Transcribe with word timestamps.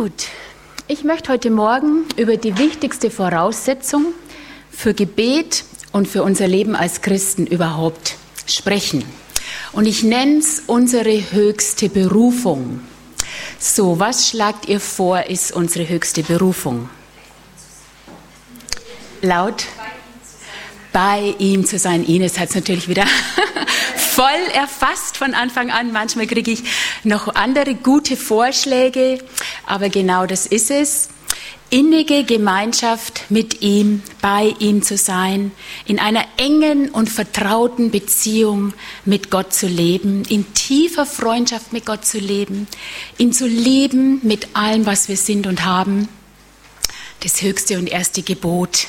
Gut, 0.00 0.28
ich 0.88 1.04
möchte 1.04 1.30
heute 1.30 1.50
Morgen 1.50 2.06
über 2.16 2.38
die 2.38 2.56
wichtigste 2.56 3.10
Voraussetzung 3.10 4.14
für 4.70 4.94
Gebet 4.94 5.62
und 5.92 6.08
für 6.08 6.22
unser 6.22 6.48
Leben 6.48 6.74
als 6.74 7.02
Christen 7.02 7.46
überhaupt 7.46 8.14
sprechen. 8.46 9.04
Und 9.72 9.84
ich 9.84 10.02
nenne 10.02 10.38
es 10.38 10.62
unsere 10.66 11.32
höchste 11.32 11.90
Berufung. 11.90 12.80
So, 13.58 13.98
was 13.98 14.26
schlagt 14.26 14.68
ihr 14.68 14.80
vor, 14.80 15.24
ist 15.24 15.52
unsere 15.52 15.86
höchste 15.86 16.22
Berufung? 16.22 16.88
Laut? 19.20 19.66
Bei 20.94 21.34
ihm 21.38 21.66
zu 21.66 21.78
sein. 21.78 22.06
Ines 22.06 22.38
hat 22.38 22.48
es 22.48 22.54
natürlich 22.54 22.88
wieder 22.88 23.04
voll 24.20 24.52
erfasst 24.52 25.16
von 25.16 25.32
Anfang 25.32 25.70
an. 25.70 25.92
Manchmal 25.92 26.26
kriege 26.26 26.50
ich 26.50 26.62
noch 27.04 27.34
andere 27.36 27.74
gute 27.74 28.18
Vorschläge, 28.18 29.18
aber 29.64 29.88
genau 29.88 30.26
das 30.26 30.44
ist 30.44 30.70
es. 30.70 31.08
Innige 31.70 32.24
Gemeinschaft 32.24 33.30
mit 33.30 33.62
ihm, 33.62 34.02
bei 34.20 34.54
ihm 34.58 34.82
zu 34.82 34.98
sein, 34.98 35.52
in 35.86 35.98
einer 35.98 36.26
engen 36.36 36.90
und 36.90 37.08
vertrauten 37.08 37.90
Beziehung 37.90 38.74
mit 39.06 39.30
Gott 39.30 39.54
zu 39.54 39.66
leben, 39.66 40.24
in 40.28 40.52
tiefer 40.52 41.06
Freundschaft 41.06 41.72
mit 41.72 41.86
Gott 41.86 42.04
zu 42.04 42.18
leben, 42.18 42.66
ihn 43.16 43.32
zu 43.32 43.46
lieben 43.46 44.20
mit 44.22 44.48
allem, 44.54 44.84
was 44.84 45.08
wir 45.08 45.16
sind 45.16 45.46
und 45.46 45.64
haben. 45.64 46.10
Das 47.20 47.40
höchste 47.40 47.78
und 47.78 47.86
erste 47.86 48.20
Gebot. 48.20 48.88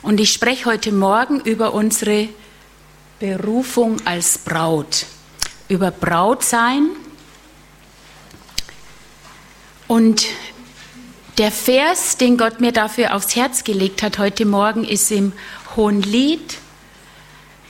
Und 0.00 0.18
ich 0.18 0.32
spreche 0.32 0.64
heute 0.64 0.92
Morgen 0.92 1.40
über 1.40 1.74
unsere 1.74 2.30
Berufung 3.20 3.96
als 4.04 4.38
Braut, 4.38 5.06
über 5.68 5.90
Brautsein. 5.90 6.90
Und 9.86 10.26
der 11.38 11.52
Vers, 11.52 12.16
den 12.16 12.36
Gott 12.36 12.60
mir 12.60 12.72
dafür 12.72 13.14
aufs 13.14 13.36
Herz 13.36 13.64
gelegt 13.64 14.02
hat 14.02 14.18
heute 14.18 14.44
Morgen, 14.44 14.84
ist 14.84 15.10
im 15.10 15.32
Hohen 15.76 16.02
Lied. 16.02 16.58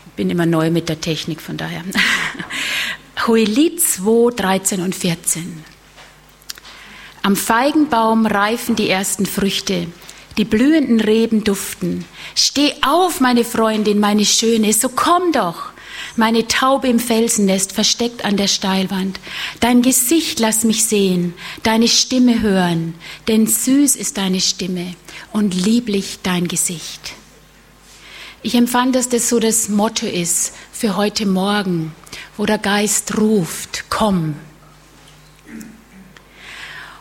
Ich 0.06 0.12
bin 0.16 0.30
immer 0.30 0.46
neu 0.46 0.70
mit 0.70 0.88
der 0.88 1.00
Technik, 1.00 1.40
von 1.40 1.56
daher. 1.56 1.82
Hohelied 3.26 3.80
2, 3.80 4.34
13 4.34 4.80
und 4.80 4.94
14. 4.94 5.64
Am 7.22 7.36
Feigenbaum 7.36 8.26
reifen 8.26 8.76
die 8.76 8.90
ersten 8.90 9.24
Früchte, 9.24 9.86
die 10.36 10.44
blühenden 10.44 11.00
Reben 11.00 11.42
duften. 11.42 12.04
Steh 12.34 12.72
auf, 12.86 13.20
meine 13.20 13.44
Freundin, 13.44 14.00
meine 14.00 14.24
Schöne, 14.24 14.72
so 14.72 14.88
komm 14.88 15.32
doch. 15.32 15.70
Meine 16.16 16.46
Taube 16.46 16.88
im 16.88 16.98
Felsennest 16.98 17.72
versteckt 17.72 18.24
an 18.24 18.36
der 18.36 18.48
Steilwand. 18.48 19.18
Dein 19.60 19.82
Gesicht 19.82 20.40
lass 20.40 20.64
mich 20.64 20.84
sehen, 20.84 21.34
deine 21.62 21.88
Stimme 21.88 22.40
hören, 22.40 22.94
denn 23.28 23.46
süß 23.46 23.96
ist 23.96 24.16
deine 24.16 24.40
Stimme 24.40 24.94
und 25.32 25.54
lieblich 25.54 26.18
dein 26.22 26.48
Gesicht. 26.48 27.14
Ich 28.42 28.54
empfand, 28.54 28.94
dass 28.94 29.08
das 29.08 29.28
so 29.28 29.40
das 29.40 29.68
Motto 29.68 30.06
ist 30.06 30.52
für 30.72 30.96
heute 30.96 31.26
Morgen, 31.26 31.94
wo 32.36 32.44
der 32.46 32.58
Geist 32.58 33.16
ruft, 33.16 33.84
komm. 33.88 34.36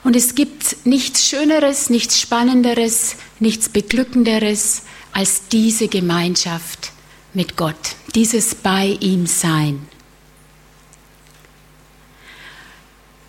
Und 0.04 0.16
es 0.16 0.36
gibt 0.36 0.86
nichts 0.86 1.28
Schöneres, 1.28 1.90
nichts 1.90 2.20
Spannenderes, 2.20 3.16
nichts 3.40 3.70
Beglückenderes 3.70 4.82
als 5.14 5.48
diese 5.48 5.88
Gemeinschaft 5.88 6.92
mit 7.34 7.56
Gott, 7.56 7.96
dieses 8.14 8.56
bei 8.56 8.98
ihm 9.00 9.26
sein. 9.28 9.88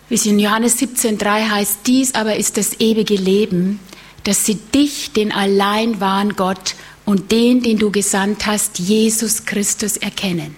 Wie 0.09 0.15
es 0.15 0.25
in 0.25 0.37
Johannes 0.37 0.77
17.3 0.79 1.49
heißt, 1.49 1.79
dies 1.87 2.13
aber 2.13 2.35
ist 2.35 2.57
das 2.57 2.79
ewige 2.79 3.15
Leben, 3.15 3.79
dass 4.23 4.45
sie 4.45 4.55
dich, 4.55 5.13
den 5.13 5.31
allein 5.31 5.99
wahren 5.99 6.35
Gott 6.35 6.75
und 7.05 7.31
den, 7.31 7.61
den 7.61 7.77
du 7.77 7.91
gesandt 7.91 8.45
hast, 8.45 8.79
Jesus 8.79 9.45
Christus 9.45 9.97
erkennen. 9.97 10.55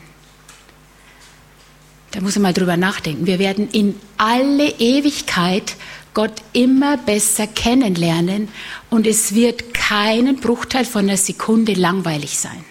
Da 2.11 2.21
muss 2.21 2.35
man 2.35 2.43
mal 2.43 2.53
drüber 2.53 2.77
nachdenken. 2.77 3.27
Wir 3.27 3.39
werden 3.39 3.69
in 3.71 3.95
alle 4.17 4.69
Ewigkeit 4.79 5.75
Gott 6.17 6.41
immer 6.51 6.97
besser 6.97 7.45
kennenlernen 7.45 8.47
und 8.89 9.05
es 9.05 9.35
wird 9.35 9.75
keinen 9.75 10.37
Bruchteil 10.37 10.83
von 10.83 11.03
einer 11.03 11.15
Sekunde 11.15 11.73
langweilig 11.73 12.39
sein. 12.39 12.65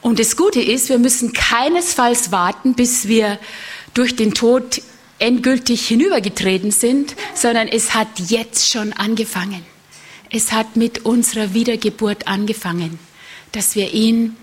Und 0.00 0.18
das 0.18 0.34
Gute 0.38 0.62
ist, 0.62 0.88
wir 0.88 0.98
müssen 0.98 1.34
keinesfalls 1.34 2.32
warten, 2.32 2.72
bis 2.72 3.06
wir 3.06 3.38
durch 3.92 4.16
den 4.16 4.32
Tod 4.32 4.80
endgültig 5.18 5.86
hinübergetreten 5.86 6.70
sind, 6.70 7.16
sondern 7.34 7.68
es 7.68 7.92
hat 7.92 8.18
jetzt 8.18 8.70
schon 8.70 8.94
angefangen. 8.94 9.62
Es 10.30 10.52
hat 10.52 10.74
mit 10.76 11.04
unserer 11.04 11.52
Wiedergeburt 11.52 12.26
angefangen, 12.28 12.98
dass 13.52 13.76
wir 13.76 13.92
ihn 13.92 14.36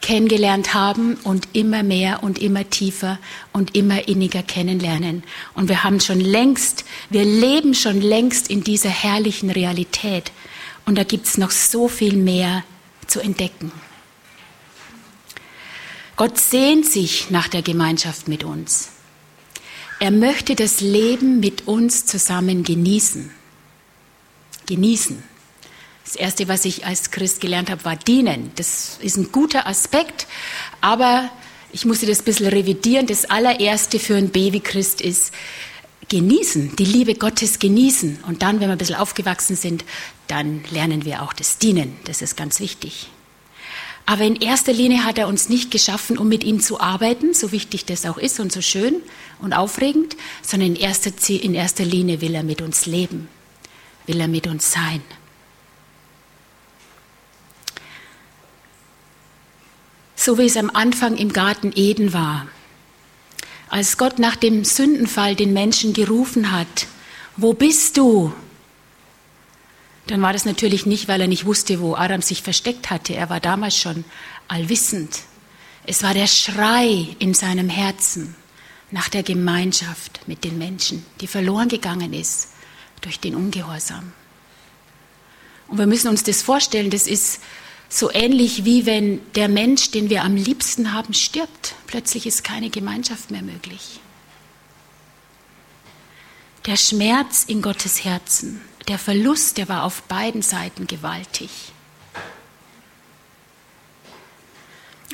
kennengelernt 0.00 0.74
haben 0.74 1.14
und 1.24 1.48
immer 1.52 1.82
mehr 1.82 2.22
und 2.22 2.38
immer 2.38 2.68
tiefer 2.68 3.18
und 3.52 3.74
immer 3.76 4.08
inniger 4.08 4.42
kennenlernen. 4.42 5.24
Und 5.54 5.68
wir 5.68 5.84
haben 5.84 6.00
schon 6.00 6.20
längst, 6.20 6.84
wir 7.10 7.24
leben 7.24 7.74
schon 7.74 8.00
längst 8.00 8.48
in 8.48 8.62
dieser 8.62 8.90
herrlichen 8.90 9.50
Realität. 9.50 10.32
Und 10.86 10.96
da 10.96 11.04
gibt 11.04 11.26
es 11.26 11.38
noch 11.38 11.50
so 11.50 11.88
viel 11.88 12.16
mehr 12.16 12.64
zu 13.06 13.20
entdecken. 13.20 13.72
Gott 16.16 16.38
sehnt 16.38 16.86
sich 16.86 17.30
nach 17.30 17.48
der 17.48 17.62
Gemeinschaft 17.62 18.28
mit 18.28 18.42
uns. 18.44 18.90
Er 20.00 20.10
möchte 20.10 20.54
das 20.54 20.80
Leben 20.80 21.40
mit 21.40 21.66
uns 21.66 22.06
zusammen 22.06 22.62
genießen. 22.62 23.30
Genießen. 24.66 25.22
Das 26.08 26.16
Erste, 26.16 26.48
was 26.48 26.64
ich 26.64 26.86
als 26.86 27.10
Christ 27.10 27.42
gelernt 27.42 27.68
habe, 27.68 27.84
war 27.84 27.94
dienen. 27.94 28.50
Das 28.56 28.98
ist 29.02 29.18
ein 29.18 29.30
guter 29.30 29.66
Aspekt, 29.66 30.26
aber 30.80 31.28
ich 31.70 31.84
musste 31.84 32.06
das 32.06 32.20
ein 32.20 32.24
bisschen 32.24 32.46
revidieren. 32.46 33.06
Das 33.06 33.26
allererste 33.26 33.98
für 33.98 34.16
ein 34.16 34.30
Baby-Christ 34.30 35.02
ist 35.02 35.34
genießen, 36.08 36.76
die 36.76 36.86
Liebe 36.86 37.14
Gottes 37.14 37.58
genießen. 37.58 38.20
Und 38.26 38.40
dann, 38.40 38.58
wenn 38.58 38.68
wir 38.68 38.72
ein 38.72 38.78
bisschen 38.78 38.96
aufgewachsen 38.96 39.54
sind, 39.54 39.84
dann 40.28 40.64
lernen 40.70 41.04
wir 41.04 41.22
auch 41.22 41.34
das 41.34 41.58
Dienen. 41.58 41.94
Das 42.04 42.22
ist 42.22 42.38
ganz 42.38 42.58
wichtig. 42.58 43.10
Aber 44.06 44.24
in 44.24 44.36
erster 44.36 44.72
Linie 44.72 45.04
hat 45.04 45.18
er 45.18 45.28
uns 45.28 45.50
nicht 45.50 45.70
geschaffen, 45.70 46.16
um 46.16 46.26
mit 46.26 46.42
ihm 46.42 46.60
zu 46.60 46.80
arbeiten, 46.80 47.34
so 47.34 47.52
wichtig 47.52 47.84
das 47.84 48.06
auch 48.06 48.16
ist 48.16 48.40
und 48.40 48.50
so 48.50 48.62
schön 48.62 49.02
und 49.40 49.52
aufregend, 49.52 50.16
sondern 50.40 50.70
in 50.70 50.76
erster, 50.76 51.10
in 51.28 51.52
erster 51.52 51.84
Linie 51.84 52.22
will 52.22 52.34
er 52.34 52.44
mit 52.44 52.62
uns 52.62 52.86
leben, 52.86 53.28
will 54.06 54.18
er 54.18 54.28
mit 54.28 54.46
uns 54.46 54.72
sein. 54.72 55.02
So 60.20 60.36
wie 60.36 60.46
es 60.46 60.56
am 60.56 60.68
Anfang 60.74 61.16
im 61.16 61.32
Garten 61.32 61.72
Eden 61.76 62.12
war. 62.12 62.48
Als 63.68 63.96
Gott 63.96 64.18
nach 64.18 64.34
dem 64.34 64.64
Sündenfall 64.64 65.36
den 65.36 65.52
Menschen 65.52 65.92
gerufen 65.92 66.50
hat, 66.50 66.88
wo 67.36 67.54
bist 67.54 67.96
du? 67.96 68.32
dann 70.10 70.22
war 70.22 70.32
das 70.32 70.44
natürlich 70.44 70.86
nicht, 70.86 71.06
weil 71.08 71.20
er 71.20 71.26
nicht 71.26 71.44
wusste, 71.44 71.80
wo 71.80 71.94
Adam 71.94 72.22
sich 72.22 72.42
versteckt 72.42 72.90
hatte. 72.90 73.14
Er 73.14 73.28
war 73.28 73.40
damals 73.40 73.76
schon 73.76 74.04
allwissend. 74.48 75.20
Es 75.84 76.02
war 76.02 76.14
der 76.14 76.26
Schrei 76.26 77.08
in 77.18 77.34
seinem 77.34 77.68
Herzen 77.68 78.34
nach 78.90 79.08
der 79.08 79.22
Gemeinschaft 79.22 80.20
mit 80.26 80.44
den 80.44 80.56
Menschen, 80.56 81.04
die 81.20 81.26
verloren 81.26 81.68
gegangen 81.68 82.14
ist 82.14 82.48
durch 83.02 83.20
den 83.20 83.34
Ungehorsam. 83.34 84.12
Und 85.68 85.76
wir 85.76 85.86
müssen 85.86 86.08
uns 86.08 86.22
das 86.22 86.40
vorstellen, 86.40 86.88
das 86.88 87.06
ist 87.06 87.40
so 87.88 88.12
ähnlich 88.12 88.64
wie 88.64 88.86
wenn 88.86 89.20
der 89.34 89.48
Mensch, 89.48 89.90
den 89.90 90.10
wir 90.10 90.22
am 90.22 90.36
liebsten 90.36 90.92
haben, 90.92 91.14
stirbt. 91.14 91.74
Plötzlich 91.86 92.26
ist 92.26 92.44
keine 92.44 92.70
Gemeinschaft 92.70 93.30
mehr 93.30 93.42
möglich. 93.42 94.00
Der 96.66 96.76
Schmerz 96.76 97.44
in 97.44 97.62
Gottes 97.62 98.04
Herzen, 98.04 98.60
der 98.88 98.98
Verlust, 98.98 99.56
der 99.56 99.68
war 99.68 99.84
auf 99.84 100.02
beiden 100.02 100.42
Seiten 100.42 100.86
gewaltig. 100.86 101.50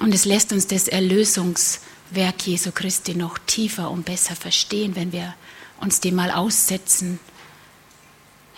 Und 0.00 0.12
es 0.12 0.24
lässt 0.24 0.52
uns 0.52 0.66
das 0.66 0.88
Erlösungswerk 0.88 2.44
Jesu 2.44 2.72
Christi 2.72 3.14
noch 3.14 3.38
tiefer 3.38 3.90
und 3.90 4.04
besser 4.04 4.34
verstehen, 4.34 4.96
wenn 4.96 5.12
wir 5.12 5.34
uns 5.80 6.00
dem 6.00 6.16
mal 6.16 6.32
aussetzen, 6.32 7.20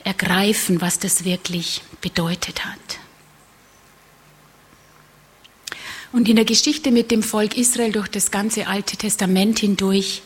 ergreifen, 0.05 0.81
was 0.81 0.99
das 0.99 1.25
wirklich 1.25 1.83
bedeutet 2.01 2.65
hat. 2.65 2.99
Und 6.17 6.31
in 6.31 6.37
der 6.37 6.47
Geschichte 6.47 6.93
mit 6.93 7.11
dem 7.11 7.23
Volk 7.23 7.59
Israel 7.59 7.93
durch 7.93 8.09
das 8.09 8.31
ganze 8.31 8.69
Alte 8.69 8.97
Testament 8.97 9.59
hindurch 9.59 10.23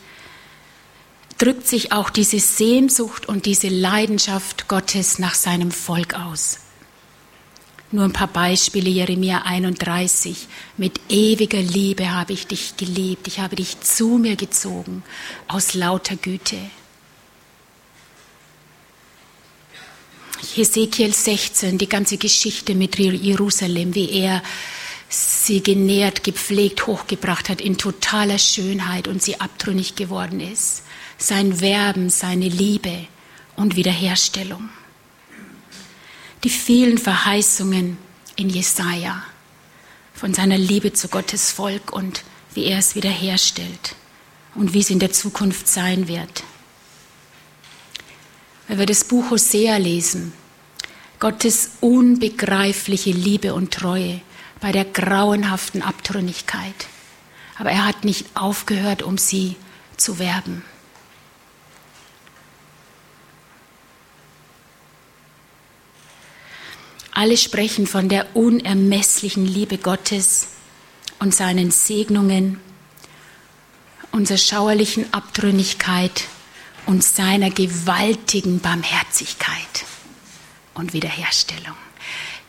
drückt 1.37 1.67
sich 1.67 1.91
auch 1.91 2.11
diese 2.11 2.39
Sehnsucht 2.39 3.27
und 3.27 3.45
diese 3.45 3.67
Leidenschaft 3.67 4.69
Gottes 4.69 5.19
nach 5.19 5.35
seinem 5.35 5.73
Volk 5.73 6.15
aus. 6.15 6.61
Nur 7.91 8.05
ein 8.05 8.13
paar 8.13 8.29
Beispiele, 8.29 8.89
Jeremia 8.89 9.43
31. 9.43 10.47
Mit 10.77 11.01
ewiger 11.09 11.61
Liebe 11.61 12.13
habe 12.13 12.35
ich 12.35 12.47
dich 12.47 12.77
geliebt, 12.77 13.27
ich 13.27 13.41
habe 13.41 13.57
dich 13.57 13.81
zu 13.81 14.11
mir 14.11 14.37
gezogen, 14.37 15.03
aus 15.49 15.75
lauter 15.75 16.15
Güte. 16.15 16.71
Hesekiel 20.55 21.13
16, 21.13 21.79
die 21.79 21.89
ganze 21.89 22.17
Geschichte 22.17 22.77
mit 22.77 22.97
Jerusalem, 22.97 23.97
wie 23.97 24.09
er 24.13 24.41
sie 25.11 25.63
genährt, 25.63 26.25
gepflegt, 26.25 26.87
hochgebracht 26.87 27.51
hat 27.51 27.61
in 27.61 27.77
totaler 27.77 28.39
Schönheit 28.39 29.09
und 29.09 29.23
sie 29.23 29.41
abtrünnig 29.41 29.97
geworden 29.97 30.41
ist. 30.41 30.85
Sein 31.19 31.61
Werben, 31.61 32.09
seine 32.09 32.49
Liebe 32.49 33.07
und 33.57 33.77
Wiederherstellung 33.77 34.71
die 36.45 36.51
vielen 36.51 36.99
Verheißungen 36.99 37.99
in 38.37 38.49
Jesaja 38.49 39.23
von 40.15 40.35
seiner 40.35 40.59
Liebe 40.59 40.93
zu 40.93 41.09
Gottes 41.09 41.51
Volk 41.51 41.93
und 41.93 42.23
wie 42.55 42.65
er 42.65 42.79
es 42.79 42.95
wiederherstellt 42.95 43.95
und 44.55 44.73
wie 44.73 44.81
es 44.81 44.91
in 44.91 44.99
der 44.99 45.13
Zukunft 45.13 45.69
sein 45.69 46.09
wird. 46.09 46.43
Wenn 48.69 48.79
wir 48.79 48.87
das 48.87 49.05
Buch 49.05 49.31
Hosea 49.31 49.77
lesen, 49.77 50.33
Gottes 51.19 51.73
unbegreifliche 51.81 53.11
Liebe 53.11 53.53
und 53.53 53.73
Treue 53.75 54.23
bei 54.61 54.73
der 54.73 54.85
grauenhaften 54.85 55.83
Abtrünnigkeit. 55.83 56.87
Aber 57.59 57.71
er 57.71 57.87
hat 57.87 58.05
nicht 58.05 58.27
aufgehört, 58.35 59.03
um 59.03 59.19
sie 59.19 59.57
zu 59.97 60.19
werben. 60.19 60.65
Alle 67.13 67.37
sprechen 67.37 67.87
von 67.87 68.09
der 68.09 68.35
unermesslichen 68.35 69.45
Liebe 69.45 69.77
Gottes 69.77 70.49
und 71.19 71.35
seinen 71.35 71.71
Segnungen, 71.71 72.61
unserer 74.11 74.39
schauerlichen 74.39 75.13
Abtrünnigkeit 75.13 76.25
und 76.87 77.05
seiner 77.05 77.51
gewaltigen 77.51 78.61
Barmherzigkeit 78.61 79.85
und 80.75 80.93
Wiederherstellung. 80.93 81.77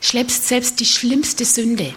Schleppst 0.02 0.48
selbst 0.48 0.80
die 0.80 0.86
schlimmste 0.86 1.46
Sünde 1.46 1.94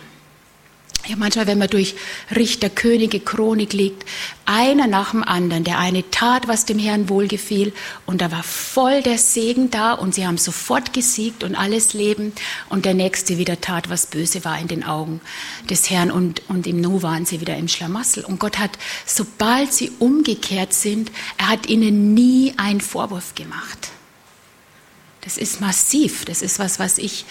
ja, 1.06 1.16
manchmal, 1.16 1.46
wenn 1.46 1.58
man 1.58 1.68
durch 1.68 1.94
Richter, 2.34 2.70
Könige, 2.70 3.20
Chronik 3.20 3.74
liegt, 3.74 4.08
einer 4.46 4.86
nach 4.86 5.10
dem 5.10 5.22
anderen, 5.22 5.62
der 5.62 5.78
eine 5.78 6.10
tat, 6.10 6.48
was 6.48 6.64
dem 6.64 6.78
Herrn 6.78 7.10
wohlgefiel, 7.10 7.74
und 8.06 8.22
da 8.22 8.32
war 8.32 8.42
voll 8.42 9.02
der 9.02 9.18
Segen 9.18 9.70
da 9.70 9.92
und 9.92 10.14
sie 10.14 10.26
haben 10.26 10.38
sofort 10.38 10.94
gesiegt 10.94 11.44
und 11.44 11.56
alles 11.56 11.92
Leben, 11.92 12.32
und 12.70 12.86
der 12.86 12.94
nächste 12.94 13.36
wieder 13.36 13.60
tat, 13.60 13.90
was 13.90 14.06
böse 14.06 14.44
war 14.44 14.58
in 14.58 14.68
den 14.68 14.84
Augen 14.84 15.20
des 15.68 15.90
Herrn, 15.90 16.10
und, 16.10 16.42
und 16.48 16.66
im 16.66 16.80
Nu 16.80 17.02
waren 17.02 17.26
sie 17.26 17.40
wieder 17.40 17.56
im 17.56 17.68
Schlamassel. 17.68 18.24
Und 18.24 18.40
Gott 18.40 18.58
hat, 18.58 18.78
sobald 19.04 19.74
sie 19.74 19.92
umgekehrt 19.98 20.72
sind, 20.72 21.12
er 21.36 21.48
hat 21.48 21.68
ihnen 21.68 22.14
nie 22.14 22.54
einen 22.56 22.80
Vorwurf 22.80 23.34
gemacht. 23.34 23.90
Das 25.20 25.36
ist 25.36 25.60
massiv, 25.60 26.24
das 26.24 26.40
ist 26.40 26.58
was, 26.58 26.78
was 26.78 26.98
ich 26.98 27.24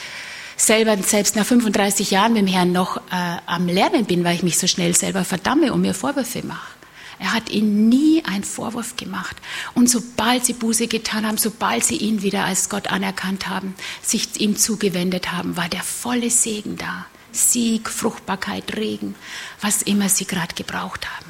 selber 0.58 0.98
selbst 0.98 1.36
nach 1.36 1.46
35 1.46 2.12
Jahren 2.12 2.34
mit 2.34 2.44
dem 2.44 2.48
Herrn 2.48 2.72
noch 2.72 2.98
äh, 2.98 3.02
am 3.46 3.68
Lernen 3.68 4.06
bin, 4.06 4.24
weil 4.24 4.36
ich 4.36 4.44
mich 4.44 4.58
so 4.58 4.68
schnell 4.68 4.96
selber 4.96 5.24
verdamme 5.26 5.74
und 5.74 5.82
mir 5.82 5.94
Vorwürfe 5.94 6.46
mache. 6.46 6.74
Er 7.20 7.34
hat 7.34 7.50
ihnen 7.50 7.88
nie 7.88 8.24
einen 8.26 8.44
Vorwurf 8.44 8.98
gemacht. 8.98 9.38
Und 9.76 9.90
sobald 9.90 10.46
sie 10.46 10.54
Buße 10.54 10.88
getan 10.88 11.26
haben, 11.26 11.38
sobald 11.38 11.86
sie 11.86 11.96
ihn 11.96 12.22
wieder 12.22 12.44
als 12.44 12.70
Gott 12.70 12.88
anerkannt 12.88 13.48
haben, 13.48 13.76
sich 14.02 14.42
ihm 14.42 14.58
zugewendet 14.58 15.32
haben, 15.32 15.56
war 15.56 15.70
der 15.70 15.84
volle 15.84 16.30
Segen 16.30 16.78
da. 16.78 17.06
Sieg, 17.32 17.90
Fruchtbarkeit, 17.90 18.76
Regen, 18.76 19.16
was 19.62 19.82
immer 19.82 20.10
sie 20.10 20.26
gerade 20.26 20.54
gebraucht 20.54 21.08
haben. 21.10 21.23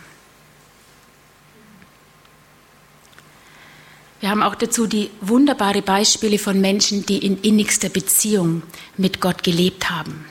Wir 4.23 4.29
haben 4.29 4.41
auch 4.41 4.55
dazu 4.55 4.87
die 4.87 5.11
wunderbare 5.19 5.81
Beispiele 5.81 6.39
von 6.39 6.61
Menschen, 6.61 7.05
die 7.05 7.25
in 7.25 7.41
innigster 7.41 7.89
Beziehung 7.89 8.63
mit 8.95 9.19
Gott 9.19 9.43
gelebt 9.43 9.89
haben. 9.89 10.23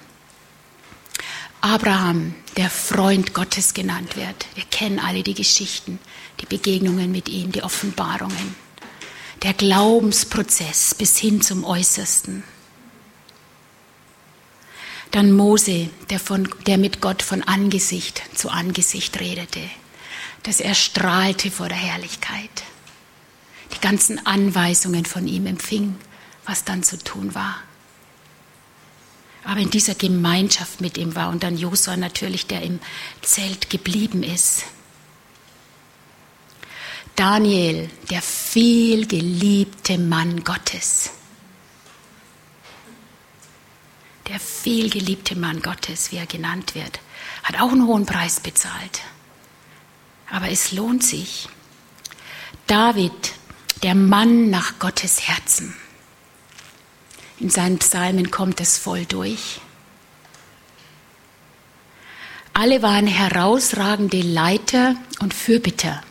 Abraham, 1.60 2.34
der 2.56 2.70
Freund 2.70 3.34
Gottes 3.34 3.74
genannt 3.74 4.16
wird. 4.16 4.46
Wir 4.54 4.64
kennen 4.64 4.98
alle 4.98 5.22
die 5.22 5.34
Geschichten, 5.34 5.98
die 6.40 6.46
Begegnungen 6.46 7.12
mit 7.12 7.28
ihm, 7.28 7.52
die 7.52 7.62
Offenbarungen. 7.62 8.56
Der 9.42 9.52
Glaubensprozess 9.52 10.94
bis 10.94 11.18
hin 11.18 11.42
zum 11.42 11.62
Äußersten. 11.62 12.44
Dann 15.10 15.32
Mose, 15.32 15.90
der, 16.08 16.18
von, 16.18 16.48
der 16.66 16.78
mit 16.78 17.02
Gott 17.02 17.22
von 17.22 17.42
Angesicht 17.42 18.22
zu 18.34 18.48
Angesicht 18.48 19.20
redete, 19.20 19.60
dass 20.44 20.60
er 20.60 20.74
strahlte 20.74 21.50
vor 21.50 21.68
der 21.68 21.76
Herrlichkeit 21.76 22.62
die 23.74 23.80
ganzen 23.80 24.24
Anweisungen 24.26 25.04
von 25.04 25.26
ihm 25.26 25.46
empfing, 25.46 25.96
was 26.44 26.64
dann 26.64 26.82
zu 26.82 26.98
tun 26.98 27.34
war. 27.34 27.56
Aber 29.44 29.60
in 29.60 29.70
dieser 29.70 29.94
Gemeinschaft 29.94 30.80
mit 30.80 30.98
ihm 30.98 31.14
war 31.14 31.30
und 31.30 31.42
dann 31.42 31.58
Josua 31.58 31.96
natürlich, 31.96 32.46
der 32.46 32.62
im 32.62 32.80
Zelt 33.22 33.70
geblieben 33.70 34.22
ist. 34.22 34.64
Daniel, 37.16 37.90
der 38.10 38.22
vielgeliebte 38.22 39.98
Mann 39.98 40.44
Gottes. 40.44 41.10
Der 44.28 44.38
vielgeliebte 44.38 45.36
Mann 45.36 45.60
Gottes, 45.60 46.12
wie 46.12 46.16
er 46.16 46.26
genannt 46.26 46.74
wird, 46.74 47.00
hat 47.42 47.60
auch 47.60 47.72
einen 47.72 47.86
hohen 47.86 48.06
Preis 48.06 48.40
bezahlt. 48.40 49.00
Aber 50.30 50.48
es 50.48 50.72
lohnt 50.72 51.02
sich. 51.02 51.48
David, 52.66 53.34
der 53.82 53.94
Mann 53.94 54.50
nach 54.50 54.78
Gottes 54.78 55.28
Herzen. 55.28 55.74
In 57.38 57.50
seinen 57.50 57.78
Psalmen 57.78 58.30
kommt 58.30 58.60
es 58.60 58.78
voll 58.78 59.04
durch. 59.04 59.60
Alle 62.54 62.82
waren 62.82 63.06
herausragende 63.06 64.20
Leiter 64.20 64.94
und 65.20 65.34
Fürbitter. 65.34 66.02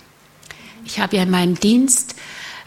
Ich 0.86 1.00
habe 1.00 1.18
ja 1.18 1.24
in 1.24 1.30
meinem 1.30 1.60
Dienst 1.60 2.16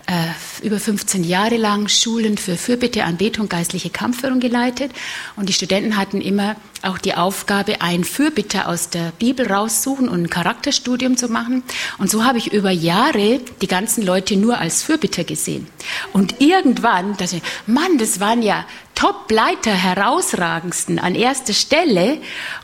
äh, 0.07 0.67
über 0.67 0.79
15 0.79 1.25
Jahre 1.25 1.57
lang 1.57 1.89
Schulen 1.89 2.37
für 2.37 2.57
Fürbitte, 2.57 3.05
Anbetung, 3.05 3.49
geistliche 3.49 3.91
Kampfführung 3.91 4.41
geleitet. 4.41 4.93
Und 5.37 5.49
die 5.49 5.53
Studenten 5.53 5.97
hatten 5.97 6.21
immer 6.21 6.57
auch 6.83 6.99
die 6.99 7.15
Aufgabe, 7.15 7.81
einen 7.81 8.05
Fürbitter 8.05 8.69
aus 8.69 8.91
der 8.91 9.13
Bibel 9.19 9.51
raussuchen 9.51 10.09
und 10.09 10.23
ein 10.23 10.31
Charakterstudium 10.31 11.17
zu 11.17 11.29
machen. 11.29 11.63
Und 11.99 12.11
so 12.11 12.25
habe 12.25 12.39
ich 12.39 12.53
über 12.53 12.71
Jahre 12.71 13.41
die 13.63 13.67
ganzen 13.67 14.05
Leute 14.05 14.37
nur 14.37 14.59
als 14.59 14.83
Fürbitter 14.83 15.25
gesehen. 15.25 15.67
Und 16.13 16.41
irgendwann 16.41 17.17
dachte 17.17 17.37
ich, 17.37 17.43
Mann, 17.67 17.99
das 17.99 18.21
waren 18.21 18.43
ja 18.43 18.67
Top-Leiter, 18.95 19.73
herausragendsten 19.73 20.99
an 20.99 21.15
erster 21.15 21.53
Stelle. 21.53 22.19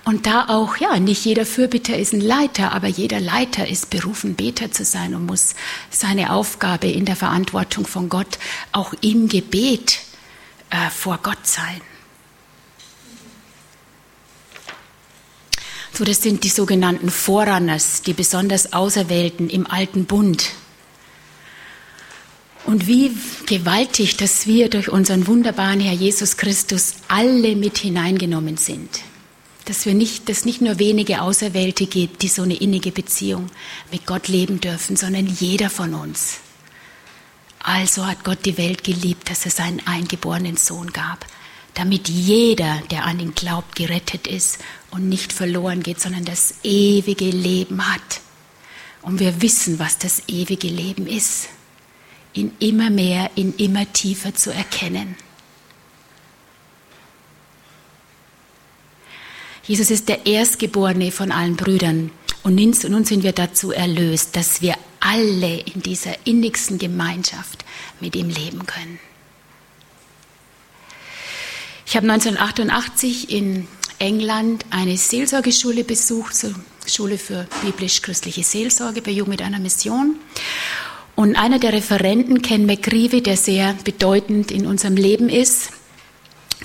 Und 0.05 0.27
da 0.27 0.49
auch, 0.49 0.77
ja, 0.77 0.99
nicht 0.99 1.25
jeder 1.25 1.45
Fürbitter 1.45 1.97
ist 1.97 2.13
ein 2.13 2.21
Leiter, 2.21 2.73
aber 2.73 2.87
jeder 2.87 3.21
Leiter 3.21 3.69
ist 3.69 3.91
berufen, 3.91 4.35
Beter 4.35 4.71
zu 4.71 4.85
sein 4.85 5.15
und 5.15 5.27
muss 5.27 5.55
seine 5.91 6.33
Aufgabe 6.33 6.89
in 6.89 7.05
der 7.05 7.17
Verantwortung 7.17 7.87
von 7.87 8.09
Gott 8.09 8.39
auch 8.73 8.95
im 9.01 9.29
Gebet 9.29 10.01
äh, 10.71 10.91
vor 10.91 11.19
Gott 11.23 11.47
sein. 11.47 11.81
So, 15.93 16.05
das 16.05 16.23
sind 16.23 16.45
die 16.45 16.49
sogenannten 16.49 17.11
Forerunners, 17.11 18.03
die 18.03 18.15
besonders 18.15 18.73
Auserwählten 18.73 19.51
im 19.51 19.67
alten 19.67 20.07
Bund. 20.07 20.51
Und 22.65 22.87
wie 22.87 23.13
gewaltig, 23.47 24.17
dass 24.17 24.47
wir 24.47 24.69
durch 24.69 24.89
unseren 24.89 25.27
wunderbaren 25.27 25.81
Herr 25.81 25.95
Jesus 25.95 26.37
Christus 26.37 26.95
alle 27.09 27.57
mit 27.57 27.79
hineingenommen 27.79 28.57
sind. 28.57 29.01
Dass 29.65 29.87
wir 29.87 29.95
nicht, 29.95 30.29
dass 30.29 30.45
nicht 30.45 30.61
nur 30.61 30.79
wenige 30.79 31.23
Auserwählte 31.23 31.87
gibt, 31.87 32.23
die 32.23 32.29
so 32.29 32.43
eine 32.43 32.57
innige 32.57 32.93
Beziehung 32.93 33.47
mit 33.91 34.07
Gott 34.07 34.29
leben 34.29 34.61
dürfen, 34.61 34.97
sondern 34.97 35.27
jeder 35.27 35.71
von 35.71 35.95
uns. 35.95 36.39
Also 37.63 38.07
hat 38.07 38.25
Gott 38.25 38.45
die 38.45 38.59
Welt 38.59 38.85
geliebt, 38.85 39.31
dass 39.31 39.45
er 39.45 39.51
seinen 39.51 39.87
eingeborenen 39.87 40.57
Sohn 40.57 40.93
gab, 40.93 41.27
damit 41.75 42.09
jeder, 42.09 42.83
der 42.91 43.05
an 43.05 43.21
ihn 43.21 43.35
glaubt, 43.35 43.77
gerettet 43.77 44.27
ist 44.27 44.59
und 44.91 45.09
nicht 45.09 45.33
verloren 45.33 45.83
geht, 45.83 46.01
sondern 46.01 46.25
das 46.25 46.55
ewige 46.63 47.31
Leben 47.31 47.87
hat. 47.87 48.21
Und 49.03 49.21
wir 49.21 49.41
wissen, 49.43 49.79
was 49.79 49.99
das 49.99 50.23
ewige 50.27 50.69
Leben 50.69 51.07
ist 51.07 51.49
ihn 52.35 52.53
immer 52.59 52.91
mehr, 52.91 53.31
in 53.35 53.57
immer 53.57 53.91
tiefer 53.93 54.35
zu 54.35 54.53
erkennen. 54.53 55.17
Jesus 59.67 59.91
ist 59.91 60.09
der 60.09 60.27
Erstgeborene 60.27 61.13
von 61.13 61.31
allen 61.31 61.57
Brüdern 61.57 62.11
und 62.43 62.55
nun 62.55 63.05
sind 63.05 63.23
wir 63.23 63.33
dazu 63.33 63.71
erlöst, 63.73 64.35
dass 64.35 64.63
wir 64.63 64.75
alle 65.01 65.61
in 65.61 65.83
dieser 65.83 66.15
innigsten 66.27 66.79
Gemeinschaft 66.79 67.65
mit 68.01 68.17
ihm 68.17 68.29
leben 68.29 68.67
können. 68.67 68.99
Ich 71.87 71.97
habe 71.97 72.11
1988 72.11 73.31
in 73.31 73.67
England 73.99 74.65
eine 74.71 74.97
Seelsorgeschule 74.97 75.85
besucht, 75.85 76.35
so 76.35 76.55
Schule 76.87 77.19
für 77.19 77.47
biblisch-christliche 77.63 78.43
Seelsorge 78.43 79.03
bei 79.03 79.11
Jugend 79.11 79.31
mit 79.31 79.43
einer 79.43 79.59
Mission. 79.59 80.17
Und 81.21 81.37
einer 81.37 81.59
der 81.59 81.75
Referenten, 81.75 82.41
Ken 82.41 82.65
McGreevy, 82.65 83.23
der 83.23 83.37
sehr 83.37 83.75
bedeutend 83.85 84.51
in 84.51 84.67
unserem 84.67 84.97
Leben 84.97 85.29
ist, 85.29 85.69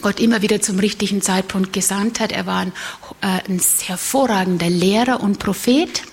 Gott 0.01 0.21
immer 0.21 0.41
wieder 0.41 0.61
zum 0.61 0.79
richtigen 0.79 1.21
Zeitpunkt 1.21 1.73
gesandt 1.73 2.21
hat. 2.21 2.31
Er 2.31 2.45
war 2.45 2.61
ein, 2.61 2.71
äh, 3.19 3.51
ein 3.51 3.61
hervorragender 3.85 4.69
Lehrer 4.69 5.19
und 5.19 5.39
Prophet. 5.39 6.03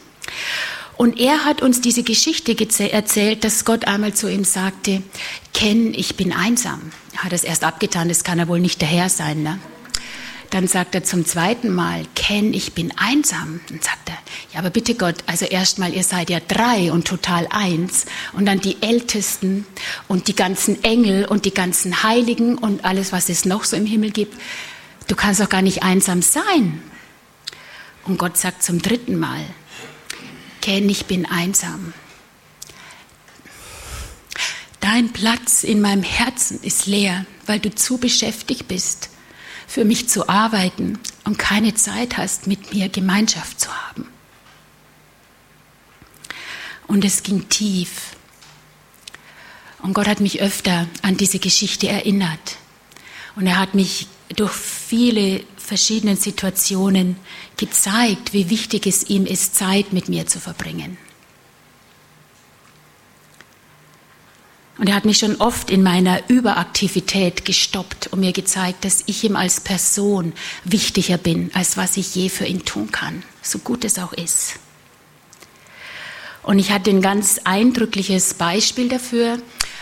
Und 0.96 1.20
er 1.20 1.44
hat 1.44 1.62
uns 1.62 1.82
diese 1.82 2.02
Geschichte 2.02 2.56
erzählt, 2.90 3.44
dass 3.44 3.64
Gott 3.64 3.86
einmal 3.86 4.12
zu 4.12 4.28
ihm 4.28 4.42
sagte, 4.42 5.04
Ken, 5.54 5.94
ich 5.94 6.16
bin 6.16 6.32
einsam. 6.32 6.90
Er 7.12 7.22
hat 7.22 7.32
es 7.32 7.44
erst 7.44 7.62
abgetan, 7.62 8.08
das 8.08 8.24
kann 8.24 8.40
er 8.40 8.48
wohl 8.48 8.58
nicht 8.58 8.80
der 8.80 8.88
Herr 8.88 9.08
sein. 9.08 9.44
Ne? 9.44 9.60
Dann 10.52 10.68
sagt 10.68 10.94
er 10.94 11.02
zum 11.02 11.24
zweiten 11.24 11.74
Mal, 11.74 12.04
Ken, 12.14 12.52
ich 12.52 12.74
bin 12.74 12.92
einsam. 12.98 13.62
Dann 13.70 13.80
sagt 13.80 14.10
er, 14.10 14.18
ja, 14.52 14.58
aber 14.58 14.68
bitte 14.68 14.94
Gott, 14.94 15.24
also 15.24 15.46
erstmal, 15.46 15.94
ihr 15.94 16.04
seid 16.04 16.28
ja 16.28 16.40
drei 16.46 16.92
und 16.92 17.08
total 17.08 17.46
eins. 17.48 18.04
Und 18.34 18.44
dann 18.44 18.60
die 18.60 18.76
Ältesten 18.82 19.66
und 20.08 20.28
die 20.28 20.36
ganzen 20.36 20.84
Engel 20.84 21.24
und 21.24 21.46
die 21.46 21.54
ganzen 21.54 22.02
Heiligen 22.02 22.58
und 22.58 22.84
alles, 22.84 23.12
was 23.12 23.30
es 23.30 23.46
noch 23.46 23.64
so 23.64 23.78
im 23.78 23.86
Himmel 23.86 24.10
gibt. 24.10 24.38
Du 25.08 25.16
kannst 25.16 25.40
doch 25.40 25.48
gar 25.48 25.62
nicht 25.62 25.82
einsam 25.84 26.20
sein. 26.20 26.82
Und 28.04 28.18
Gott 28.18 28.36
sagt 28.36 28.62
zum 28.62 28.82
dritten 28.82 29.18
Mal, 29.18 29.42
Ken, 30.60 30.86
ich 30.90 31.06
bin 31.06 31.24
einsam. 31.24 31.94
Dein 34.80 35.14
Platz 35.14 35.64
in 35.64 35.80
meinem 35.80 36.02
Herzen 36.02 36.60
ist 36.60 36.84
leer, 36.84 37.24
weil 37.46 37.58
du 37.58 37.74
zu 37.74 37.96
beschäftigt 37.96 38.68
bist 38.68 39.11
für 39.72 39.86
mich 39.86 40.06
zu 40.06 40.28
arbeiten 40.28 40.98
und 41.24 41.38
keine 41.38 41.72
Zeit 41.72 42.18
hast, 42.18 42.46
mit 42.46 42.74
mir 42.74 42.90
Gemeinschaft 42.90 43.58
zu 43.58 43.70
haben. 43.74 44.06
Und 46.86 47.06
es 47.06 47.22
ging 47.22 47.48
tief. 47.48 48.14
Und 49.80 49.94
Gott 49.94 50.08
hat 50.08 50.20
mich 50.20 50.42
öfter 50.42 50.88
an 51.00 51.16
diese 51.16 51.38
Geschichte 51.38 51.88
erinnert. 51.88 52.58
Und 53.34 53.46
er 53.46 53.58
hat 53.58 53.74
mich 53.74 54.08
durch 54.36 54.52
viele 54.52 55.42
verschiedene 55.56 56.16
Situationen 56.16 57.16
gezeigt, 57.56 58.34
wie 58.34 58.50
wichtig 58.50 58.86
es 58.86 59.04
ihm 59.04 59.24
ist, 59.24 59.56
Zeit 59.56 59.94
mit 59.94 60.10
mir 60.10 60.26
zu 60.26 60.38
verbringen. 60.38 60.98
Und 64.78 64.88
er 64.88 64.94
hat 64.94 65.04
mich 65.04 65.18
schon 65.18 65.36
oft 65.36 65.70
in 65.70 65.82
meiner 65.82 66.28
Überaktivität 66.28 67.44
gestoppt 67.44 68.08
und 68.08 68.20
mir 68.20 68.32
gezeigt, 68.32 68.84
dass 68.84 69.04
ich 69.06 69.22
ihm 69.22 69.36
als 69.36 69.60
Person 69.60 70.32
wichtiger 70.64 71.18
bin, 71.18 71.50
als 71.54 71.76
was 71.76 71.96
ich 71.96 72.14
je 72.14 72.30
für 72.30 72.46
ihn 72.46 72.64
tun 72.64 72.90
kann, 72.90 73.22
so 73.42 73.58
gut 73.58 73.84
es 73.84 73.98
auch 73.98 74.12
ist. 74.12 74.54
Und 76.42 76.58
ich 76.58 76.72
hatte 76.72 76.90
ein 76.90 77.02
ganz 77.02 77.40
eindrückliches 77.44 78.34
Beispiel 78.34 78.88
dafür. 78.88 79.38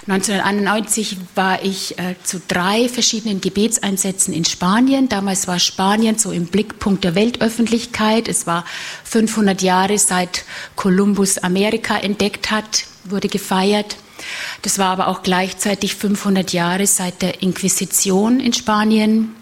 1991 0.07 1.19
war 1.35 1.63
ich 1.63 1.99
äh, 1.99 2.17
zu 2.23 2.41
drei 2.49 2.89
verschiedenen 2.89 3.41
Gebetseinsätzen 3.41 4.35
in 4.35 4.45
Spanien. 4.45 5.09
Damals 5.09 5.47
war 5.47 5.59
Spanien 5.59 6.19
so 6.19 6.33
im 6.33 6.47
Blickpunkt 6.47 7.05
der 7.05 7.15
Weltöffentlichkeit. 7.15 8.27
Es 8.27 8.47
war 8.47 8.65
500 9.05 9.63
Jahre 9.63 9.99
seit 9.99 10.45
Kolumbus 10.75 11.39
Amerika 11.39 11.97
entdeckt 11.99 12.51
hat, 12.51 12.85
wurde 13.05 13.29
gefeiert. 13.29 13.97
Das 14.63 14.79
war 14.79 14.89
aber 14.89 15.09
auch 15.09 15.23
gleichzeitig 15.23 15.95
500 15.95 16.53
Jahre 16.53 16.87
seit 16.87 17.23
der 17.23 17.43
Inquisition 17.43 18.41
in 18.41 18.53
Spanien. 18.53 19.35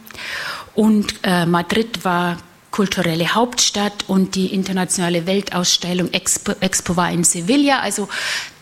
Und 0.74 1.14
äh, 1.22 1.46
Madrid 1.46 2.04
war 2.04 2.38
kulturelle 2.70 3.34
Hauptstadt 3.34 4.04
und 4.06 4.34
die 4.34 4.54
internationale 4.54 5.26
Weltausstellung 5.26 6.12
Expo, 6.12 6.52
Expo 6.60 6.96
war 6.96 7.10
in 7.10 7.24
Sevilla. 7.24 7.80
Also 7.80 8.08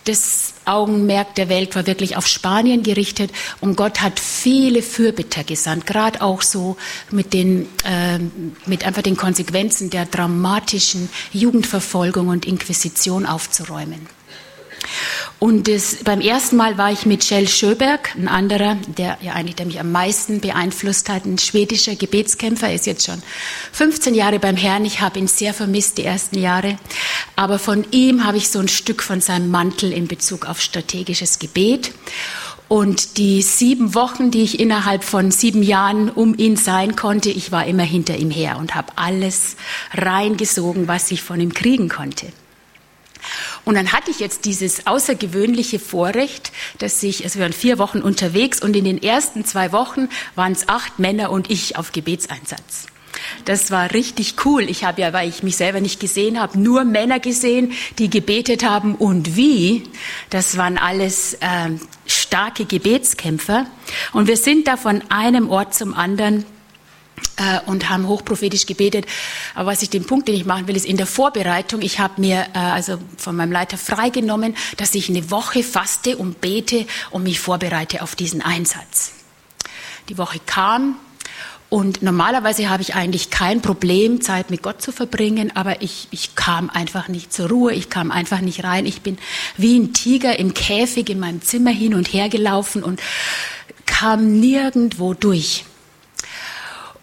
das 0.05 0.55
Augenmerk 0.65 1.35
der 1.35 1.49
Welt 1.49 1.75
war 1.75 1.87
wirklich 1.87 2.17
auf 2.17 2.27
Spanien 2.27 2.83
gerichtet 2.83 3.31
und 3.61 3.77
Gott 3.77 4.01
hat 4.01 4.21
viele 4.21 4.81
Fürbitter 4.83 5.45
gesandt, 5.45 5.85
gerade 5.87 6.23
auch 6.23 6.43
so 6.43 6.77
mit 7.11 7.33
den, 7.33 7.69
äh, 7.85 8.19
mit 8.67 8.87
einfach 8.87 9.03
den 9.03 9.17
Konsequenzen 9.17 9.91
der 9.91 10.07
dramatischen 10.07 11.09
Jugendverfolgung 11.33 12.29
und 12.29 12.47
Inquisition 12.47 13.27
aufzuräumen. 13.27 14.07
Und 15.38 15.69
das, 15.69 15.97
beim 16.02 16.23
ersten 16.23 16.57
Mal 16.57 16.78
war 16.78 16.90
ich 16.93 17.05
mit 17.05 17.21
Kjell 17.21 17.47
Schöberg, 17.47 18.14
ein 18.16 18.26
anderer, 18.26 18.78
der 18.87 19.19
ja 19.21 19.35
eigentlich 19.35 19.57
der 19.57 19.66
mich 19.66 19.78
am 19.78 19.93
meisten 19.93 20.40
beeinflusst 20.40 21.11
hat, 21.11 21.26
ein 21.26 21.37
schwedischer 21.37 21.95
Gebetskämpfer, 21.95 22.73
ist 22.73 22.87
jetzt 22.87 23.05
schon 23.05 23.23
15 23.73 24.14
Jahre 24.14 24.38
beim 24.38 24.57
Herrn. 24.57 24.87
Ich 24.87 25.02
habe 25.02 25.19
ihn 25.19 25.28
sehr 25.28 25.52
vermisst 25.52 25.99
die 25.99 26.05
ersten 26.05 26.38
Jahre, 26.38 26.78
aber 27.37 27.59
von 27.59 27.85
ihm 27.90 28.25
habe 28.25 28.38
ich 28.38 28.49
so 28.49 28.61
ein 28.61 28.69
Stück 28.69 29.02
von 29.02 29.21
seinem 29.21 29.50
Mantel 29.50 29.93
in 29.93 30.09
Bezug 30.09 30.49
auf 30.49 30.62
strategisches 30.62 31.38
Gebet. 31.38 31.93
Und 32.69 33.19
die 33.19 33.43
sieben 33.43 33.95
Wochen, 33.95 34.31
die 34.31 34.43
ich 34.43 34.59
innerhalb 34.59 35.05
von 35.05 35.31
sieben 35.31 35.62
Jahren 35.62 36.11
um 36.11 36.37
ihn 36.37 36.57
sein 36.57 36.97
konnte, 36.97 37.28
ich 37.28 37.52
war 37.52 37.66
immer 37.66 37.85
hinter 37.85 38.16
ihm 38.16 38.31
her 38.31 38.57
und 38.59 38.75
habe 38.75 38.93
alles 38.97 39.57
reingesogen, 39.93 40.88
was 40.88 41.11
ich 41.11 41.23
von 41.23 41.40
ihm 41.40 41.52
kriegen 41.52 41.88
konnte. 41.88 42.26
Und 43.64 43.75
dann 43.75 43.93
hatte 43.93 44.11
ich 44.11 44.21
jetzt 44.21 44.45
dieses 44.45 44.87
außergewöhnliche 44.87 45.78
Vorrecht, 45.78 46.52
dass 46.78 47.02
ich, 47.02 47.25
also 47.25 47.38
wir 47.38 47.45
waren 47.45 47.52
vier 47.52 47.78
Wochen 47.78 48.00
unterwegs 48.00 48.61
und 48.61 48.76
in 48.76 48.85
den 48.85 49.02
ersten 49.02 49.45
zwei 49.45 49.73
Wochen 49.73 50.09
waren 50.35 50.52
es 50.52 50.69
acht 50.69 50.99
Männer 50.99 51.31
und 51.31 51.50
ich 51.50 51.76
auf 51.76 51.93
Gebetseinsatz. 51.93 52.87
Das 53.45 53.71
war 53.71 53.93
richtig 53.93 54.35
cool. 54.45 54.62
Ich 54.69 54.85
habe 54.85 55.00
ja, 55.00 55.12
weil 55.12 55.28
ich 55.28 55.43
mich 55.43 55.57
selber 55.57 55.81
nicht 55.81 56.00
gesehen 56.00 56.40
habe, 56.40 56.59
nur 56.59 56.85
Männer 56.85 57.21
gesehen, 57.21 57.73
die 57.99 58.11
gebetet 58.11 58.64
haben 58.64 58.95
und 58.95 59.37
wie. 59.37 59.85
Das 60.31 60.57
waren 60.57 60.78
alles 60.78 61.35
äh, 61.35 61.71
starke 62.07 62.64
Gebetskämpfer. 62.64 63.66
Und 64.12 64.26
wir 64.26 64.37
sind 64.37 64.69
da 64.69 64.76
von 64.76 65.02
einem 65.09 65.50
Ort 65.50 65.75
zum 65.75 65.95
anderen 65.95 66.45
und 67.67 67.91
haben 67.91 68.09
hochprophetisch 68.09 68.67
gebetet. 68.67 69.07
Aber 69.55 69.73
was 69.73 69.83
ich 69.83 69.91
den 69.91 70.07
Punkt, 70.07 70.29
den 70.29 70.35
ich 70.35 70.47
machen 70.47 70.67
will, 70.69 70.77
ist 70.77 70.87
in 70.87 70.97
der 70.97 71.07
Vorbereitung. 71.07 71.83
Ich 71.83 71.99
habe 71.99 72.21
mir 72.21 72.47
äh, 72.55 72.59
also 72.59 72.99
von 73.19 73.37
meinem 73.37 73.53
Leiter 73.53 73.77
freigenommen, 73.77 74.57
dass 74.79 74.95
ich 74.95 75.09
eine 75.09 75.31
Woche 75.31 75.63
faste 75.63 76.17
und 76.17 76.41
bete 76.41 76.87
und 77.11 77.25
mich 77.25 77.41
vorbereite 77.41 78.03
auf 78.03 78.17
diesen 78.17 78.41
Einsatz. 78.41 79.13
Die 80.09 80.19
Woche 80.19 80.41
kam 80.47 80.97
und 81.69 82.03
normalerweise 82.03 82.71
habe 82.71 82.83
ich 82.83 82.95
eigentlich 82.95 83.31
kein 83.31 83.61
Problem, 83.61 84.21
Zeit 84.21 84.51
mit 84.51 84.63
Gott 84.63 84.81
zu 84.81 84.93
verbringen, 84.93 85.51
aber 85.57 85.83
ich, 85.83 86.07
ich 86.13 86.37
kam 86.37 86.71
einfach 86.71 87.09
nicht 87.09 87.33
zur 87.33 87.49
Ruhe, 87.49 87.73
ich 87.73 87.91
kam 87.91 88.13
einfach 88.13 88.41
nicht 88.41 88.63
rein. 88.63 88.87
Ich 88.87 89.03
bin 89.03 89.19
wie 89.57 89.77
ein 89.79 89.93
Tiger 89.93 90.39
im 90.39 90.55
Käfig 90.55 91.11
in 91.11 91.19
meinem 91.19 91.43
Zimmer 91.43 91.73
hin 91.73 91.95
und 91.95 92.13
her 92.13 92.29
gelaufen 92.29 92.85
und 92.85 93.01
kam 93.85 94.39
nirgendwo 94.39 95.13
durch. 95.15 95.65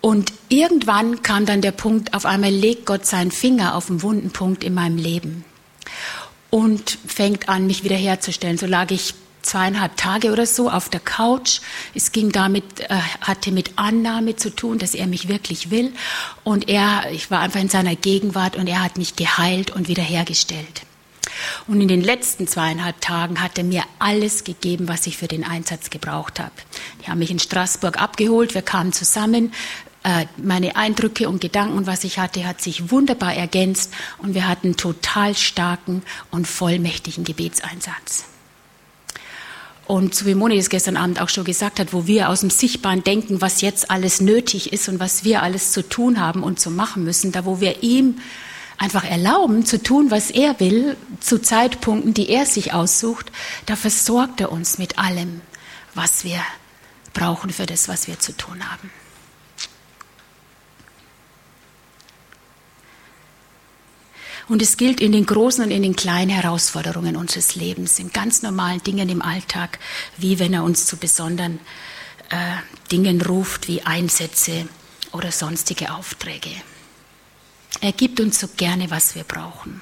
Und 0.05 0.33
irgendwann 0.49 1.23
kam 1.23 1.45
dann 1.45 1.61
der 1.61 1.71
Punkt, 1.71 2.13
auf 2.13 2.25
einmal 2.25 2.51
legt 2.51 2.85
Gott 2.85 3.05
seinen 3.05 3.31
Finger 3.31 3.73
auf 3.73 3.85
den 3.85 4.01
wunden 4.01 4.31
Punkt 4.31 4.61
in 4.61 4.73
meinem 4.73 4.97
Leben 4.97 5.45
und 6.49 6.97
fängt 7.07 7.47
an, 7.47 7.67
mich 7.67 7.85
wiederherzustellen. 7.85 8.57
So 8.57 8.65
lag 8.65 8.91
ich 8.91 9.13
zweieinhalb 9.43 9.95
Tage 9.95 10.33
oder 10.33 10.45
so 10.45 10.69
auf 10.69 10.89
der 10.89 10.99
Couch. 10.99 11.61
Es 11.95 12.11
ging 12.11 12.33
damit, 12.33 12.81
äh, 12.81 12.97
hatte 13.21 13.53
mit 13.53 13.71
Annahme 13.77 14.35
zu 14.35 14.49
tun, 14.53 14.77
dass 14.77 14.93
er 14.93 15.07
mich 15.07 15.29
wirklich 15.29 15.71
will. 15.71 15.93
Und 16.43 16.67
er, 16.67 17.09
ich 17.13 17.31
war 17.31 17.39
einfach 17.39 17.61
in 17.61 17.69
seiner 17.69 17.95
Gegenwart 17.95 18.57
und 18.57 18.67
er 18.67 18.83
hat 18.83 18.97
mich 18.97 19.15
geheilt 19.15 19.71
und 19.71 19.87
wiederhergestellt. 19.87 20.81
Und 21.65 21.79
in 21.79 21.87
den 21.87 22.01
letzten 22.01 22.45
zweieinhalb 22.45 22.99
Tagen 22.99 23.41
hat 23.41 23.57
er 23.57 23.63
mir 23.63 23.83
alles 23.99 24.43
gegeben, 24.43 24.89
was 24.89 25.07
ich 25.07 25.15
für 25.15 25.29
den 25.29 25.45
Einsatz 25.45 25.89
gebraucht 25.89 26.41
habe. 26.41 26.51
Die 27.01 27.09
haben 27.09 27.19
mich 27.19 27.31
in 27.31 27.39
Straßburg 27.39 28.01
abgeholt, 28.01 28.53
wir 28.53 28.61
kamen 28.61 28.91
zusammen, 28.91 29.53
meine 30.37 30.75
Eindrücke 30.75 31.29
und 31.29 31.39
Gedanken, 31.39 31.87
was 31.87 32.03
ich 32.03 32.19
hatte, 32.19 32.45
hat 32.45 32.61
sich 32.61 32.91
wunderbar 32.91 33.33
ergänzt 33.33 33.93
und 34.17 34.33
wir 34.33 34.47
hatten 34.47 34.75
total 34.75 35.35
starken 35.35 36.03
und 36.29 36.47
vollmächtigen 36.47 37.23
Gebetseinsatz. 37.23 38.25
Und 39.85 40.15
so 40.15 40.25
wie 40.25 40.35
Moni 40.35 40.57
das 40.57 40.69
gestern 40.69 40.97
Abend 40.97 41.21
auch 41.21 41.29
schon 41.29 41.43
gesagt 41.43 41.79
hat, 41.79 41.91
wo 41.91 42.07
wir 42.07 42.29
aus 42.29 42.39
dem 42.39 42.49
Sichtbaren 42.49 43.03
denken, 43.03 43.41
was 43.41 43.61
jetzt 43.61 43.91
alles 43.91 44.21
nötig 44.21 44.71
ist 44.71 44.87
und 44.87 44.99
was 44.99 45.23
wir 45.23 45.43
alles 45.43 45.71
zu 45.71 45.87
tun 45.87 46.19
haben 46.19 46.43
und 46.43 46.59
zu 46.59 46.71
machen 46.71 47.03
müssen, 47.03 47.31
da 47.31 47.45
wo 47.45 47.59
wir 47.59 47.83
ihm 47.83 48.19
einfach 48.77 49.03
erlauben 49.03 49.65
zu 49.65 49.81
tun, 49.81 50.09
was 50.09 50.31
er 50.31 50.59
will, 50.59 50.97
zu 51.19 51.41
Zeitpunkten, 51.41 52.13
die 52.13 52.29
er 52.29 52.45
sich 52.45 52.73
aussucht, 52.73 53.31
da 53.65 53.75
versorgt 53.75 54.41
er 54.41 54.51
uns 54.51 54.77
mit 54.77 54.97
allem, 54.97 55.41
was 55.93 56.23
wir 56.23 56.39
brauchen 57.13 57.51
für 57.51 57.65
das, 57.65 57.87
was 57.87 58.07
wir 58.07 58.19
zu 58.19 58.35
tun 58.35 58.69
haben. 58.69 58.89
Und 64.49 64.61
es 64.61 64.77
gilt 64.77 64.99
in 64.99 65.13
den 65.13 65.25
großen 65.25 65.63
und 65.63 65.71
in 65.71 65.83
den 65.83 65.95
kleinen 65.95 66.29
Herausforderungen 66.29 67.15
unseres 67.15 67.55
Lebens, 67.55 67.99
in 67.99 68.11
ganz 68.11 68.41
normalen 68.41 68.83
Dingen 68.83 69.07
im 69.09 69.21
Alltag, 69.21 69.79
wie 70.17 70.39
wenn 70.39 70.53
er 70.53 70.63
uns 70.63 70.85
zu 70.85 70.97
besonderen 70.97 71.59
äh, 72.29 72.35
Dingen 72.91 73.21
ruft 73.21 73.67
wie 73.67 73.83
Einsätze 73.83 74.67
oder 75.11 75.31
sonstige 75.31 75.93
Aufträge. 75.93 76.49
Er 77.79 77.91
gibt 77.91 78.19
uns 78.19 78.39
so 78.39 78.47
gerne, 78.57 78.91
was 78.91 79.15
wir 79.15 79.23
brauchen. 79.23 79.81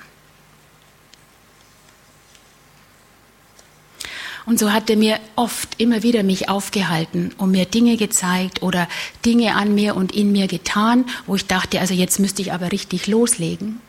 Und 4.45 4.59
so 4.59 4.73
hat 4.73 4.89
er 4.89 4.97
mir 4.97 5.19
oft 5.35 5.79
immer 5.79 6.01
wieder 6.03 6.23
mich 6.23 6.49
aufgehalten 6.49 7.31
und 7.37 7.51
mir 7.51 7.65
Dinge 7.65 7.95
gezeigt 7.95 8.63
oder 8.63 8.87
Dinge 9.23 9.55
an 9.55 9.75
mir 9.75 9.95
und 9.95 10.11
in 10.13 10.31
mir 10.31 10.47
getan, 10.47 11.05
wo 11.27 11.35
ich 11.35 11.45
dachte, 11.45 11.79
also 11.79 11.93
jetzt 11.93 12.19
müsste 12.19 12.41
ich 12.41 12.51
aber 12.51 12.71
richtig 12.71 13.07
loslegen. 13.07 13.79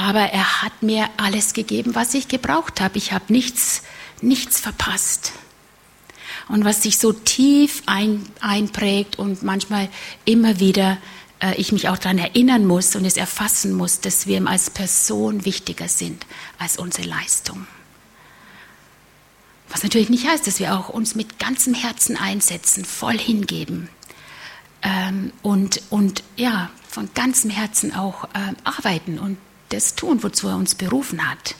Aber 0.00 0.32
er 0.32 0.62
hat 0.62 0.82
mir 0.82 1.10
alles 1.18 1.52
gegeben, 1.52 1.94
was 1.94 2.14
ich 2.14 2.26
gebraucht 2.26 2.80
habe. 2.80 2.96
Ich 2.96 3.12
habe 3.12 3.30
nichts, 3.30 3.82
nichts 4.22 4.58
verpasst. 4.58 5.32
Und 6.48 6.64
was 6.64 6.82
sich 6.82 6.96
so 6.96 7.12
tief 7.12 7.82
ein, 7.84 8.24
einprägt 8.40 9.18
und 9.18 9.42
manchmal 9.42 9.90
immer 10.24 10.58
wieder 10.58 10.96
äh, 11.42 11.54
ich 11.56 11.70
mich 11.72 11.90
auch 11.90 11.98
daran 11.98 12.16
erinnern 12.16 12.64
muss 12.66 12.96
und 12.96 13.04
es 13.04 13.18
erfassen 13.18 13.74
muss, 13.74 14.00
dass 14.00 14.26
wir 14.26 14.38
ihm 14.38 14.46
als 14.46 14.70
Person 14.70 15.44
wichtiger 15.44 15.86
sind 15.86 16.26
als 16.58 16.78
unsere 16.78 17.06
Leistung. 17.06 17.66
Was 19.68 19.82
natürlich 19.82 20.08
nicht 20.08 20.26
heißt, 20.26 20.46
dass 20.46 20.60
wir 20.60 20.78
auch 20.78 20.88
uns 20.88 21.14
mit 21.14 21.38
ganzem 21.38 21.74
Herzen 21.74 22.16
einsetzen, 22.16 22.86
voll 22.86 23.18
hingeben 23.18 23.90
ähm, 24.80 25.34
und, 25.42 25.82
und 25.90 26.24
ja, 26.36 26.70
von 26.88 27.10
ganzem 27.12 27.50
Herzen 27.50 27.94
auch 27.94 28.26
ähm, 28.34 28.56
arbeiten 28.64 29.18
und 29.18 29.36
das 29.70 29.94
tun, 29.94 30.22
wozu 30.22 30.48
er 30.48 30.56
uns 30.56 30.74
berufen 30.74 31.28
hat. 31.28 31.54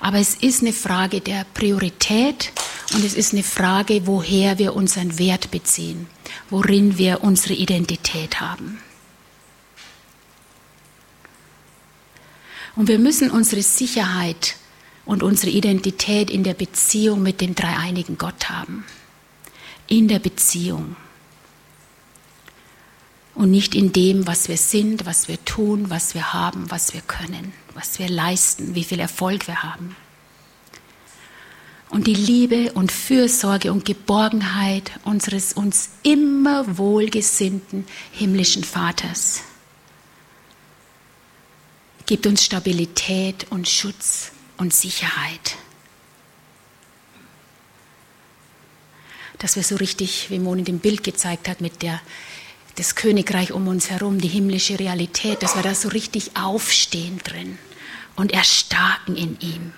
Aber 0.00 0.18
es 0.18 0.34
ist 0.34 0.62
eine 0.62 0.72
Frage 0.72 1.20
der 1.20 1.44
Priorität 1.54 2.52
und 2.94 3.04
es 3.04 3.14
ist 3.14 3.32
eine 3.32 3.42
Frage, 3.42 4.06
woher 4.06 4.58
wir 4.58 4.74
unseren 4.74 5.18
Wert 5.18 5.50
beziehen, 5.50 6.06
worin 6.50 6.98
wir 6.98 7.22
unsere 7.24 7.54
Identität 7.54 8.40
haben. 8.40 8.78
Und 12.76 12.88
wir 12.88 12.98
müssen 12.98 13.30
unsere 13.30 13.62
Sicherheit 13.62 14.56
und 15.04 15.22
unsere 15.22 15.50
Identität 15.50 16.30
in 16.30 16.44
der 16.44 16.54
Beziehung 16.54 17.22
mit 17.22 17.40
dem 17.40 17.54
dreieinigen 17.54 18.18
Gott 18.18 18.48
haben. 18.48 18.84
In 19.86 20.08
der 20.08 20.18
Beziehung. 20.18 20.96
Und 23.34 23.50
nicht 23.50 23.74
in 23.74 23.92
dem, 23.92 24.26
was 24.26 24.48
wir 24.48 24.56
sind, 24.56 25.06
was 25.06 25.26
wir 25.28 25.44
tun, 25.44 25.90
was 25.90 26.14
wir 26.14 26.32
haben, 26.32 26.70
was 26.70 26.94
wir 26.94 27.00
können, 27.00 27.52
was 27.74 27.98
wir 27.98 28.08
leisten, 28.08 28.74
wie 28.74 28.84
viel 28.84 29.00
Erfolg 29.00 29.48
wir 29.48 29.62
haben. 29.62 29.96
Und 31.90 32.06
die 32.06 32.14
Liebe 32.14 32.72
und 32.72 32.90
Fürsorge 32.90 33.72
und 33.72 33.84
Geborgenheit 33.84 34.92
unseres 35.04 35.52
uns 35.52 35.90
immer 36.02 36.78
wohlgesinnten 36.78 37.86
himmlischen 38.12 38.64
Vaters 38.64 39.42
gibt 42.06 42.26
uns 42.26 42.44
Stabilität 42.44 43.46
und 43.50 43.68
Schutz 43.68 44.32
und 44.56 44.74
Sicherheit. 44.74 45.56
Dass 49.38 49.56
wir 49.56 49.62
so 49.62 49.76
richtig, 49.76 50.30
wie 50.30 50.38
Moni 50.38 50.62
dem 50.64 50.78
Bild 50.78 51.02
gezeigt 51.02 51.48
hat, 51.48 51.60
mit 51.60 51.82
der, 51.82 52.00
das 52.76 52.94
Königreich 52.94 53.52
um 53.52 53.68
uns 53.68 53.90
herum, 53.90 54.20
die 54.20 54.28
himmlische 54.28 54.78
Realität, 54.78 55.42
dass 55.42 55.54
wir 55.54 55.62
da 55.62 55.74
so 55.74 55.88
richtig 55.88 56.36
aufstehen 56.36 57.20
drin 57.22 57.58
und 58.16 58.32
erstarken 58.32 59.16
in 59.16 59.38
ihm. 59.40 59.72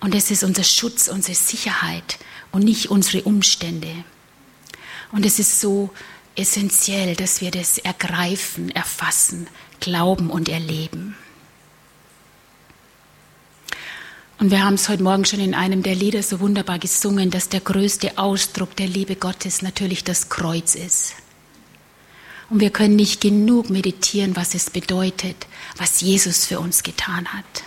Und 0.00 0.14
es 0.14 0.30
ist 0.30 0.44
unser 0.44 0.64
Schutz, 0.64 1.08
unsere 1.08 1.34
Sicherheit 1.34 2.18
und 2.52 2.64
nicht 2.64 2.90
unsere 2.90 3.24
Umstände. 3.24 4.04
Und 5.10 5.26
es 5.26 5.38
ist 5.38 5.60
so 5.60 5.90
essentiell, 6.36 7.16
dass 7.16 7.40
wir 7.40 7.50
das 7.50 7.78
ergreifen, 7.78 8.70
erfassen, 8.70 9.48
glauben 9.80 10.30
und 10.30 10.48
erleben. 10.48 11.16
Und 14.38 14.52
wir 14.52 14.62
haben 14.64 14.74
es 14.74 14.88
heute 14.88 15.02
Morgen 15.02 15.24
schon 15.24 15.40
in 15.40 15.54
einem 15.54 15.82
der 15.82 15.96
Lieder 15.96 16.22
so 16.22 16.38
wunderbar 16.38 16.78
gesungen, 16.78 17.30
dass 17.30 17.48
der 17.48 17.60
größte 17.60 18.18
Ausdruck 18.18 18.76
der 18.76 18.86
Liebe 18.86 19.16
Gottes 19.16 19.62
natürlich 19.62 20.04
das 20.04 20.28
Kreuz 20.28 20.76
ist. 20.76 21.14
Und 22.48 22.60
wir 22.60 22.70
können 22.70 22.94
nicht 22.94 23.20
genug 23.20 23.68
meditieren, 23.68 24.36
was 24.36 24.54
es 24.54 24.70
bedeutet, 24.70 25.48
was 25.76 26.00
Jesus 26.00 26.46
für 26.46 26.60
uns 26.60 26.84
getan 26.84 27.26
hat. 27.32 27.64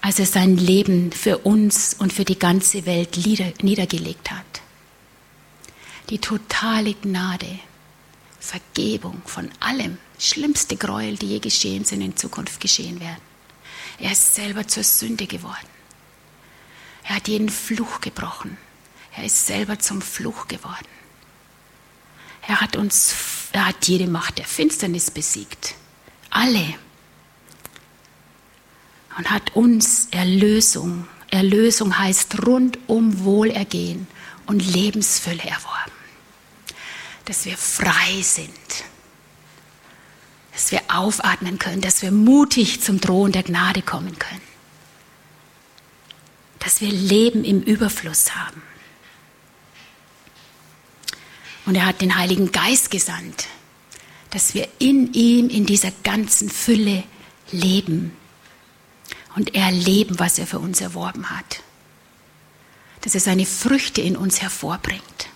Als 0.00 0.18
er 0.18 0.24
sein 0.24 0.56
Leben 0.56 1.12
für 1.12 1.38
uns 1.38 1.94
und 1.98 2.10
für 2.10 2.24
die 2.24 2.38
ganze 2.38 2.86
Welt 2.86 3.18
niedergelegt 3.62 4.30
hat. 4.30 4.62
Die 6.08 6.18
totale 6.18 6.94
Gnade, 6.94 7.60
Vergebung 8.40 9.20
von 9.26 9.50
allem, 9.60 9.98
schlimmste 10.18 10.76
Gräuel, 10.76 11.16
die 11.16 11.26
je 11.26 11.38
geschehen 11.38 11.84
sind, 11.84 12.00
in 12.00 12.16
Zukunft 12.16 12.60
geschehen 12.60 12.98
werden. 12.98 13.29
Er 14.00 14.12
ist 14.12 14.34
selber 14.34 14.66
zur 14.66 14.82
Sünde 14.82 15.26
geworden. 15.26 15.68
Er 17.04 17.16
hat 17.16 17.28
jeden 17.28 17.50
Fluch 17.50 18.00
gebrochen. 18.00 18.56
Er 19.16 19.24
ist 19.24 19.46
selber 19.46 19.78
zum 19.78 20.00
Fluch 20.00 20.48
geworden. 20.48 20.86
Er 22.46 22.60
hat 22.60 22.76
uns, 22.76 23.14
er 23.52 23.66
hat 23.66 23.86
jede 23.86 24.06
Macht 24.06 24.38
der 24.38 24.46
Finsternis 24.46 25.10
besiegt. 25.10 25.74
Alle. 26.30 26.74
Und 29.18 29.30
hat 29.30 29.54
uns 29.54 30.08
Erlösung. 30.10 31.06
Erlösung 31.30 31.96
heißt 31.98 32.46
rundum 32.46 33.24
Wohlergehen 33.24 34.06
und 34.46 34.60
Lebensfülle 34.60 35.42
erworben. 35.42 35.92
Dass 37.26 37.44
wir 37.44 37.56
frei 37.56 38.22
sind 38.22 38.50
dass 40.60 40.72
wir 40.72 40.82
aufatmen 40.88 41.58
können, 41.58 41.80
dass 41.80 42.02
wir 42.02 42.10
mutig 42.10 42.82
zum 42.82 43.00
Thron 43.00 43.32
der 43.32 43.42
Gnade 43.42 43.80
kommen 43.80 44.18
können, 44.18 44.42
dass 46.58 46.82
wir 46.82 46.92
Leben 46.92 47.44
im 47.44 47.62
Überfluss 47.62 48.36
haben. 48.36 48.60
Und 51.64 51.76
er 51.76 51.86
hat 51.86 52.02
den 52.02 52.14
Heiligen 52.14 52.52
Geist 52.52 52.90
gesandt, 52.90 53.46
dass 54.28 54.52
wir 54.52 54.68
in 54.78 55.14
ihm, 55.14 55.48
in 55.48 55.64
dieser 55.64 55.92
ganzen 56.04 56.50
Fülle 56.50 57.04
leben 57.52 58.14
und 59.36 59.54
erleben, 59.54 60.18
was 60.18 60.38
er 60.38 60.46
für 60.46 60.58
uns 60.58 60.82
erworben 60.82 61.30
hat. 61.30 61.62
Dass 63.00 63.14
er 63.14 63.22
seine 63.22 63.46
Früchte 63.46 64.02
in 64.02 64.14
uns 64.14 64.42
hervorbringt. 64.42 65.30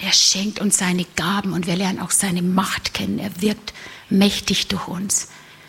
Er 0.00 0.12
schenkt 0.12 0.60
uns 0.60 0.78
seine 0.78 1.04
Gaben 1.16 1.52
und 1.52 1.66
wir 1.66 1.74
lernen 1.74 1.98
auch 1.98 2.12
seine 2.12 2.42
Macht 2.42 2.94
kennen. 2.94 3.18
Er 3.18 3.40
wirkt 3.40 3.74
mächtig 4.08 4.68
durch 4.68 4.86
uns, 4.86 5.28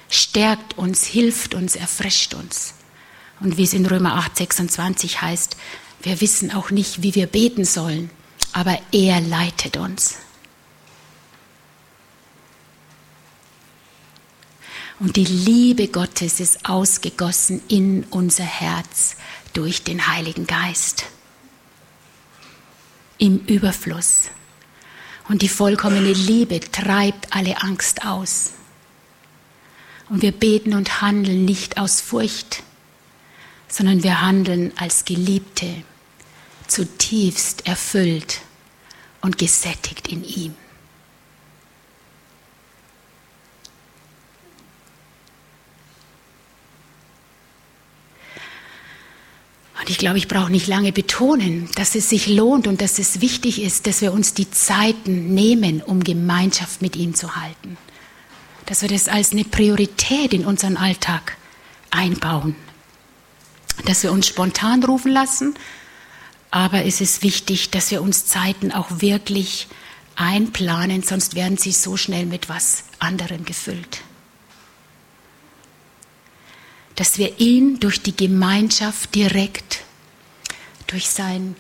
stärkt 0.10 0.78
uns, 0.78 1.04
hilft 1.06 1.56
uns, 1.56 1.76
erfrischt 1.76 2.36
uns. 2.36 2.76
Und 3.39 3.58
wie 3.58 3.63
es 3.63 3.74
in 3.74 3.86
Römer 3.86 4.15
8, 4.15 4.38
26 4.38 5.22
heißt, 5.22 5.58
wir 6.02 6.22
wissen 6.22 6.52
auch 6.52 6.70
nicht, 6.70 7.02
wie 7.02 7.15
wir 7.15 7.26
beten 7.26 7.65
sollen, 7.65 8.10
aber 8.54 8.80
er 8.92 9.20
leitet 9.20 9.78
uns. 9.78 10.18
Und 15.00 15.15
die 15.15 15.26
Liebe 15.26 15.88
Gottes 15.88 16.39
ist 16.39 16.65
ausgegossen 16.65 17.62
in 17.68 18.04
unser 18.10 18.44
Herz 18.44 19.15
durch 19.54 19.84
den 19.84 20.08
Heiligen 20.08 20.46
Geist 20.46 21.06
im 23.19 23.45
Überfluss. 23.45 24.32
Und 25.27 25.43
die 25.43 25.49
vollkommene 25.49 26.12
Liebe 26.13 26.60
treibt 26.60 27.36
alle 27.36 27.62
Angst 27.62 28.03
aus. 28.03 28.53
Und 30.10 30.23
wir 30.23 30.32
beten 30.32 30.73
und 30.73 31.01
handeln 31.01 31.45
nicht 31.45 31.77
aus 31.77 32.01
Furcht, 32.01 32.63
sondern 33.67 34.01
wir 34.01 34.21
handeln 34.21 34.73
als 34.77 35.05
Geliebte, 35.05 35.84
zutiefst 36.65 37.67
erfüllt 37.67 38.41
und 39.21 39.38
gesättigt 39.38 40.08
in 40.08 40.23
ihm. 40.23 40.55
Und 49.80 49.89
ich 49.89 49.98
glaube, 49.98 50.18
ich 50.18 50.28
brauche 50.28 50.52
nicht 50.52 50.68
lange 50.68 50.92
betonen, 50.92 51.70
dass 51.76 51.96
es 51.96 52.10
sich 52.10 52.28
lohnt 52.28 52.68
und 52.68 52.82
dass 52.82 53.00
es 53.00 53.22
wichtig 53.22 53.62
ist, 53.62 53.88
dass 53.88 54.02
wir 54.02 54.12
uns 54.12 54.34
die 54.34 54.52
Zeiten 54.52 55.34
nehmen, 55.34 55.82
um 55.82 56.04
Gemeinschaft 56.04 56.82
mit 56.82 56.98
ihm 56.98 57.15
zu 57.15 57.36
halten. 57.36 57.78
Dass 58.65 58.82
wir 58.82 58.89
das 58.89 59.08
als 59.08 59.32
eine 59.32 59.46
Priorität 59.46 60.34
in 60.34 60.46
unseren 60.46 60.76
Alltag 60.76 61.38
einbauen. 61.92 62.56
Dass 63.86 64.04
wir 64.04 64.12
uns 64.12 64.28
spontan 64.28 64.84
rufen 64.84 65.13
lassen, 65.13 65.56
aber 66.52 66.84
es 66.84 67.00
ist 67.00 67.24
wichtig, 67.24 67.70
dass 67.70 67.89
wir 67.89 68.02
uns 68.02 68.26
Zeiten 68.26 68.74
auch 68.74 68.88
wirklich 69.00 69.68
einplanen, 70.15 71.04
sonst 71.04 71.36
werden 71.36 71.58
sie 71.58 71.72
so 71.72 71.96
schnell 71.96 72.26
mit 72.26 72.50
was 72.50 72.84
anderem 73.00 73.46
gefüllt 73.46 74.02
dass 77.00 77.18
wir 77.18 77.40
ihn 77.40 77.80
durch 77.80 78.02
die 78.02 78.14
Gemeinschaft 78.14 79.16
direkt 79.16 79.86
durch 80.88 81.08
sein 81.08 81.56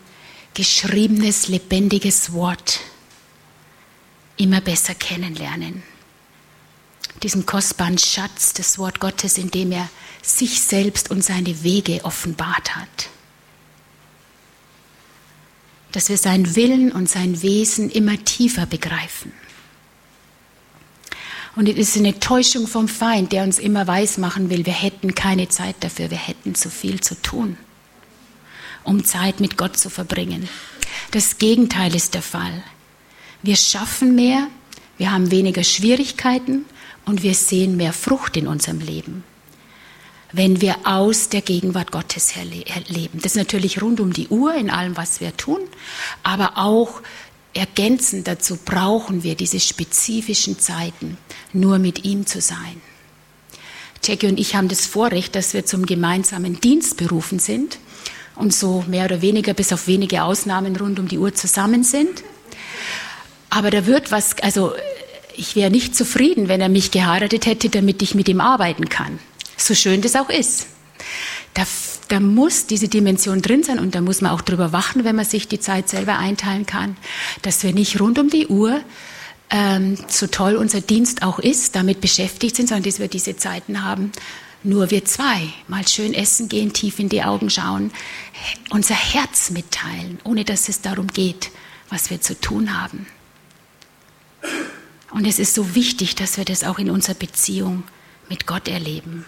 geschriebenes, 0.53 1.47
lebendiges 1.47 2.33
Wort 2.33 2.81
immer 4.35 4.59
besser 4.59 4.95
kennenlernen. 4.95 5.81
Diesen 7.23 7.45
kostbaren 7.45 7.97
Schatz 7.97 8.51
des 8.51 8.77
Wort 8.79 8.99
Gottes, 8.99 9.37
in 9.37 9.49
dem 9.49 9.71
er 9.71 9.89
sich 10.21 10.59
selbst 10.59 11.09
und 11.09 11.23
seine 11.23 11.63
Wege 11.63 12.03
offenbart 12.03 12.75
hat. 12.75 13.07
Dass 15.93 16.09
wir 16.09 16.17
seinen 16.17 16.57
Willen 16.57 16.91
und 16.91 17.09
sein 17.09 17.41
Wesen 17.41 17.89
immer 17.89 18.21
tiefer 18.25 18.65
begreifen. 18.65 19.31
Und 21.59 21.67
es 21.67 21.75
ist 21.77 21.97
eine 21.97 22.17
Täuschung 22.17 22.67
vom 22.67 22.87
Feind, 22.87 23.33
der 23.33 23.43
uns 23.43 23.59
immer 23.59 23.85
weismachen 23.85 24.49
will, 24.49 24.65
wir 24.65 24.71
hätten 24.71 25.13
keine 25.13 25.49
Zeit 25.49 25.75
dafür, 25.81 26.09
wir 26.09 26.17
hätten 26.17 26.55
zu 26.55 26.69
viel 26.69 27.01
zu 27.01 27.21
tun, 27.21 27.57
um 28.85 29.03
Zeit 29.03 29.41
mit 29.41 29.57
Gott 29.57 29.75
zu 29.75 29.89
verbringen. 29.89 30.47
Das 31.11 31.37
Gegenteil 31.37 31.93
ist 31.95 32.13
der 32.13 32.21
Fall. 32.21 32.63
Wir 33.43 33.57
schaffen 33.57 34.15
mehr, 34.15 34.47
wir 34.97 35.11
haben 35.11 35.31
weniger 35.31 35.65
Schwierigkeiten 35.65 36.63
und 37.03 37.23
wir 37.23 37.33
sehen 37.33 37.75
mehr 37.75 37.91
Frucht 37.91 38.37
in 38.37 38.47
unserem 38.47 38.79
Leben, 38.79 39.25
wenn 40.31 40.61
wir 40.61 40.77
aus 40.85 41.27
der 41.27 41.41
Gegenwart 41.41 41.91
Gottes 41.91 42.35
leben. 42.87 43.19
Das 43.21 43.33
ist 43.33 43.37
natürlich 43.37 43.81
rund 43.81 43.99
um 43.99 44.13
die 44.13 44.29
Uhr 44.29 44.55
in 44.55 44.69
allem, 44.69 44.95
was 44.95 45.19
wir 45.19 45.35
tun, 45.35 45.59
aber 46.23 46.53
auch 46.55 47.01
ergänzend 47.53 48.27
dazu 48.27 48.57
brauchen 48.57 49.23
wir 49.23 49.35
diese 49.35 49.59
spezifischen 49.59 50.59
Zeiten, 50.59 51.17
nur 51.53 51.79
mit 51.79 52.05
ihm 52.05 52.25
zu 52.25 52.41
sein. 52.41 52.81
Jackie 54.03 54.27
und 54.27 54.39
ich 54.39 54.55
haben 54.55 54.69
das 54.69 54.85
Vorrecht, 54.85 55.35
dass 55.35 55.53
wir 55.53 55.65
zum 55.65 55.85
gemeinsamen 55.85 56.59
Dienst 56.61 56.97
berufen 56.97 57.39
sind 57.39 57.79
und 58.35 58.53
so 58.53 58.83
mehr 58.87 59.05
oder 59.05 59.21
weniger 59.21 59.53
bis 59.53 59.73
auf 59.73 59.87
wenige 59.87 60.23
Ausnahmen 60.23 60.75
rund 60.75 60.99
um 60.99 61.07
die 61.07 61.17
Uhr 61.17 61.33
zusammen 61.33 61.83
sind. 61.83 62.23
Aber 63.49 63.71
da 63.71 63.85
wird 63.85 64.11
was, 64.11 64.37
also 64.39 64.73
ich 65.35 65.55
wäre 65.55 65.71
nicht 65.71 65.95
zufrieden, 65.95 66.47
wenn 66.47 66.61
er 66.61 66.69
mich 66.69 66.91
geheiratet 66.91 67.45
hätte, 67.45 67.69
damit 67.69 68.01
ich 68.01 68.15
mit 68.15 68.29
ihm 68.29 68.41
arbeiten 68.41 68.89
kann. 68.89 69.19
So 69.57 69.75
schön 69.75 70.01
das 70.01 70.15
auch 70.15 70.29
ist. 70.29 70.67
Da, 71.53 71.65
da 72.09 72.19
muss 72.19 72.65
diese 72.65 72.87
Dimension 72.87 73.41
drin 73.41 73.63
sein 73.63 73.79
und 73.79 73.95
da 73.95 74.01
muss 74.01 74.21
man 74.21 74.31
auch 74.31 74.41
drüber 74.41 74.73
wachen, 74.73 75.03
wenn 75.03 75.15
man 75.15 75.25
sich 75.25 75.47
die 75.47 75.59
Zeit 75.59 75.89
selber 75.89 76.17
einteilen 76.17 76.65
kann, 76.65 76.97
dass 77.43 77.63
wir 77.63 77.71
nicht 77.73 77.99
rund 77.99 78.19
um 78.19 78.29
die 78.29 78.47
Uhr, 78.47 78.81
ähm, 79.51 79.97
so 80.07 80.27
toll 80.27 80.55
unser 80.55 80.81
Dienst 80.81 81.23
auch 81.23 81.39
ist, 81.39 81.75
damit 81.75 82.01
beschäftigt 82.01 82.55
sind, 82.55 82.67
sondern 82.67 82.83
dass 82.83 82.99
wir 82.99 83.07
diese 83.07 83.37
Zeiten 83.37 83.83
haben, 83.83 84.11
nur 84.63 84.91
wir 84.91 85.05
zwei, 85.05 85.49
mal 85.67 85.87
schön 85.87 86.13
essen 86.13 86.49
gehen, 86.49 86.73
tief 86.73 86.99
in 86.99 87.09
die 87.09 87.23
Augen 87.23 87.49
schauen, 87.49 87.91
unser 88.69 88.95
Herz 88.95 89.51
mitteilen, 89.51 90.19
ohne 90.23 90.43
dass 90.43 90.67
es 90.67 90.81
darum 90.81 91.07
geht, 91.07 91.51
was 91.89 92.09
wir 92.09 92.21
zu 92.21 92.39
tun 92.39 92.79
haben. 92.79 93.07
Und 95.11 95.25
es 95.25 95.39
ist 95.39 95.55
so 95.55 95.75
wichtig, 95.75 96.15
dass 96.15 96.37
wir 96.37 96.45
das 96.45 96.63
auch 96.63 96.77
in 96.77 96.89
unserer 96.89 97.15
Beziehung 97.15 97.83
mit 98.29 98.45
Gott 98.45 98.67
erleben. 98.67 99.25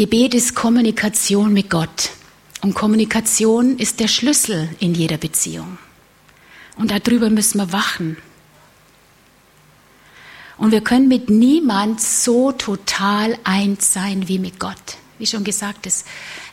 Gebet 0.00 0.32
ist 0.32 0.54
Kommunikation 0.54 1.52
mit 1.52 1.68
Gott. 1.68 2.08
Und 2.62 2.72
Kommunikation 2.72 3.76
ist 3.76 4.00
der 4.00 4.08
Schlüssel 4.08 4.70
in 4.78 4.94
jeder 4.94 5.18
Beziehung. 5.18 5.76
Und 6.78 6.90
darüber 6.90 7.28
müssen 7.28 7.58
wir 7.58 7.70
wachen. 7.74 8.16
Und 10.56 10.72
wir 10.72 10.80
können 10.80 11.06
mit 11.06 11.28
niemand 11.28 12.00
so 12.00 12.50
total 12.50 13.38
eins 13.44 13.92
sein 13.92 14.26
wie 14.26 14.38
mit 14.38 14.58
Gott. 14.58 14.96
Wie 15.18 15.26
schon 15.26 15.44
gesagt, 15.44 15.84
das 15.84 16.06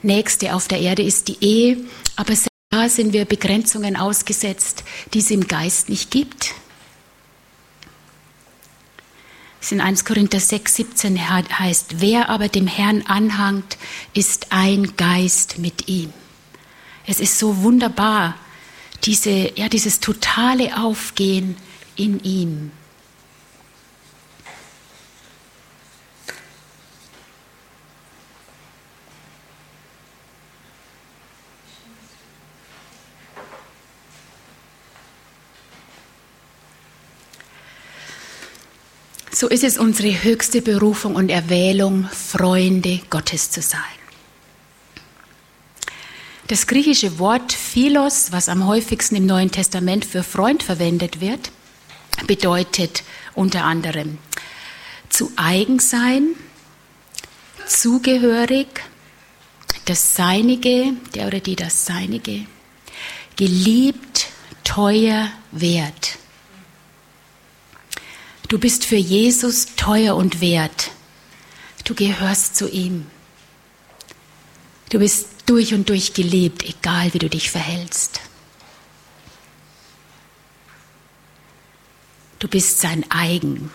Nächste 0.04 0.54
auf 0.54 0.68
der 0.68 0.82
Erde 0.82 1.04
ist 1.04 1.30
die 1.30 1.38
Ehe, 1.40 1.78
aber 2.18 2.34
da 2.70 2.90
sind 2.90 3.14
wir 3.14 3.24
Begrenzungen 3.24 3.96
ausgesetzt, 3.96 4.84
die 5.14 5.20
es 5.20 5.32
im 5.32 5.48
Geist 5.48 5.88
nicht 5.88 6.12
gibt. 6.12 6.54
Es 9.62 9.72
in 9.72 9.82
1 9.82 10.06
Korinther 10.06 10.40
6, 10.40 10.76
17 10.76 11.30
heißt, 11.30 12.00
wer 12.00 12.30
aber 12.30 12.48
dem 12.48 12.68
Herrn 12.68 13.04
anhangt, 13.08 13.78
ist 14.14 14.52
ein 14.52 14.96
Geist 14.96 15.60
mit 15.60 15.88
ihm. 15.88 16.14
Es 17.06 17.20
ist 17.20 17.40
so 17.40 17.64
wunderbar, 17.64 18.36
diese, 19.04 19.52
ja, 19.58 19.70
dieses 19.70 20.00
totale 20.00 20.78
Aufgehen 20.78 21.56
in 21.96 22.24
ihm. 22.24 22.72
So 39.32 39.48
ist 39.48 39.64
es 39.64 39.78
unsere 39.78 40.24
höchste 40.24 40.62
Berufung 40.62 41.16
und 41.16 41.30
Erwählung, 41.30 42.08
Freunde 42.10 43.02
Gottes 43.10 43.52
zu 43.52 43.62
sein. 43.62 43.82
Das 46.48 46.66
griechische 46.66 47.20
Wort 47.20 47.52
Philos, 47.52 48.32
was 48.32 48.48
am 48.48 48.66
häufigsten 48.68 49.18
im 49.18 49.26
Neuen 49.26 49.52
Testament 49.52 50.06
für 50.06 50.24
Freund 50.24 50.64
verwendet 50.64 51.20
wird, 51.20 51.52
bedeutet 52.26 53.04
unter 53.36 53.66
anderem 53.66 54.18
zu 55.10 55.32
eigen 55.36 55.80
sein, 55.80 56.36
zugehörig, 57.68 58.68
das 59.86 60.16
Seinige, 60.16 60.94
der 61.16 61.28
oder 61.28 61.40
die 61.40 61.56
das 61.56 61.86
Seinige, 61.86 62.46
geliebt, 63.36 64.28
teuer, 64.64 65.30
wert. 65.52 66.18
Du 68.48 68.58
bist 68.58 68.86
für 68.86 68.96
Jesus 68.96 69.76
teuer 69.76 70.16
und 70.16 70.40
wert. 70.40 70.92
Du 71.84 71.94
gehörst 71.94 72.56
zu 72.56 72.70
ihm. 72.70 73.06
Du 74.90 75.00
bist 75.00 75.28
durch 75.46 75.74
und 75.74 75.90
durch 75.90 76.14
geliebt, 76.14 76.64
egal 76.64 77.14
wie 77.14 77.20
du 77.20 77.30
dich 77.30 77.52
verhältst. 77.52 78.22
Du 82.40 82.48
bist 82.48 82.80
sein 82.80 83.04
eigen. 83.10 83.70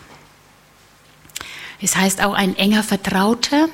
Es 1.79 1.95
heißt 1.95 2.21
auch 2.21 2.33
ein 2.33 2.55
enger 2.55 2.81
Vertrauter, 2.81 3.69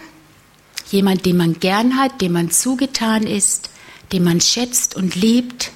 jemand, 0.91 1.25
den 1.25 1.37
man 1.37 1.59
gern 1.59 1.97
hat, 1.97 2.19
dem 2.19 2.33
man 2.33 2.51
zugetan 2.51 3.23
ist, 3.23 3.69
den 4.11 4.23
man 4.23 4.41
schätzt 4.41 4.95
und 4.95 5.15
liebt, 5.15 5.71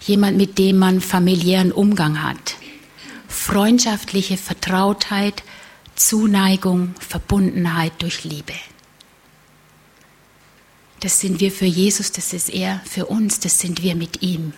jemand, 0.00 0.36
mit 0.36 0.58
dem 0.58 0.78
man 0.78 1.00
familiären 1.00 1.72
Umgang 1.72 2.22
hat 2.22 2.56
freundschaftliche 3.46 4.36
Vertrautheit, 4.36 5.44
Zuneigung, 5.94 6.96
Verbundenheit 6.98 7.92
durch 8.00 8.24
Liebe. 8.24 8.54
Das 10.98 11.20
sind 11.20 11.38
wir 11.38 11.52
für 11.52 11.64
Jesus, 11.64 12.10
das 12.10 12.32
ist 12.32 12.50
er 12.50 12.80
für 12.84 13.06
uns, 13.06 13.38
das 13.38 13.60
sind 13.60 13.84
wir 13.84 13.94
mit 13.94 14.20
ihm. 14.20 14.52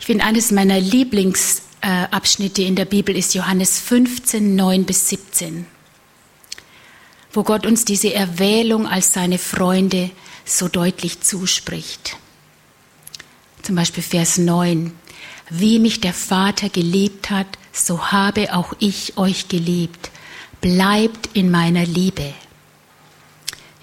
Ich 0.00 0.06
finde, 0.06 0.24
eines 0.24 0.50
meiner 0.50 0.80
Lieblingsabschnitte 0.80 2.62
in 2.62 2.74
der 2.74 2.86
Bibel 2.86 3.16
ist 3.16 3.36
Johannes 3.36 3.78
15, 3.78 4.56
9 4.56 4.84
bis 4.84 5.10
17, 5.10 5.64
wo 7.32 7.44
Gott 7.44 7.66
uns 7.66 7.84
diese 7.84 8.12
Erwählung 8.12 8.88
als 8.88 9.12
seine 9.12 9.38
Freunde 9.38 10.10
so 10.44 10.66
deutlich 10.66 11.20
zuspricht. 11.20 12.16
Zum 13.62 13.76
Beispiel 13.76 14.02
Vers 14.02 14.38
9. 14.38 14.92
Wie 15.50 15.78
mich 15.78 16.00
der 16.00 16.12
Vater 16.12 16.68
geliebt 16.68 17.30
hat, 17.30 17.46
so 17.72 18.12
habe 18.12 18.54
auch 18.54 18.74
ich 18.80 19.16
euch 19.16 19.48
geliebt. 19.48 20.10
Bleibt 20.60 21.30
in 21.32 21.50
meiner 21.50 21.86
Liebe. 21.86 22.34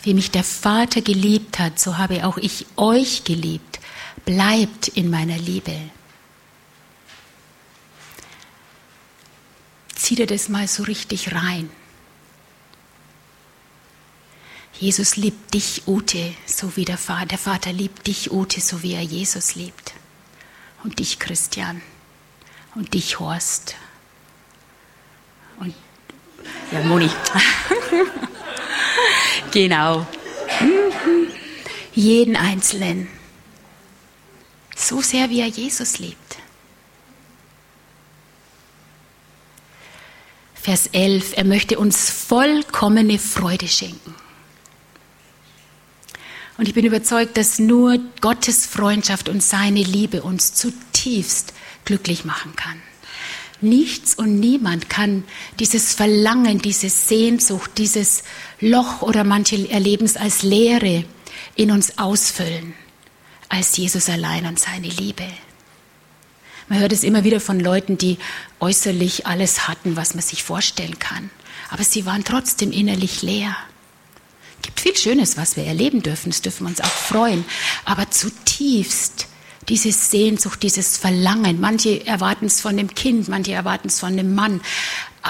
Wie 0.04 0.14
mich 0.14 0.30
der 0.30 0.44
Vater 0.44 1.02
geliebt 1.02 1.58
hat, 1.58 1.80
so 1.80 1.98
habe 1.98 2.26
auch 2.28 2.38
ich 2.38 2.68
euch 2.76 3.24
geliebt. 3.24 3.80
Bleibt 4.26 4.90
in 4.90 5.10
meiner 5.10 5.38
Liebe. 5.38 5.76
Zieh 9.96 10.16
dir 10.16 10.28
das 10.28 10.50
mal 10.50 10.68
so 10.68 10.84
richtig 10.84 11.34
rein. 11.34 11.72
Jesus 14.80 15.16
liebt 15.16 15.54
dich, 15.54 15.84
Ute, 15.88 16.36
so 16.46 16.76
wie 16.76 16.86
der 16.86 16.98
Vater. 16.98 17.26
Der 17.28 17.38
Vater 17.40 17.74
liebt 17.74 18.06
dich, 18.06 18.32
Ute, 18.32 18.62
so 18.62 18.84
wie 18.84 18.94
er 18.94 19.02
Jesus 19.02 19.56
liebt 19.56 19.95
und 20.86 21.00
dich, 21.00 21.18
Christian, 21.18 21.82
und 22.76 22.94
dich, 22.94 23.20
Horst. 23.20 23.76
Und 25.60 25.74
ja, 26.72 26.80
Moni. 26.82 27.10
genau. 29.52 30.06
Jeden 31.96 32.36
Einzelnen. 32.36 33.08
So 34.76 35.02
sehr, 35.02 35.32
wie 35.32 35.40
er 35.40 35.48
Jesus 35.48 35.98
liebt. 35.98 36.38
Vers 40.54 40.88
11, 40.92 41.34
er 41.36 41.46
möchte 41.46 41.80
uns 41.80 42.12
vollkommene 42.12 43.18
Freude 43.18 43.68
schenken. 43.68 44.14
Und 46.58 46.68
ich 46.68 46.74
bin 46.74 46.86
überzeugt, 46.86 47.38
dass 47.38 47.60
nur 47.60 48.00
Gottes 48.22 48.66
Freundschaft 48.66 49.28
und 49.28 49.44
seine 49.44 49.84
Liebe 49.84 50.22
uns 50.22 50.54
zutiefst 50.54 51.54
glücklich 51.84 52.26
machen 52.26 52.56
kann. 52.56 52.82
Nichts 53.62 54.16
und 54.16 54.40
niemand 54.40 54.90
kann 54.90 55.24
dieses 55.60 55.94
Verlangen, 55.94 56.60
diese 56.60 56.90
Sehnsucht, 56.90 57.72
dieses 57.78 58.24
Loch 58.60 59.02
oder 59.02 59.24
manche 59.24 59.70
erleben 59.70 60.06
es 60.06 60.18
als 60.18 60.44
Leere 60.44 61.06
in 61.56 61.72
uns 61.72 61.98
ausfüllen, 61.98 62.74
als 63.50 63.76
Jesus 63.78 64.10
allein 64.10 64.46
und 64.46 64.60
seine 64.60 64.88
Liebe. 64.88 65.28
Man 66.68 66.80
hört 66.80 66.92
es 66.94 67.04
immer 67.04 67.24
wieder 67.24 67.40
von 67.40 67.60
Leuten, 67.60 67.98
die 67.98 68.18
äußerlich 68.60 69.28
alles 69.28 69.68
hatten, 69.68 69.96
was 69.96 70.16
man 70.16 70.24
sich 70.24 70.44
vorstellen 70.44 71.00
kann. 71.00 71.30
Aber 71.70 71.84
sie 71.84 72.06
waren 72.06 72.24
trotzdem 72.24 72.72
innerlich 72.72 73.22
leer. 73.22 73.56
Es 74.66 74.74
gibt 74.74 74.80
viel 74.80 74.98
Schönes, 74.98 75.38
was 75.38 75.58
wir 75.58 75.66
erleben 75.66 76.02
dürfen. 76.02 76.32
Das 76.32 76.42
dürfen 76.42 76.64
wir 76.64 76.70
uns 76.70 76.82
auch 76.82 76.88
freuen. 76.88 77.46
Aber 77.86 78.10
zutiefst 78.10 79.28
diese 79.70 79.92
Sehnsucht, 79.92 80.64
dieses 80.64 80.98
Verlangen. 80.98 81.62
Manche 81.62 82.04
erwarten 82.08 82.48
es 82.48 82.62
von 82.62 82.76
dem 82.76 82.96
Kind, 82.96 83.28
manche 83.28 83.54
erwarten 83.54 83.90
es 83.90 84.00
von 84.00 84.18
dem 84.18 84.34
Mann. 84.34 84.62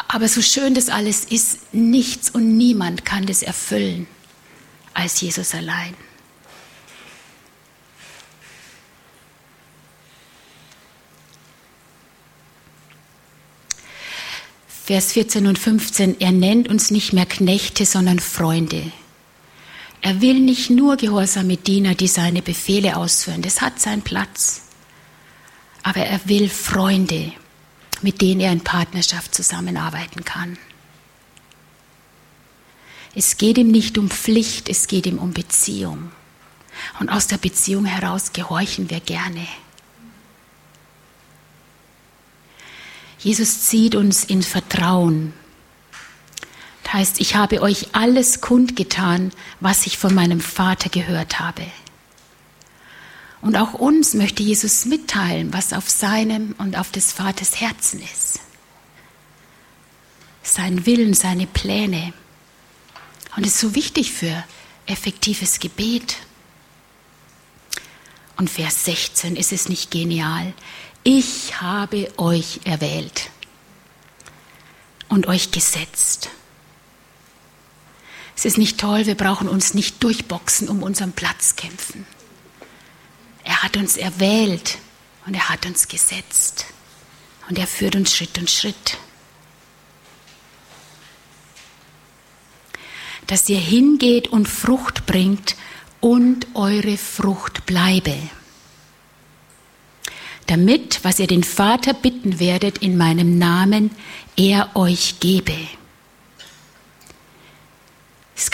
Aber 0.08 0.30
so 0.30 0.42
schön 0.42 0.74
das 0.74 0.88
alles 0.88 1.26
ist, 1.26 1.74
nichts 1.74 2.30
und 2.30 2.56
niemand 2.56 3.04
kann 3.04 3.26
das 3.26 3.42
erfüllen 3.42 4.08
als 4.94 5.20
Jesus 5.20 5.54
allein. 5.54 5.96
Vers 14.86 15.12
14 15.12 15.46
und 15.48 15.60
15, 15.60 16.22
er 16.22 16.32
nennt 16.32 16.70
uns 16.70 16.90
nicht 16.90 17.12
mehr 17.12 17.26
Knechte, 17.26 17.86
sondern 17.86 18.20
Freunde. 18.20 18.94
Er 20.06 20.22
will 20.22 20.40
nicht 20.40 20.70
nur 20.70 20.98
gehorsame 20.98 21.58
Diener, 21.58 21.96
die 21.96 22.08
seine 22.08 22.44
Befehle 22.44 22.96
ausführen, 22.96 23.42
das 23.42 23.62
hat 23.62 23.80
seinen 23.80 24.04
Platz. 24.04 24.62
Aber 25.82 26.02
er 26.02 26.30
will 26.30 26.48
Freunde, 26.48 27.32
mit 28.04 28.22
denen 28.22 28.40
er 28.40 28.52
in 28.52 28.64
Partnerschaft 28.64 29.34
zusammenarbeiten 29.34 30.24
kann. 30.24 30.60
Es 33.16 33.38
geht 33.38 33.58
ihm 33.58 33.72
nicht 33.72 33.98
um 33.98 34.12
Pflicht, 34.12 34.70
es 34.70 34.86
geht 34.86 35.08
ihm 35.08 35.18
um 35.18 35.34
Beziehung. 35.34 36.12
Und 37.00 37.10
aus 37.10 37.26
der 37.26 37.40
Beziehung 37.40 37.86
heraus 37.86 38.32
gehorchen 38.32 38.92
wir 38.92 39.00
gerne. 39.00 39.48
Jesus 43.18 43.64
zieht 43.64 43.96
uns 43.96 44.24
in 44.24 44.44
Vertrauen. 44.44 45.34
Heißt, 46.92 47.20
ich 47.20 47.36
habe 47.36 47.62
euch 47.62 47.88
alles 47.94 48.42
kundgetan, 48.42 49.32
was 49.60 49.86
ich 49.86 49.98
von 49.98 50.14
meinem 50.14 50.40
Vater 50.40 50.90
gehört 50.90 51.40
habe. 51.40 51.66
Und 53.42 53.58
auch 53.58 53.74
uns 53.74 54.14
möchte 54.14 54.44
Jesus 54.44 54.86
mitteilen, 54.86 55.54
was 55.54 55.74
auf 55.74 55.90
seinem 55.90 56.56
und 56.58 56.78
auf 56.78 56.92
des 56.92 57.12
Vaters 57.12 57.60
Herzen 57.60 58.02
ist. 58.02 58.40
Sein 60.42 60.86
Willen, 60.86 61.14
seine 61.14 61.48
Pläne. 61.48 62.14
Und 63.36 63.46
es 63.46 63.56
ist 63.56 63.60
so 63.60 63.76
wichtig 63.76 64.14
für 64.14 64.44
effektives 64.86 65.60
Gebet. 65.60 66.18
Und 68.38 68.50
Vers 68.50 68.86
16 68.86 69.36
ist 69.36 69.52
es 69.52 69.70
nicht 69.70 69.92
genial 69.92 70.54
ich 71.08 71.62
habe 71.62 72.12
euch 72.18 72.62
erwählt 72.64 73.30
und 75.08 75.28
euch 75.28 75.52
gesetzt. 75.52 76.32
Es 78.36 78.46
ist 78.46 78.58
nicht 78.58 78.80
toll, 78.80 79.06
wir 79.06 79.16
brauchen 79.16 79.48
uns 79.48 79.74
nicht 79.74 80.04
durchboxen, 80.04 80.68
um 80.68 80.84
unseren 80.84 81.14
Platz 81.14 81.56
kämpfen. 81.56 82.06
Er 83.44 83.64
hat 83.64 83.78
uns 83.78 83.98
erwählt 83.98 84.78
und 85.26 85.34
er 85.34 85.50
hat 85.50 85.66
uns 85.66 85.88
gesetzt 85.88 86.66
und 87.48 87.58
er 87.58 87.68
führt 87.68 87.96
uns 87.96 88.16
Schritt 88.16 88.38
und 88.38 88.50
Schritt. 88.50 88.98
Dass 93.28 93.50
ihr 93.50 93.60
hingeht 93.60 94.28
und 94.28 94.48
Frucht 94.48 95.06
bringt 95.06 95.56
und 96.02 96.48
eure 96.56 96.98
Frucht 96.98 97.66
bleibe 97.66 98.16
damit, 100.48 101.04
was 101.04 101.20
ihr 101.20 101.28
den 101.28 101.44
Vater 101.44 101.94
bitten 101.94 102.40
werdet 102.40 102.80
in 102.80 102.98
meinem 102.98 103.38
Namen, 103.38 103.92
er 104.38 104.76
euch 104.76 105.20
gebe. 105.20 105.56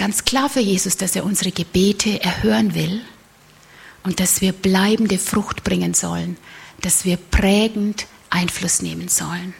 Ganz 0.01 0.25
klar 0.25 0.49
für 0.49 0.61
Jesus, 0.61 0.97
dass 0.97 1.15
er 1.15 1.23
unsere 1.23 1.51
Gebete 1.51 2.23
erhören 2.23 2.73
will 2.73 3.01
und 4.01 4.19
dass 4.19 4.41
wir 4.41 4.51
bleibende 4.51 5.19
Frucht 5.19 5.63
bringen 5.63 5.93
sollen, 5.93 6.37
dass 6.81 7.05
wir 7.05 7.17
prägend 7.17 8.07
Einfluss 8.31 8.81
nehmen 8.81 9.09
sollen. 9.09 9.53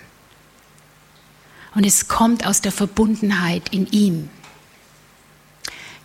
Und 1.75 1.85
es 1.85 2.07
kommt 2.07 2.47
aus 2.47 2.59
der 2.59 2.71
Verbundenheit 2.71 3.69
in 3.69 3.85
ihm. 3.91 4.29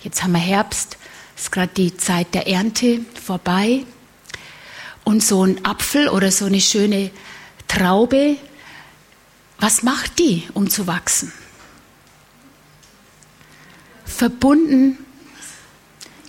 Jetzt 0.02 0.22
haben 0.22 0.32
wir 0.32 0.38
Herbst, 0.38 0.98
ist 1.34 1.50
gerade 1.50 1.72
die 1.74 1.96
Zeit 1.96 2.34
der 2.34 2.46
Ernte 2.46 3.00
vorbei. 3.14 3.86
Und 5.02 5.24
so 5.24 5.46
ein 5.46 5.64
Apfel 5.64 6.10
oder 6.10 6.30
so 6.30 6.44
eine 6.44 6.60
schöne 6.60 7.10
Traube, 7.68 8.36
was 9.58 9.82
macht 9.82 10.18
die, 10.18 10.46
um 10.52 10.68
zu 10.68 10.86
wachsen? 10.86 11.32
Verbunden 14.06 14.98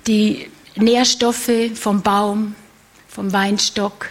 die 0.08 0.50
Nährstoffe 0.76 1.52
vom 1.76 2.02
Baum, 2.02 2.56
vom 3.08 3.32
Weinstock, 3.32 4.10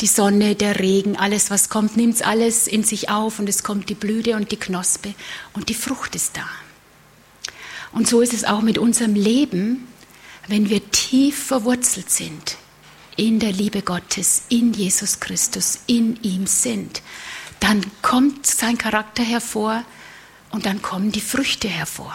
die 0.00 0.06
Sonne, 0.06 0.54
der 0.54 0.78
Regen, 0.80 1.16
alles, 1.16 1.50
was 1.50 1.68
kommt, 1.68 1.96
nimmt 1.96 2.14
es 2.16 2.22
alles 2.22 2.66
in 2.66 2.82
sich 2.82 3.08
auf 3.08 3.38
und 3.38 3.48
es 3.48 3.62
kommt 3.62 3.88
die 3.88 3.94
Blüte 3.94 4.34
und 4.34 4.50
die 4.52 4.58
Knospe 4.58 5.14
und 5.54 5.68
die 5.68 5.74
Frucht 5.74 6.14
ist 6.14 6.36
da. 6.36 6.46
Und 7.92 8.08
so 8.08 8.20
ist 8.20 8.34
es 8.34 8.44
auch 8.44 8.60
mit 8.60 8.78
unserem 8.78 9.14
Leben, 9.14 9.86
wenn 10.48 10.68
wir 10.68 10.90
tief 10.90 11.46
verwurzelt 11.46 12.10
sind 12.10 12.56
in 13.16 13.38
der 13.38 13.52
Liebe 13.52 13.82
Gottes, 13.82 14.42
in 14.48 14.74
Jesus 14.74 15.20
Christus, 15.20 15.80
in 15.86 16.22
ihm 16.22 16.46
sind, 16.46 17.02
dann 17.60 17.84
kommt 18.02 18.46
sein 18.46 18.76
Charakter 18.76 19.22
hervor 19.22 19.82
und 20.50 20.66
dann 20.66 20.82
kommen 20.82 21.10
die 21.10 21.22
Früchte 21.22 21.68
hervor. 21.68 22.14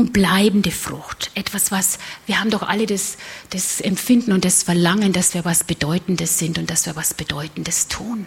Und 0.00 0.14
bleibende 0.14 0.70
Frucht, 0.70 1.30
etwas, 1.34 1.70
was 1.70 1.98
wir 2.24 2.40
haben 2.40 2.48
doch 2.48 2.62
alle 2.62 2.86
das, 2.86 3.18
das 3.50 3.82
Empfinden 3.82 4.32
und 4.32 4.46
das 4.46 4.62
Verlangen, 4.62 5.12
dass 5.12 5.34
wir 5.34 5.44
was 5.44 5.62
Bedeutendes 5.62 6.38
sind 6.38 6.56
und 6.56 6.70
dass 6.70 6.86
wir 6.86 6.96
was 6.96 7.12
Bedeutendes 7.12 7.86
tun. 7.86 8.26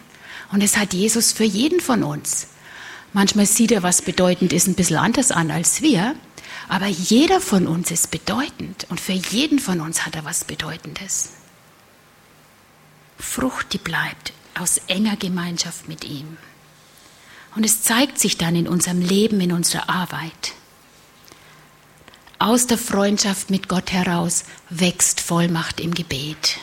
Und 0.51 0.61
es 0.61 0.77
hat 0.77 0.93
Jesus 0.93 1.31
für 1.31 1.45
jeden 1.45 1.79
von 1.79 2.03
uns. 2.03 2.49
Manchmal 3.11 3.47
sieht 3.47 3.71
er, 3.71 3.81
was 3.81 4.03
bedeutend 4.03 4.53
ist, 4.53 4.67
ein 4.67 4.75
bisschen 4.75 4.97
anders 4.97 5.31
an 5.31 5.49
als 5.49 5.81
wir. 5.81 6.15
Aber 6.69 6.85
jeder 6.85 7.41
von 7.41 7.65
uns 7.65 7.89
ist 7.89 8.11
bedeutend 8.11 8.85
und 8.89 9.01
für 9.01 9.13
jeden 9.13 9.57
von 9.57 9.81
uns 9.81 10.05
hat 10.05 10.13
er 10.15 10.25
was 10.25 10.43
Bedeutendes. 10.43 11.31
Frucht, 13.17 13.73
die 13.73 13.79
bleibt 13.79 14.31
aus 14.59 14.77
enger 14.85 15.15
Gemeinschaft 15.15 15.89
mit 15.89 16.03
ihm. 16.03 16.37
Und 17.55 17.65
es 17.65 17.81
zeigt 17.81 18.19
sich 18.19 18.37
dann 18.37 18.55
in 18.55 18.67
unserem 18.67 19.01
Leben, 19.01 19.41
in 19.41 19.51
unserer 19.51 19.89
Arbeit. 19.89 20.53
Aus 22.43 22.67
der 22.67 22.77
Freundschaft 22.77 23.49
mit 23.51 23.69
Gott 23.69 23.93
heraus 23.93 24.43
wächst 24.69 25.21
Vollmacht 25.21 25.79
im 25.79 25.93
Gebet. 25.93 26.57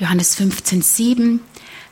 Johannes 0.00 0.34
15, 0.34 0.82
7. 0.82 1.40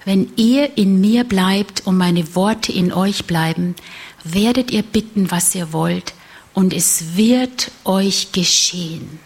Wenn 0.04 0.32
ihr 0.34 0.76
in 0.76 1.00
mir 1.00 1.22
bleibt 1.22 1.86
und 1.86 1.98
meine 1.98 2.34
Worte 2.34 2.72
in 2.72 2.92
euch 2.92 3.26
bleiben, 3.26 3.76
werdet 4.24 4.72
ihr 4.72 4.82
bitten, 4.82 5.30
was 5.30 5.54
ihr 5.54 5.72
wollt, 5.72 6.14
und 6.52 6.74
es 6.74 7.16
wird 7.16 7.70
euch 7.84 8.32
geschehen. 8.32 9.20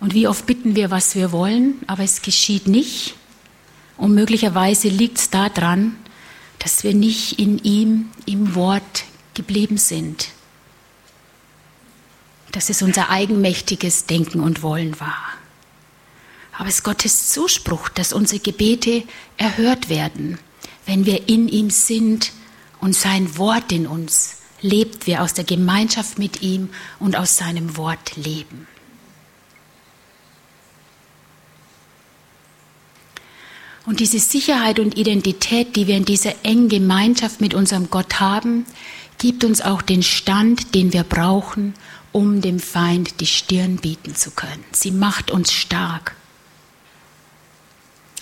Und 0.00 0.14
wie 0.14 0.28
oft 0.28 0.46
bitten 0.46 0.74
wir, 0.74 0.90
was 0.90 1.14
wir 1.14 1.30
wollen, 1.30 1.74
aber 1.86 2.04
es 2.04 2.22
geschieht 2.22 2.68
nicht. 2.68 3.16
Und 3.98 4.14
möglicherweise 4.14 4.88
liegt 4.88 5.18
es 5.18 5.28
daran, 5.28 5.98
dass 6.58 6.84
wir 6.84 6.94
nicht 6.94 7.38
in 7.38 7.58
ihm, 7.58 8.10
im 8.26 8.54
Wort 8.54 9.04
geblieben 9.34 9.78
sind. 9.78 10.28
Dass 12.52 12.70
es 12.70 12.82
unser 12.82 13.10
eigenmächtiges 13.10 14.06
Denken 14.06 14.40
und 14.40 14.62
Wollen 14.62 14.98
war. 15.00 15.18
Aber 16.56 16.68
es 16.68 16.76
ist 16.76 16.82
Gottes 16.82 17.28
Zuspruch, 17.30 17.88
dass 17.88 18.12
unsere 18.12 18.40
Gebete 18.40 19.04
erhört 19.36 19.88
werden 19.88 20.38
wenn 20.88 21.04
wir 21.04 21.28
in 21.28 21.48
ihm 21.48 21.68
sind 21.68 22.32
und 22.80 22.96
sein 22.96 23.36
Wort 23.36 23.72
in 23.72 23.86
uns 23.86 24.38
lebt, 24.62 25.06
wir 25.06 25.22
aus 25.22 25.34
der 25.34 25.44
Gemeinschaft 25.44 26.18
mit 26.18 26.40
ihm 26.40 26.70
und 26.98 27.14
aus 27.14 27.36
seinem 27.36 27.76
Wort 27.76 28.16
leben. 28.16 28.66
Und 33.88 34.00
diese 34.00 34.18
Sicherheit 34.18 34.80
und 34.80 34.98
Identität, 34.98 35.74
die 35.74 35.86
wir 35.86 35.96
in 35.96 36.04
dieser 36.04 36.44
engen 36.44 36.68
Gemeinschaft 36.68 37.40
mit 37.40 37.54
unserem 37.54 37.88
Gott 37.88 38.20
haben, 38.20 38.66
gibt 39.16 39.44
uns 39.44 39.62
auch 39.62 39.80
den 39.80 40.02
Stand, 40.02 40.74
den 40.74 40.92
wir 40.92 41.04
brauchen, 41.04 41.72
um 42.12 42.42
dem 42.42 42.60
Feind 42.60 43.18
die 43.20 43.26
Stirn 43.26 43.76
bieten 43.76 44.14
zu 44.14 44.30
können. 44.30 44.62
Sie 44.72 44.90
macht 44.90 45.30
uns 45.30 45.54
stark. 45.54 46.14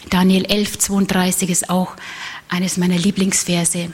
Daniel 0.09 0.45
11, 0.45 0.79
32 0.79 1.51
ist 1.51 1.69
auch 1.69 1.97
eines 2.49 2.77
meiner 2.77 2.97
Lieblingsverse. 2.97 3.93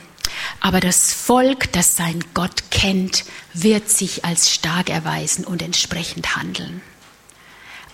Aber 0.61 0.81
das 0.81 1.15
Volk, 1.15 1.73
das 1.73 1.97
sein 1.97 2.23
Gott 2.35 2.65
kennt, 2.71 3.25
wird 3.55 3.89
sich 3.89 4.27
als 4.27 4.53
stark 4.53 4.91
erweisen 4.91 5.47
und 5.47 5.63
entsprechend 5.63 6.37
handeln. 6.37 6.83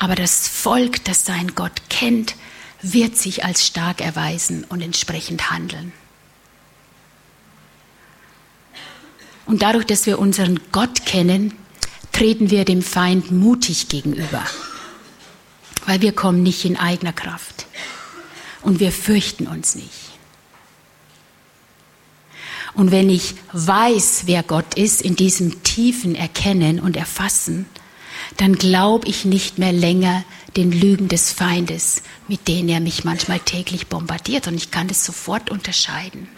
Aber 0.00 0.16
das 0.16 0.48
Volk, 0.48 1.04
das 1.04 1.24
sein 1.24 1.54
Gott 1.54 1.80
kennt, 1.88 2.34
wird 2.82 3.16
sich 3.16 3.44
als 3.44 3.66
stark 3.66 4.00
erweisen 4.00 4.64
und 4.68 4.80
entsprechend 4.80 5.50
handeln. 5.50 5.92
Und 9.46 9.62
dadurch, 9.62 9.86
dass 9.86 10.06
wir 10.06 10.18
unseren 10.18 10.60
Gott 10.72 11.06
kennen, 11.06 11.54
treten 12.12 12.50
wir 12.50 12.64
dem 12.64 12.82
Feind 12.82 13.30
mutig 13.30 13.88
gegenüber, 13.88 14.44
weil 15.86 16.02
wir 16.02 16.12
kommen 16.12 16.42
nicht 16.42 16.64
in 16.64 16.76
eigener 16.76 17.12
Kraft 17.12 17.66
und 18.62 18.80
wir 18.80 18.92
fürchten 18.92 19.46
uns 19.46 19.74
nicht. 19.74 20.08
Und 22.74 22.90
wenn 22.90 23.08
ich 23.10 23.34
weiß, 23.52 24.22
wer 24.26 24.42
Gott 24.42 24.74
ist, 24.74 25.02
in 25.02 25.16
diesem 25.16 25.62
tiefen 25.62 26.14
Erkennen 26.14 26.78
und 26.78 26.96
Erfassen, 26.96 27.66
dann 28.38 28.54
glaube 28.54 29.08
ich 29.08 29.24
nicht 29.24 29.58
mehr 29.58 29.72
länger 29.72 30.24
den 30.56 30.70
Lügen 30.72 31.08
des 31.08 31.32
Feindes, 31.32 32.02
mit 32.28 32.46
denen 32.46 32.68
er 32.68 32.80
mich 32.80 33.04
manchmal 33.04 33.40
täglich 33.40 33.88
bombardiert. 33.88 34.46
Und 34.46 34.54
ich 34.54 34.70
kann 34.70 34.86
das 34.86 35.04
sofort 35.04 35.50
unterscheiden. 35.50 36.28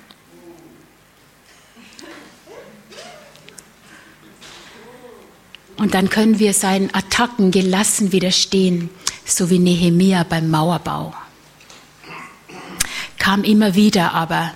Und 5.77 5.95
dann 5.95 6.09
können 6.09 6.39
wir 6.39 6.55
seinen 6.55 6.95
Attacken 6.95 7.51
gelassen 7.51 8.13
widerstehen, 8.13 8.89
so 9.27 9.51
wie 9.51 9.59
Nehemia 9.59 10.25
beim 10.25 10.51
Mauerbau. 10.51 11.15
Kam 13.19 13.45
immer 13.45 13.75
wieder, 13.75 14.15
aber 14.15 14.53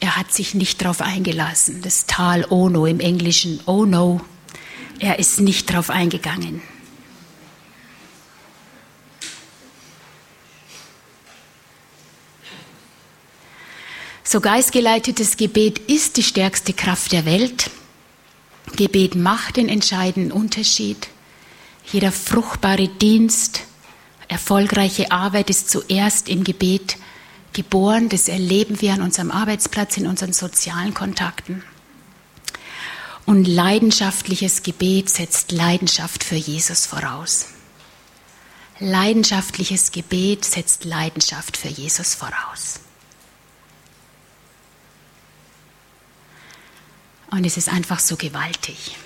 er 0.00 0.16
hat 0.16 0.32
sich 0.32 0.54
nicht 0.54 0.82
darauf 0.82 1.00
eingelassen. 1.00 1.80
Das 1.82 2.06
Tal 2.06 2.44
Ono 2.50 2.86
im 2.86 2.98
Englischen, 2.98 3.60
oh 3.66 3.84
no, 3.84 4.20
er 4.98 5.18
ist 5.18 5.40
nicht 5.40 5.70
darauf 5.70 5.90
eingegangen. 5.90 6.62
So 14.28 14.40
geistgeleitetes 14.40 15.36
Gebet 15.36 15.78
ist 15.78 16.16
die 16.16 16.22
stärkste 16.22 16.72
Kraft 16.72 17.12
der 17.12 17.24
Welt. 17.26 17.70
Gebet 18.74 19.14
macht 19.14 19.56
den 19.56 19.68
entscheidenden 19.68 20.32
Unterschied. 20.32 21.08
Jeder 21.92 22.10
fruchtbare 22.10 22.88
Dienst, 22.88 23.62
erfolgreiche 24.26 25.12
Arbeit 25.12 25.48
ist 25.48 25.70
zuerst 25.70 26.28
im 26.28 26.42
Gebet 26.42 26.96
geboren. 27.52 28.08
Das 28.08 28.26
erleben 28.26 28.80
wir 28.80 28.94
an 28.94 29.02
unserem 29.02 29.30
Arbeitsplatz, 29.30 29.96
in 29.96 30.08
unseren 30.08 30.32
sozialen 30.32 30.92
Kontakten. 30.92 31.62
Und 33.26 33.44
leidenschaftliches 33.44 34.62
Gebet 34.62 35.10
setzt 35.10 35.50
Leidenschaft 35.50 36.22
für 36.22 36.36
Jesus 36.36 36.86
voraus. 36.86 37.46
Leidenschaftliches 38.78 39.90
Gebet 39.90 40.44
setzt 40.44 40.84
Leidenschaft 40.84 41.56
für 41.56 41.68
Jesus 41.68 42.14
voraus. 42.14 42.78
Und 47.32 47.44
es 47.44 47.56
ist 47.56 47.68
einfach 47.68 47.98
so 47.98 48.16
gewaltig. 48.16 48.96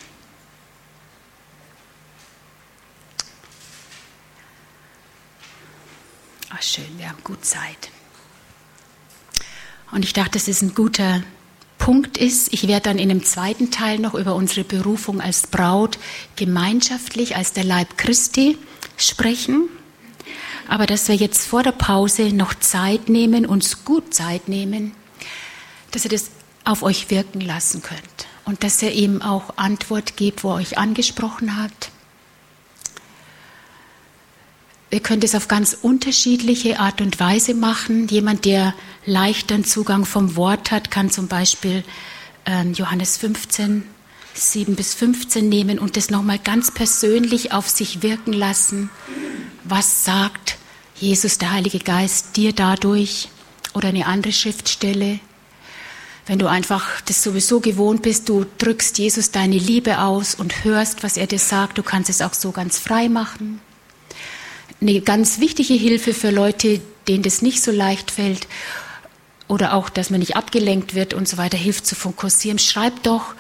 Oh, 6.53 6.61
schön, 6.61 6.99
wir 6.99 7.09
haben 7.09 7.25
gut 7.25 7.43
Zeit. 7.45 7.91
Und 9.93 10.05
ich 10.05 10.13
dachte, 10.13 10.33
das 10.33 10.47
ist 10.47 10.61
ein 10.61 10.75
guter 10.75 11.23
Punkt 11.81 12.19
ist, 12.19 12.53
ich 12.53 12.69
werde 12.69 12.83
dann 12.83 12.99
in 12.99 13.11
einem 13.11 13.25
zweiten 13.25 13.71
Teil 13.71 13.99
noch 13.99 14.15
über 14.15 14.37
unsere 14.37 14.65
Berufung 14.65 15.21
als 15.21 15.47
Braut 15.47 15.99
gemeinschaftlich, 16.37 17.37
als 17.37 17.53
der 17.55 17.65
Leib 17.65 17.97
Christi 17.97 18.59
sprechen. 18.97 19.69
Aber 20.69 20.87
dass 20.87 21.09
wir 21.09 21.17
jetzt 21.17 21.47
vor 21.49 21.63
der 21.65 21.73
Pause 21.73 22.35
noch 22.35 22.55
Zeit 22.55 23.09
nehmen, 23.09 23.47
uns 23.47 23.85
gut 23.85 24.15
Zeit 24.15 24.47
nehmen, 24.47 24.93
dass 25.91 26.05
ihr 26.05 26.11
das 26.11 26.31
auf 26.65 26.83
euch 26.83 27.11
wirken 27.11 27.41
lassen 27.41 27.83
könnt 27.83 28.27
und 28.45 28.63
dass 28.63 28.83
ihr 28.83 28.93
ihm 28.93 29.23
auch 29.23 29.57
Antwort 29.57 30.19
gebt, 30.19 30.45
wo 30.45 30.51
er 30.51 30.57
euch 30.57 30.79
angesprochen 30.79 31.61
hat. 31.61 31.91
Ihr 34.93 35.01
könnt 35.01 35.23
es 35.23 35.37
auf 35.37 35.47
ganz 35.47 35.77
unterschiedliche 35.81 36.81
Art 36.81 37.01
und 37.01 37.21
Weise 37.21 37.55
machen. 37.55 38.09
Jemand, 38.09 38.45
der 38.45 38.75
leichteren 39.07 39.65
Zugang 39.65 40.05
vom 40.05 40.35
Wort 40.35 40.73
hat, 40.73 40.91
kann 40.91 41.11
zum 41.11 41.29
Beispiel 41.29 41.85
ähm, 42.45 42.73
Johannes 42.73 43.17
15, 43.17 43.85
7 44.35 44.75
bis 44.75 44.95
15 44.95 45.49
nehmen 45.49 45.79
und 45.79 45.97
das 45.97 46.11
nochmal 46.11 46.41
ganz 46.41 46.73
persönlich 46.73 47.53
auf 47.53 47.69
sich 47.69 48.03
wirken 48.03 48.33
lassen. 48.33 48.91
Was 49.63 50.05
sagt 50.05 50.57
Jesus, 50.97 51.39
der 51.39 51.53
Heilige 51.53 51.79
Geist, 51.79 52.37
dir 52.37 52.53
dadurch? 52.53 53.29
Oder 53.75 53.91
eine 53.91 54.07
andere 54.07 54.33
Schriftstelle. 54.33 55.21
Wenn 56.27 56.41
du 56.41 56.49
einfach 56.49 57.01
das 57.03 57.23
sowieso 57.23 57.61
gewohnt 57.61 58.03
bist, 58.03 58.29
du 58.29 58.45
drückst 58.59 58.99
Jesus 58.99 59.31
deine 59.31 59.57
Liebe 59.57 60.01
aus 60.01 60.35
und 60.35 60.65
hörst, 60.65 61.05
was 61.05 61.17
er 61.17 61.29
dir 61.29 61.39
sagt, 61.39 61.79
du 61.79 61.85
kannst 61.85 62.11
es 62.11 62.21
auch 62.21 62.35
so 62.35 62.51
ganz 62.51 62.81
frei 62.81 63.09
machen. 63.09 63.61
Eine 64.81 65.03
ganz 65.03 65.41
wichtige 65.41 65.75
Hilfe 65.75 66.15
für 66.15 66.31
Leute, 66.31 66.81
denen 67.07 67.23
das 67.23 67.43
nicht 67.43 67.63
so 67.63 67.71
leicht 67.71 68.11
fällt 68.11 68.49
oder 69.47 69.75
auch, 69.75 69.91
dass 69.91 70.09
man 70.09 70.21
nicht 70.21 70.37
abgelenkt 70.37 70.95
wird 70.95 71.13
und 71.13 71.29
so 71.29 71.37
weiter, 71.37 71.59
hilft 71.59 71.87
zu 71.87 71.95
fokussieren. 71.95 72.59
Schreib 72.59 73.03
doch 73.03 73.35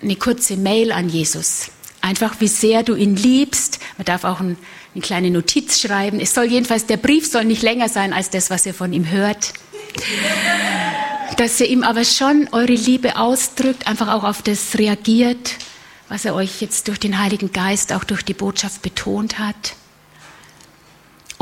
eine 0.00 0.14
kurze 0.14 0.56
Mail 0.56 0.92
an 0.92 1.08
Jesus. 1.08 1.72
Einfach, 2.00 2.36
wie 2.38 2.48
sehr 2.48 2.84
du 2.84 2.94
ihn 2.94 3.16
liebst. 3.16 3.80
Man 3.98 4.04
darf 4.04 4.22
auch 4.22 4.38
ein, 4.38 4.56
eine 4.94 5.02
kleine 5.02 5.30
Notiz 5.30 5.80
schreiben. 5.80 6.20
Es 6.20 6.32
soll 6.32 6.44
jedenfalls, 6.44 6.86
der 6.86 6.98
Brief 6.98 7.26
soll 7.26 7.44
nicht 7.44 7.62
länger 7.62 7.88
sein 7.88 8.12
als 8.12 8.30
das, 8.30 8.50
was 8.50 8.64
ihr 8.64 8.74
von 8.74 8.92
ihm 8.92 9.10
hört. 9.10 9.52
Dass 11.38 11.58
ihr 11.60 11.66
ihm 11.66 11.82
aber 11.82 12.04
schon 12.04 12.48
eure 12.52 12.74
Liebe 12.74 13.16
ausdrückt, 13.16 13.88
einfach 13.88 14.12
auch 14.12 14.22
auf 14.22 14.42
das 14.42 14.78
reagiert, 14.78 15.56
was 16.08 16.24
er 16.24 16.36
euch 16.36 16.60
jetzt 16.60 16.86
durch 16.86 17.00
den 17.00 17.18
Heiligen 17.18 17.52
Geist, 17.52 17.92
auch 17.92 18.04
durch 18.04 18.22
die 18.22 18.34
Botschaft 18.34 18.82
betont 18.82 19.40
hat 19.40 19.74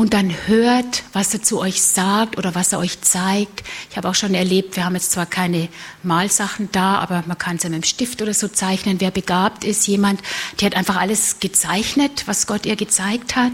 und 0.03 0.15
dann 0.15 0.35
hört, 0.49 1.05
was 1.13 1.33
er 1.33 1.45
zu 1.45 1.61
euch 1.61 1.81
sagt 1.81 2.37
oder 2.37 2.57
was 2.57 2.73
er 2.73 2.81
euch 2.81 3.01
zeigt. 3.03 3.63
Ich 3.89 3.97
habe 3.97 4.09
auch 4.09 4.17
schon 4.17 4.35
erlebt, 4.35 4.75
wir 4.75 4.85
haben 4.85 4.97
jetzt 4.97 5.13
zwar 5.13 5.27
keine 5.27 5.69
Malsachen 6.03 6.69
da, 6.73 6.97
aber 6.99 7.23
man 7.29 7.39
kann 7.39 7.55
es 7.55 7.63
ja 7.63 7.71
mit 7.71 7.85
dem 7.85 7.87
Stift 7.87 8.21
oder 8.21 8.35
so 8.35 8.49
zeichnen. 8.49 9.01
Wer 9.01 9.13
begabt 9.13 9.63
ist, 9.63 9.87
jemand, 9.87 10.21
der 10.59 10.67
hat 10.67 10.75
einfach 10.75 10.97
alles 10.97 11.39
gezeichnet, 11.39 12.25
was 12.27 12.49
Gott 12.49 12.67
ihr 12.67 12.75
gezeigt 12.75 13.37
hat. 13.37 13.53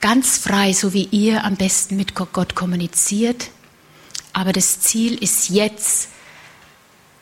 Ganz 0.00 0.38
frei, 0.38 0.72
so 0.72 0.92
wie 0.92 1.08
ihr 1.10 1.42
am 1.42 1.56
besten 1.56 1.96
mit 1.96 2.14
Gott 2.14 2.54
kommuniziert. 2.54 3.50
Aber 4.32 4.52
das 4.52 4.78
Ziel 4.78 5.20
ist 5.20 5.48
jetzt, 5.48 6.08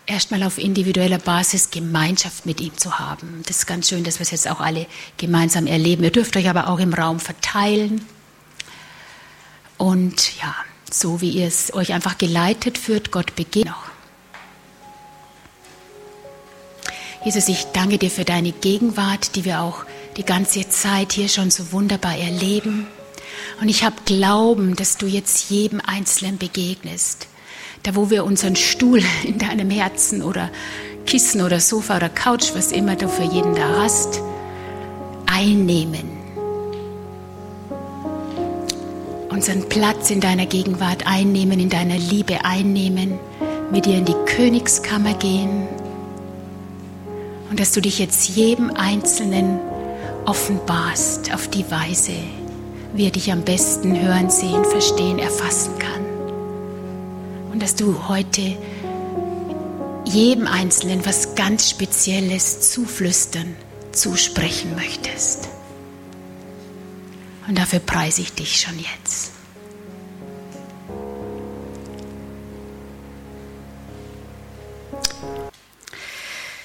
erstmal 0.08 0.42
auf 0.42 0.58
individueller 0.58 1.18
Basis 1.18 1.70
Gemeinschaft 1.70 2.46
mit 2.46 2.60
ihm 2.60 2.76
zu 2.76 2.98
haben. 2.98 3.42
Das 3.46 3.58
ist 3.58 3.66
ganz 3.66 3.88
schön, 3.88 4.04
dass 4.04 4.18
wir 4.18 4.22
es 4.22 4.30
jetzt 4.30 4.50
auch 4.50 4.60
alle 4.60 4.86
gemeinsam 5.18 5.66
erleben. 5.66 6.02
Ihr 6.02 6.10
dürft 6.10 6.36
euch 6.36 6.48
aber 6.48 6.68
auch 6.68 6.80
im 6.80 6.94
Raum 6.94 7.20
verteilen. 7.20 8.04
Und 9.76 10.36
ja, 10.40 10.54
so 10.90 11.20
wie 11.20 11.30
ihr 11.30 11.46
es 11.46 11.72
euch 11.74 11.92
einfach 11.92 12.18
geleitet 12.18 12.78
führt, 12.78 13.12
Gott 13.12 13.36
beginnt 13.36 13.66
noch. 13.66 13.84
Jesus, 17.24 17.48
ich 17.48 17.64
danke 17.72 17.98
dir 17.98 18.10
für 18.10 18.24
deine 18.24 18.52
Gegenwart, 18.52 19.36
die 19.36 19.44
wir 19.44 19.60
auch 19.60 19.84
die 20.16 20.24
ganze 20.24 20.68
Zeit 20.68 21.12
hier 21.12 21.28
schon 21.28 21.50
so 21.50 21.72
wunderbar 21.72 22.16
erleben. 22.16 22.86
Und 23.60 23.68
ich 23.68 23.84
habe 23.84 23.96
Glauben, 24.06 24.74
dass 24.76 24.96
du 24.96 25.06
jetzt 25.06 25.50
jedem 25.50 25.80
Einzelnen 25.84 26.38
begegnest 26.38 27.28
da 27.82 27.94
wo 27.94 28.10
wir 28.10 28.24
unseren 28.24 28.56
Stuhl 28.56 29.02
in 29.24 29.38
deinem 29.38 29.70
Herzen 29.70 30.22
oder 30.22 30.50
Kissen 31.06 31.40
oder 31.40 31.60
Sofa 31.60 31.96
oder 31.96 32.08
Couch, 32.08 32.50
was 32.54 32.72
immer 32.72 32.96
du 32.96 33.08
für 33.08 33.22
jeden 33.22 33.54
da 33.54 33.82
hast, 33.82 34.20
einnehmen. 35.26 36.18
Unseren 39.30 39.68
Platz 39.68 40.10
in 40.10 40.20
deiner 40.20 40.46
Gegenwart 40.46 41.06
einnehmen, 41.06 41.60
in 41.60 41.70
deiner 41.70 41.96
Liebe 41.96 42.44
einnehmen, 42.44 43.18
mit 43.70 43.86
dir 43.86 43.98
in 43.98 44.04
die 44.04 44.16
Königskammer 44.26 45.14
gehen 45.14 45.68
und 47.50 47.60
dass 47.60 47.72
du 47.72 47.80
dich 47.80 47.98
jetzt 47.98 48.28
jedem 48.28 48.70
Einzelnen 48.70 49.60
offenbarst 50.26 51.32
auf 51.32 51.48
die 51.48 51.70
Weise, 51.70 52.12
wie 52.94 53.06
er 53.06 53.10
dich 53.10 53.32
am 53.32 53.42
besten 53.42 54.00
hören, 54.00 54.30
sehen, 54.30 54.64
verstehen, 54.64 55.18
erfassen 55.18 55.78
kann. 55.78 56.07
Und 57.58 57.64
dass 57.64 57.74
du 57.74 58.06
heute 58.06 58.56
jedem 60.04 60.46
Einzelnen 60.46 61.04
was 61.04 61.34
ganz 61.34 61.68
Spezielles 61.68 62.70
zuflüstern, 62.70 63.56
zusprechen 63.90 64.76
möchtest. 64.76 65.48
Und 67.48 67.58
dafür 67.58 67.80
preise 67.80 68.22
ich 68.22 68.32
dich 68.32 68.60
schon 68.60 68.78
jetzt. 68.78 69.32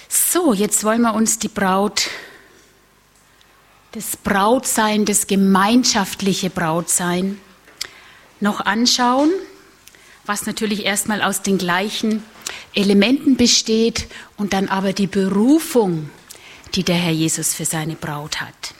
So, 0.10 0.54
jetzt 0.54 0.84
wollen 0.84 1.02
wir 1.02 1.16
uns 1.16 1.40
die 1.40 1.48
Braut, 1.48 2.12
das 3.94 4.16
Brautsein, 4.16 5.06
das 5.06 5.26
gemeinschaftliche 5.26 6.52
Brautsein 6.52 7.42
noch 8.40 8.60
anschauen, 8.60 9.32
was 10.26 10.46
natürlich 10.46 10.86
erstmal 10.86 11.22
aus 11.22 11.42
den 11.42 11.58
gleichen 11.58 12.24
Elementen 12.74 13.38
besteht 13.38 14.08
und 14.38 14.54
dann 14.54 14.70
aber 14.70 14.94
die 14.94 15.08
Berufung, 15.08 16.10
die 16.76 16.84
der 16.84 16.96
Herr 16.96 17.12
Jesus 17.12 17.54
für 17.54 17.66
seine 17.66 17.96
Braut 17.96 18.42
hat. 18.42 18.74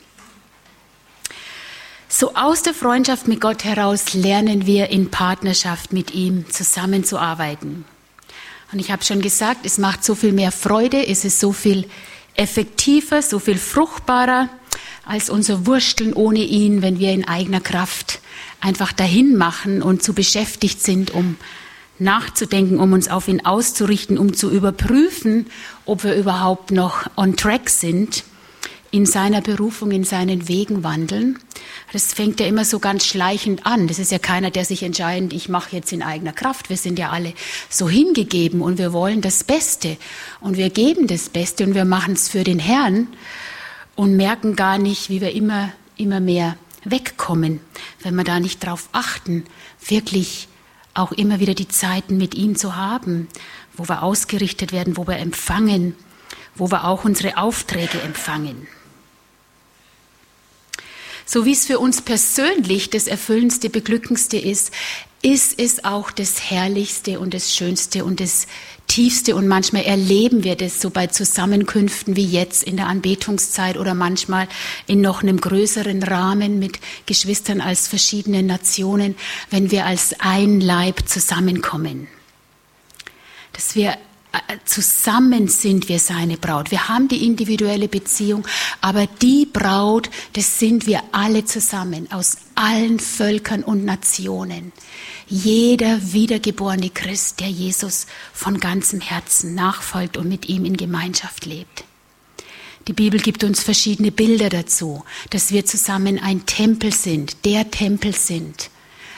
So 2.08 2.34
aus 2.34 2.62
der 2.62 2.74
Freundschaft 2.74 3.26
mit 3.26 3.40
Gott 3.40 3.64
heraus 3.64 4.14
lernen 4.14 4.66
wir 4.66 4.88
in 4.88 5.10
Partnerschaft 5.10 5.92
mit 5.92 6.12
ihm 6.14 6.48
zusammenzuarbeiten. 6.48 7.84
Und 8.72 8.78
ich 8.78 8.90
habe 8.90 9.04
schon 9.04 9.20
gesagt, 9.20 9.66
es 9.66 9.78
macht 9.78 10.04
so 10.04 10.14
viel 10.14 10.32
mehr 10.32 10.52
Freude, 10.52 11.06
es 11.06 11.24
ist 11.24 11.40
so 11.40 11.52
viel 11.52 11.88
effektiver, 12.36 13.22
so 13.22 13.38
viel 13.38 13.58
fruchtbarer 13.58 14.48
als 15.04 15.30
unser 15.30 15.66
Wursteln 15.66 16.12
ohne 16.12 16.40
ihn, 16.40 16.82
wenn 16.82 16.98
wir 16.98 17.12
in 17.12 17.26
eigener 17.26 17.60
Kraft 17.60 18.20
einfach 18.60 18.92
dahin 18.92 19.36
machen 19.36 19.82
und 19.82 20.02
zu 20.02 20.14
beschäftigt 20.14 20.82
sind, 20.82 21.10
um 21.10 21.36
nachzudenken, 21.98 22.78
um 22.78 22.92
uns 22.92 23.08
auf 23.08 23.28
ihn 23.28 23.44
auszurichten, 23.44 24.18
um 24.18 24.34
zu 24.34 24.50
überprüfen, 24.50 25.46
ob 25.84 26.04
wir 26.04 26.14
überhaupt 26.14 26.70
noch 26.70 27.06
on 27.16 27.36
track 27.36 27.70
sind 27.70 28.24
in 28.90 29.06
seiner 29.06 29.40
Berufung, 29.40 29.90
in 29.90 30.04
seinen 30.04 30.48
Wegen 30.48 30.84
wandeln. 30.84 31.38
Das 31.92 32.12
fängt 32.12 32.38
ja 32.38 32.46
immer 32.46 32.64
so 32.64 32.78
ganz 32.78 33.04
schleichend 33.04 33.66
an. 33.66 33.88
Das 33.88 33.98
ist 33.98 34.12
ja 34.12 34.18
keiner, 34.18 34.50
der 34.50 34.64
sich 34.64 34.82
entscheidet, 34.84 35.32
ich 35.32 35.48
mache 35.48 35.74
jetzt 35.74 35.92
in 35.92 36.02
eigener 36.02 36.32
Kraft. 36.32 36.70
Wir 36.70 36.76
sind 36.76 36.98
ja 36.98 37.10
alle 37.10 37.32
so 37.68 37.88
hingegeben 37.88 38.60
und 38.60 38.78
wir 38.78 38.92
wollen 38.92 39.20
das 39.20 39.42
Beste 39.42 39.96
und 40.40 40.56
wir 40.56 40.70
geben 40.70 41.06
das 41.08 41.28
Beste 41.28 41.64
und 41.64 41.74
wir 41.74 41.84
machen 41.84 42.14
es 42.14 42.28
für 42.28 42.44
den 42.44 42.60
Herrn 42.60 43.08
und 43.96 44.16
merken 44.16 44.56
gar 44.56 44.78
nicht, 44.78 45.08
wie 45.08 45.20
wir 45.20 45.32
immer, 45.32 45.72
immer 45.96 46.20
mehr 46.20 46.56
wegkommen, 46.84 47.60
wenn 48.02 48.14
wir 48.14 48.24
da 48.24 48.40
nicht 48.40 48.64
drauf 48.64 48.88
achten, 48.92 49.44
wirklich 49.86 50.48
auch 50.94 51.12
immer 51.12 51.40
wieder 51.40 51.54
die 51.54 51.68
Zeiten 51.68 52.16
mit 52.16 52.34
ihm 52.34 52.56
zu 52.56 52.76
haben, 52.76 53.28
wo 53.76 53.88
wir 53.88 54.02
ausgerichtet 54.02 54.72
werden, 54.72 54.96
wo 54.96 55.06
wir 55.06 55.18
empfangen, 55.18 55.96
wo 56.54 56.70
wir 56.70 56.84
auch 56.84 57.04
unsere 57.04 57.36
Aufträge 57.36 58.00
empfangen. 58.00 58.68
So 61.26 61.46
wie 61.46 61.52
es 61.52 61.66
für 61.66 61.78
uns 61.78 62.02
persönlich 62.02 62.90
das 62.90 63.06
Erfüllendste, 63.06 63.70
Beglückendste 63.70 64.36
ist, 64.36 64.72
ist 65.22 65.58
es 65.58 65.84
auch 65.84 66.10
das 66.10 66.50
Herrlichste 66.50 67.18
und 67.18 67.32
das 67.32 67.56
Schönste 67.56 68.04
und 68.04 68.20
das 68.20 68.46
Tiefste. 68.94 69.34
Und 69.34 69.48
manchmal 69.48 69.82
erleben 69.82 70.44
wir 70.44 70.54
das 70.54 70.80
so 70.80 70.88
bei 70.88 71.08
Zusammenkünften 71.08 72.14
wie 72.14 72.26
jetzt 72.26 72.62
in 72.62 72.76
der 72.76 72.86
Anbetungszeit 72.86 73.76
oder 73.76 73.92
manchmal 73.92 74.46
in 74.86 75.00
noch 75.00 75.24
einem 75.24 75.40
größeren 75.40 76.04
Rahmen 76.04 76.60
mit 76.60 76.78
Geschwistern 77.04 77.60
als 77.60 77.88
verschiedenen 77.88 78.46
Nationen, 78.46 79.16
wenn 79.50 79.72
wir 79.72 79.84
als 79.84 80.14
ein 80.20 80.60
Leib 80.60 81.08
zusammenkommen. 81.08 82.06
Dass 83.52 83.74
wir 83.74 83.96
zusammen 84.64 85.48
sind 85.48 85.88
wir 85.88 85.98
seine 85.98 86.36
Braut. 86.36 86.70
Wir 86.70 86.88
haben 86.88 87.08
die 87.08 87.26
individuelle 87.26 87.88
Beziehung, 87.88 88.46
aber 88.80 89.08
die 89.20 89.44
Braut, 89.46 90.08
das 90.34 90.60
sind 90.60 90.86
wir 90.86 91.02
alle 91.10 91.44
zusammen 91.44 92.10
aus 92.12 92.36
allen 92.54 93.00
Völkern 93.00 93.64
und 93.64 93.84
Nationen. 93.84 94.72
Jeder 95.36 96.12
wiedergeborene 96.12 96.90
Christ, 96.90 97.40
der 97.40 97.48
Jesus 97.48 98.06
von 98.32 98.60
ganzem 98.60 99.00
Herzen 99.00 99.56
nachfolgt 99.56 100.16
und 100.16 100.28
mit 100.28 100.48
ihm 100.48 100.64
in 100.64 100.76
Gemeinschaft 100.76 101.44
lebt. 101.44 101.82
Die 102.86 102.92
Bibel 102.92 103.18
gibt 103.18 103.42
uns 103.42 103.60
verschiedene 103.60 104.12
Bilder 104.12 104.48
dazu, 104.48 105.02
dass 105.30 105.50
wir 105.50 105.66
zusammen 105.66 106.20
ein 106.20 106.46
Tempel 106.46 106.92
sind, 106.92 107.44
der 107.44 107.68
Tempel 107.72 108.14
sind, 108.14 108.70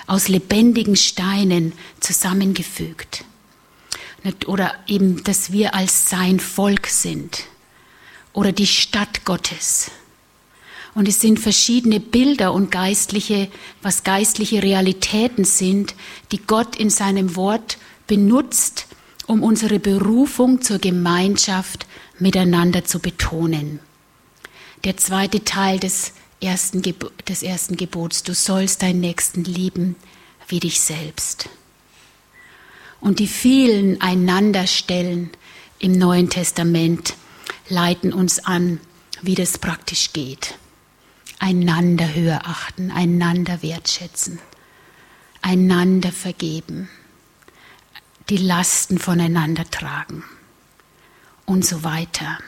aus 0.07 0.29
lebendigen 0.29 0.97
Steinen 0.97 1.75
zusammengefügt 2.01 3.27
oder 4.47 4.75
eben, 4.87 5.23
dass 5.23 5.53
wir 5.53 5.75
als 5.75 6.09
sein 6.09 6.41
Volk 6.41 6.87
sind 6.87 7.45
oder 8.33 8.53
die 8.53 8.67
Stadt 8.67 9.27
Gottes. 9.27 9.91
Und 10.97 11.07
es 11.07 11.21
sind 11.21 11.39
verschiedene 11.39 12.01
Bilder 12.01 12.53
und 12.53 12.71
geistliche, 12.71 13.49
was 13.83 14.03
geistliche 14.03 14.63
Realitäten 14.63 15.45
sind, 15.45 15.95
die 16.33 16.41
Gott 16.41 16.75
in 16.75 16.91
seinem 16.91 17.37
Wort 17.37 17.77
benutzt, 18.09 18.87
um 19.27 19.43
unsere 19.43 19.79
Berufung 19.79 20.63
zur 20.63 20.79
Gemeinschaft 20.79 21.87
miteinander 22.19 22.85
zu 22.85 22.99
betonen. 22.99 23.79
Der 24.85 24.97
zweite 24.97 25.45
Teil 25.45 25.79
des 25.79 26.13
ersten, 26.41 26.83
des 26.83 27.43
ersten 27.43 27.77
Gebots, 27.77 28.23
du 28.23 28.35
sollst 28.35 28.83
deinen 28.83 29.01
Nächsten 29.01 29.45
lieben 29.45 29.97
wie 30.49 30.61
dich 30.61 30.81
selbst 30.81 31.49
und 33.01 33.21
die 33.21 33.29
vielen 33.29 34.01
Einanderstellen 34.01 35.31
im 35.79 35.93
Neuen 35.93 36.29
Testament 36.29 37.15
leiten 37.69 38.13
uns 38.13 38.45
an, 38.45 38.81
wie 39.23 39.35
das 39.35 39.59
praktisch 39.59 40.13
geht. 40.13 40.55
Einander 41.39 42.15
höher 42.15 42.41
achten, 42.45 42.91
einander 42.91 43.63
wertschätzen, 43.63 44.39
einander 45.43 46.13
vergeben, 46.13 46.89
die 48.29 48.39
Lasten 48.39 48.99
voneinander 48.99 49.71
tragen 49.71 50.25
und 51.45 51.65
so 51.65 51.85
weiter. 51.85 52.39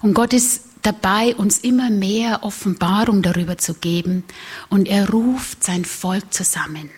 Und 0.00 0.14
Gott 0.14 0.32
ist 0.32 0.62
dabei, 0.82 1.34
uns 1.34 1.58
immer 1.58 1.90
mehr 1.90 2.44
Offenbarung 2.44 3.22
darüber 3.22 3.58
zu 3.58 3.74
geben 3.74 4.24
und 4.68 4.88
er 4.88 5.10
ruft 5.10 5.64
sein 5.64 5.84
Volk 5.84 6.32
zusammen. 6.32 6.90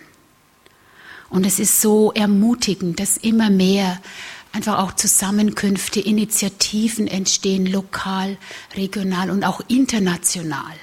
Und 1.30 1.46
es 1.46 1.60
ist 1.60 1.80
so 1.80 2.12
ermutigend, 2.12 2.98
dass 2.98 3.16
immer 3.16 3.50
mehr 3.50 4.00
einfach 4.52 4.78
auch 4.78 4.92
Zusammenkünfte, 4.92 6.00
Initiativen 6.00 7.06
entstehen, 7.06 7.66
lokal, 7.66 8.36
regional 8.76 9.30
und 9.30 9.44
auch 9.44 9.60
international. 9.68 10.74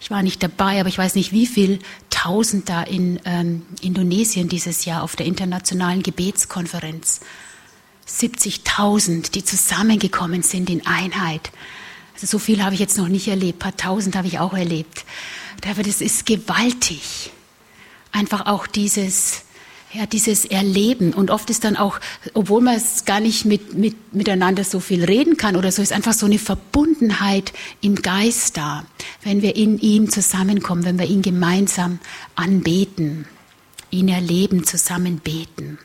Ich 0.00 0.10
war 0.10 0.22
nicht 0.22 0.42
dabei, 0.42 0.78
aber 0.80 0.88
ich 0.88 0.98
weiß 0.98 1.14
nicht, 1.14 1.32
wie 1.32 1.46
viel 1.46 1.80
Tausend 2.10 2.68
da 2.68 2.82
in 2.82 3.20
ähm, 3.24 3.62
Indonesien 3.80 4.48
dieses 4.48 4.84
Jahr 4.84 5.04
auf 5.04 5.14
der 5.14 5.26
internationalen 5.26 6.02
Gebetskonferenz. 6.02 7.20
70.000, 8.08 9.30
die 9.32 9.44
zusammengekommen 9.44 10.42
sind 10.42 10.68
in 10.68 10.84
Einheit. 10.86 11.52
Also 12.14 12.26
so 12.26 12.38
viel 12.38 12.64
habe 12.64 12.74
ich 12.74 12.80
jetzt 12.80 12.98
noch 12.98 13.06
nicht 13.06 13.28
erlebt, 13.28 13.58
ein 13.58 13.60
paar 13.60 13.76
Tausend 13.76 14.16
habe 14.16 14.26
ich 14.26 14.40
auch 14.40 14.54
erlebt. 14.54 15.04
Aber 15.68 15.82
das 15.82 16.00
ist 16.00 16.26
gewaltig. 16.26 17.30
Einfach 18.10 18.46
auch 18.46 18.66
dieses, 18.66 19.42
ja, 19.92 20.06
dieses 20.06 20.44
Erleben. 20.44 21.14
Und 21.14 21.30
oft 21.30 21.50
ist 21.50 21.64
dann 21.64 21.76
auch, 21.76 22.00
obwohl 22.34 22.60
man 22.60 22.76
es 22.76 23.04
gar 23.04 23.20
nicht 23.20 23.44
mit, 23.44 23.74
mit, 23.74 24.14
miteinander 24.14 24.64
so 24.64 24.80
viel 24.80 25.04
reden 25.04 25.36
kann 25.36 25.56
oder 25.56 25.72
so, 25.72 25.82
ist 25.82 25.92
einfach 25.92 26.12
so 26.12 26.26
eine 26.26 26.38
Verbundenheit 26.38 27.52
im 27.80 27.96
Geist 27.96 28.56
da, 28.56 28.84
wenn 29.22 29.42
wir 29.42 29.56
in 29.56 29.78
ihm 29.78 30.10
zusammenkommen, 30.10 30.84
wenn 30.84 30.98
wir 30.98 31.06
ihn 31.06 31.22
gemeinsam 31.22 31.98
anbeten, 32.34 33.26
ihn 33.90 34.08
erleben, 34.08 34.64
zusammen 34.64 35.18
beten. 35.18 35.78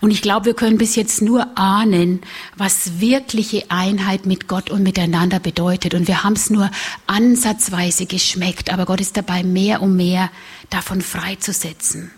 Und 0.00 0.10
ich 0.10 0.22
glaube, 0.22 0.46
wir 0.46 0.54
können 0.54 0.78
bis 0.78 0.96
jetzt 0.96 1.22
nur 1.22 1.58
ahnen, 1.58 2.20
was 2.56 3.00
wirkliche 3.00 3.70
Einheit 3.70 4.26
mit 4.26 4.48
Gott 4.48 4.70
und 4.70 4.82
miteinander 4.82 5.40
bedeutet. 5.40 5.94
Und 5.94 6.08
wir 6.08 6.24
haben 6.24 6.34
es 6.34 6.50
nur 6.50 6.70
ansatzweise 7.06 8.06
geschmeckt, 8.06 8.72
aber 8.72 8.86
Gott 8.86 9.00
ist 9.00 9.16
dabei, 9.16 9.42
mehr 9.42 9.82
und 9.82 9.96
mehr 9.96 10.30
davon 10.70 11.00
freizusetzen. 11.00 12.10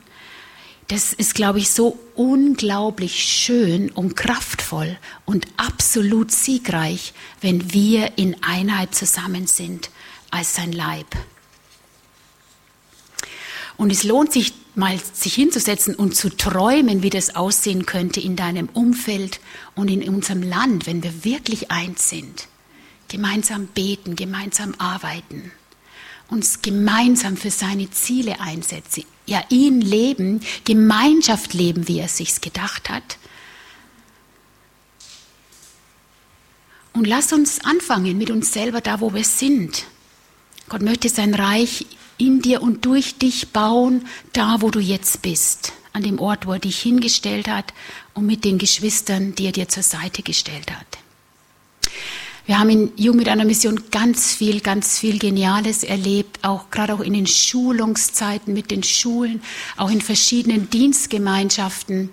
Das 0.88 1.12
ist, 1.12 1.34
glaube 1.34 1.58
ich, 1.58 1.70
so 1.70 1.98
unglaublich 2.14 3.22
schön 3.22 3.90
und 3.90 4.16
kraftvoll 4.16 4.96
und 5.26 5.46
absolut 5.58 6.32
siegreich, 6.32 7.12
wenn 7.42 7.74
wir 7.74 8.16
in 8.16 8.42
Einheit 8.42 8.94
zusammen 8.94 9.46
sind 9.46 9.90
als 10.30 10.54
sein 10.54 10.72
Leib. 10.72 11.06
Und 13.78 13.92
es 13.92 14.02
lohnt 14.02 14.32
sich 14.32 14.52
mal 14.74 14.98
sich 15.12 15.34
hinzusetzen 15.34 15.94
und 15.94 16.14
zu 16.14 16.28
träumen, 16.30 17.02
wie 17.02 17.10
das 17.10 17.36
aussehen 17.36 17.86
könnte 17.86 18.20
in 18.20 18.36
deinem 18.36 18.68
Umfeld 18.68 19.40
und 19.76 19.88
in 19.88 20.06
unserem 20.08 20.42
Land, 20.42 20.86
wenn 20.86 21.02
wir 21.02 21.24
wirklich 21.24 21.70
eins 21.70 22.10
sind. 22.10 22.48
Gemeinsam 23.06 23.68
beten, 23.68 24.16
gemeinsam 24.16 24.74
arbeiten, 24.78 25.52
uns 26.28 26.60
gemeinsam 26.60 27.36
für 27.36 27.50
seine 27.50 27.88
Ziele 27.90 28.40
einsetzen, 28.40 29.04
ja 29.26 29.42
ihn 29.48 29.80
leben, 29.80 30.40
Gemeinschaft 30.64 31.54
leben, 31.54 31.88
wie 31.88 32.00
er 32.00 32.08
sich's 32.08 32.40
gedacht 32.40 32.90
hat. 32.90 33.16
Und 36.92 37.06
lass 37.06 37.32
uns 37.32 37.64
anfangen 37.64 38.18
mit 38.18 38.30
uns 38.30 38.52
selber 38.52 38.80
da, 38.80 39.00
wo 39.00 39.14
wir 39.14 39.24
sind. 39.24 39.84
Gott 40.68 40.82
möchte 40.82 41.08
sein 41.08 41.32
Reich 41.32 41.86
in 42.18 42.42
dir 42.42 42.62
und 42.62 42.84
durch 42.84 43.16
dich 43.16 43.48
bauen, 43.48 44.06
da, 44.32 44.60
wo 44.60 44.70
du 44.70 44.80
jetzt 44.80 45.22
bist, 45.22 45.72
an 45.92 46.02
dem 46.02 46.18
Ort, 46.18 46.46
wo 46.46 46.52
er 46.52 46.58
dich 46.58 46.78
hingestellt 46.80 47.48
hat 47.48 47.72
und 48.14 48.26
mit 48.26 48.44
den 48.44 48.58
Geschwistern, 48.58 49.34
die 49.34 49.46
er 49.46 49.52
dir 49.52 49.68
zur 49.68 49.82
Seite 49.82 50.22
gestellt 50.22 50.70
hat. 50.70 50.98
Wir 52.48 52.58
haben 52.58 52.70
in 52.70 52.92
Jung 52.96 53.16
mit 53.16 53.28
einer 53.28 53.44
Mission 53.44 53.90
ganz 53.90 54.32
viel, 54.32 54.60
ganz 54.60 54.98
viel 54.98 55.18
Geniales 55.18 55.84
erlebt, 55.84 56.38
auch 56.42 56.70
gerade 56.70 56.94
auch 56.94 57.00
in 57.00 57.12
den 57.12 57.26
Schulungszeiten 57.26 58.54
mit 58.54 58.70
den 58.70 58.82
Schulen, 58.82 59.42
auch 59.76 59.90
in 59.90 60.00
verschiedenen 60.00 60.70
Dienstgemeinschaften. 60.70 62.08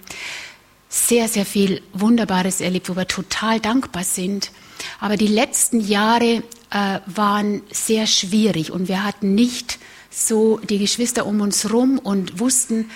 Sehr, 0.90 1.30
sehr 1.30 1.46
viel 1.46 1.82
Wunderbares 1.94 2.60
erlebt, 2.60 2.90
wo 2.90 2.98
wir 2.98 3.08
total 3.08 3.62
dankbar 3.62 4.04
sind. 4.04 4.52
Aber 5.00 5.16
die 5.16 5.28
letzten 5.28 5.80
Jahre 5.80 6.44
äh, 6.70 7.00
waren 7.06 7.62
sehr 7.72 8.06
schwierig 8.06 8.72
und 8.72 8.90
wir 8.90 9.06
hatten 9.06 9.36
nicht 9.36 9.80
so 10.16 10.60
die 10.60 10.80
Geschwister 10.80 11.26
um 11.26 11.42
uns 11.42 11.72
rum 11.72 12.00
und 12.00 12.40
wussten, 12.40 12.90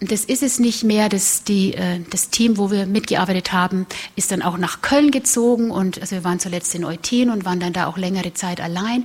das 0.00 0.24
ist 0.24 0.42
es 0.42 0.58
nicht 0.58 0.84
mehr. 0.84 1.08
Das, 1.08 1.44
die, 1.44 1.74
äh, 1.74 2.00
das 2.10 2.30
Team, 2.30 2.56
wo 2.56 2.70
wir 2.70 2.86
mitgearbeitet 2.86 3.52
haben, 3.52 3.86
ist 4.16 4.30
dann 4.30 4.42
auch 4.42 4.58
nach 4.58 4.80
Köln 4.80 5.10
gezogen 5.10 5.70
und 5.70 6.00
also 6.00 6.16
wir 6.16 6.24
waren 6.24 6.40
zuletzt 6.40 6.74
in 6.74 6.84
Eutin 6.84 7.30
und 7.30 7.44
waren 7.44 7.60
dann 7.60 7.72
da 7.72 7.86
auch 7.86 7.96
längere 7.96 8.34
Zeit 8.34 8.60
allein 8.60 9.04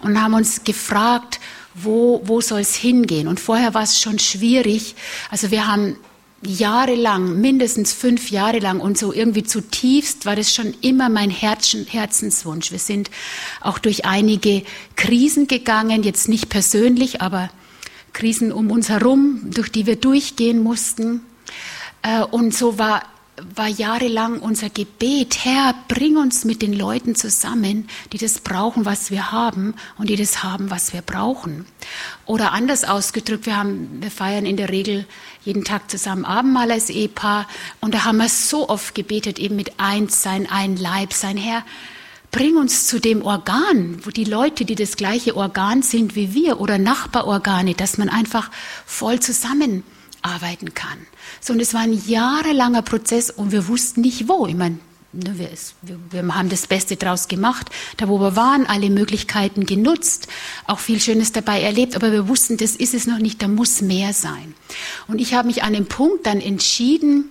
und 0.00 0.20
haben 0.20 0.34
uns 0.34 0.64
gefragt, 0.64 1.40
wo, 1.74 2.22
wo 2.24 2.40
soll 2.40 2.60
es 2.60 2.74
hingehen? 2.74 3.26
Und 3.26 3.40
vorher 3.40 3.74
war 3.74 3.82
es 3.82 4.00
schon 4.00 4.18
schwierig. 4.18 4.94
Also 5.30 5.50
wir 5.50 5.66
haben 5.66 5.96
jahrelang, 6.46 7.40
mindestens 7.40 7.92
fünf 7.92 8.30
Jahre 8.30 8.58
lang 8.58 8.80
und 8.80 8.98
so 8.98 9.12
irgendwie 9.12 9.42
zutiefst 9.42 10.26
war 10.26 10.36
das 10.36 10.54
schon 10.54 10.74
immer 10.80 11.08
mein 11.08 11.30
Herzen, 11.30 11.86
Herzenswunsch. 11.86 12.70
Wir 12.72 12.78
sind 12.78 13.10
auch 13.60 13.78
durch 13.78 14.04
einige 14.04 14.62
Krisen 14.96 15.46
gegangen, 15.46 16.02
jetzt 16.02 16.28
nicht 16.28 16.48
persönlich, 16.48 17.20
aber 17.20 17.50
Krisen 18.12 18.52
um 18.52 18.70
uns 18.70 18.88
herum, 18.88 19.40
durch 19.52 19.70
die 19.70 19.86
wir 19.86 19.96
durchgehen 19.96 20.62
mussten. 20.62 21.22
Äh, 22.02 22.22
und 22.22 22.54
so 22.54 22.78
war, 22.78 23.02
war 23.54 23.68
jahrelang 23.68 24.38
unser 24.38 24.70
Gebet, 24.70 25.44
Herr, 25.44 25.74
bring 25.88 26.16
uns 26.16 26.44
mit 26.44 26.62
den 26.62 26.72
Leuten 26.72 27.14
zusammen, 27.14 27.88
die 28.12 28.18
das 28.18 28.38
brauchen, 28.38 28.84
was 28.84 29.10
wir 29.10 29.32
haben 29.32 29.74
und 29.98 30.08
die 30.08 30.16
das 30.16 30.42
haben, 30.42 30.70
was 30.70 30.92
wir 30.92 31.02
brauchen. 31.02 31.66
Oder 32.26 32.52
anders 32.52 32.84
ausgedrückt, 32.84 33.46
wir, 33.46 33.56
haben, 33.56 34.00
wir 34.00 34.10
feiern 34.10 34.46
in 34.46 34.56
der 34.56 34.70
Regel 34.70 35.04
jeden 35.44 35.64
Tag 35.64 35.90
zusammen 35.90 36.24
Abendmahl 36.24 36.70
als 36.70 36.90
Ehepaar 36.90 37.48
und 37.80 37.94
da 37.94 38.04
haben 38.04 38.18
wir 38.18 38.28
so 38.28 38.68
oft 38.68 38.94
gebetet, 38.94 39.38
eben 39.38 39.56
mit 39.56 39.80
eins 39.80 40.22
sein, 40.22 40.48
ein 40.48 40.76
Leib 40.76 41.12
sein, 41.12 41.36
Herr, 41.36 41.64
bring 42.30 42.56
uns 42.56 42.86
zu 42.86 43.00
dem 43.00 43.22
Organ, 43.22 43.98
wo 44.04 44.10
die 44.10 44.24
Leute, 44.24 44.64
die 44.64 44.74
das 44.74 44.96
gleiche 44.96 45.36
Organ 45.36 45.82
sind 45.82 46.14
wie 46.14 46.34
wir 46.34 46.60
oder 46.60 46.78
Nachbarorgane, 46.78 47.74
dass 47.74 47.98
man 47.98 48.08
einfach 48.08 48.50
voll 48.86 49.20
zusammenarbeiten 50.24 50.74
kann. 50.74 50.98
So, 51.40 51.52
und 51.52 51.60
es 51.60 51.74
war 51.74 51.82
ein 51.82 52.00
jahrelanger 52.06 52.82
Prozess 52.82 53.30
und 53.30 53.52
wir 53.52 53.68
wussten 53.68 54.00
nicht 54.00 54.28
wo. 54.28 54.46
Ich 54.46 54.54
meine, 54.54 54.78
ne, 55.12 55.38
wir, 55.38 55.98
wir, 56.10 56.34
haben 56.34 56.48
das 56.48 56.66
Beste 56.66 56.96
draus 56.96 57.28
gemacht, 57.28 57.70
da 57.98 58.08
wo 58.08 58.18
wir 58.18 58.36
waren, 58.36 58.66
alle 58.66 58.90
Möglichkeiten 58.90 59.66
genutzt, 59.66 60.28
auch 60.66 60.78
viel 60.78 61.00
Schönes 61.00 61.32
dabei 61.32 61.62
erlebt, 61.62 61.94
aber 61.96 62.12
wir 62.12 62.28
wussten, 62.28 62.56
das 62.56 62.72
ist 62.76 62.94
es 62.94 63.06
noch 63.06 63.18
nicht, 63.18 63.42
da 63.42 63.48
muss 63.48 63.82
mehr 63.82 64.12
sein. 64.12 64.54
Und 65.06 65.20
ich 65.20 65.34
habe 65.34 65.48
mich 65.48 65.62
an 65.62 65.74
dem 65.74 65.86
Punkt 65.86 66.26
dann 66.26 66.40
entschieden, 66.40 67.28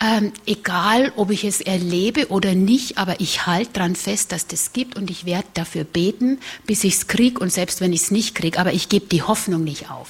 ähm, 0.00 0.32
egal, 0.46 1.12
ob 1.14 1.30
ich 1.30 1.44
es 1.44 1.60
erlebe 1.60 2.28
oder 2.28 2.54
nicht, 2.54 2.98
aber 2.98 3.20
ich 3.20 3.46
halte 3.46 3.74
dran 3.74 3.94
fest, 3.94 4.32
dass 4.32 4.48
das 4.48 4.72
gibt 4.72 4.96
und 4.96 5.10
ich 5.10 5.26
werde 5.26 5.46
dafür 5.54 5.84
beten, 5.84 6.38
bis 6.66 6.82
ich 6.82 6.94
es 6.94 7.06
kriege 7.06 7.38
und 7.38 7.52
selbst 7.52 7.80
wenn 7.80 7.92
ich 7.92 8.02
es 8.02 8.10
nicht 8.10 8.34
kriege, 8.34 8.58
aber 8.58 8.72
ich 8.72 8.88
gebe 8.88 9.06
die 9.06 9.22
Hoffnung 9.22 9.62
nicht 9.62 9.90
auf. 9.90 10.08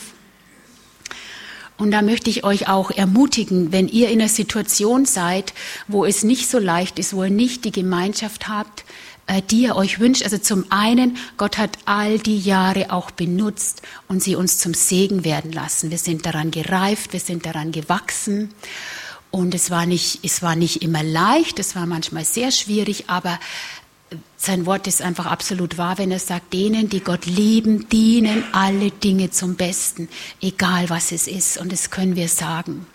Und 1.83 1.91
da 1.91 2.01
möchte 2.01 2.31
ich 2.31 2.45
euch 2.45 2.69
auch 2.69 2.93
ermutigen, 2.93 3.73
wenn 3.73 3.89
ihr 3.89 4.09
in 4.11 4.21
einer 4.21 4.29
Situation 4.29 5.05
seid, 5.05 5.53
wo 5.89 6.05
es 6.05 6.23
nicht 6.23 6.49
so 6.49 6.61
leicht 6.61 6.97
ist, 7.01 7.13
wo 7.13 7.25
ihr 7.25 7.31
nicht 7.31 7.65
die 7.65 7.73
Gemeinschaft 7.73 8.47
habt, 8.47 8.85
äh, 9.27 9.43
die 9.51 9.63
ihr 9.63 9.75
euch 9.75 9.99
wünscht. 9.99 10.23
Also 10.23 10.39
zum 10.39 10.65
einen, 10.71 11.17
Gott 11.39 11.59
hat 11.59 11.79
all 11.85 12.21
die 12.21 12.39
Jahre 12.39 12.93
auch 12.93 13.11
benutzt 13.11 13.83
und 14.07 14.23
sie 14.23 14.37
uns 14.37 14.59
zum 14.59 14.75
Segen 14.75 15.25
werden 15.25 15.51
lassen. 15.51 15.91
Wir 15.91 15.99
sind 15.99 16.25
daran 16.25 16.53
gereift, 16.53 17.13
wir 17.15 17.19
sind 17.19 17.47
daran 17.47 17.73
gewachsen. 17.73 18.55
Und 19.33 19.53
es 19.53 19.73
war 19.73 19.85
nicht, 19.85 20.21
es 20.23 20.41
war 20.41 20.55
nicht 20.55 20.83
immer 20.83 21.03
leicht, 21.03 21.59
es 21.59 21.75
war 21.75 21.87
manchmal 21.87 22.25
sehr 22.25 22.53
schwierig, 22.53 23.07
aber 23.09 23.41
sein 24.37 24.67
Wort 24.67 24.87
ist 24.87 25.03
einfach 25.03 25.27
absolut 25.27 25.79
wahr, 25.79 25.99
wenn 25.99 26.11
er 26.11 26.19
sagt, 26.19 26.53
denen, 26.53 26.89
die 26.89 27.01
Gott 27.01 27.27
lieben, 27.27 27.89
dienen 27.89 28.45
alle 28.53 28.91
Dinge 28.91 29.31
zum 29.31 29.57
Besten, 29.57 30.09
egal 30.41 30.91
was 30.91 31.13
es 31.13 31.27
ist. 31.27 31.59
Und 31.59 31.73
das 31.73 31.91
können 31.91 32.17
wir 32.17 32.29
sagen. 32.29 32.87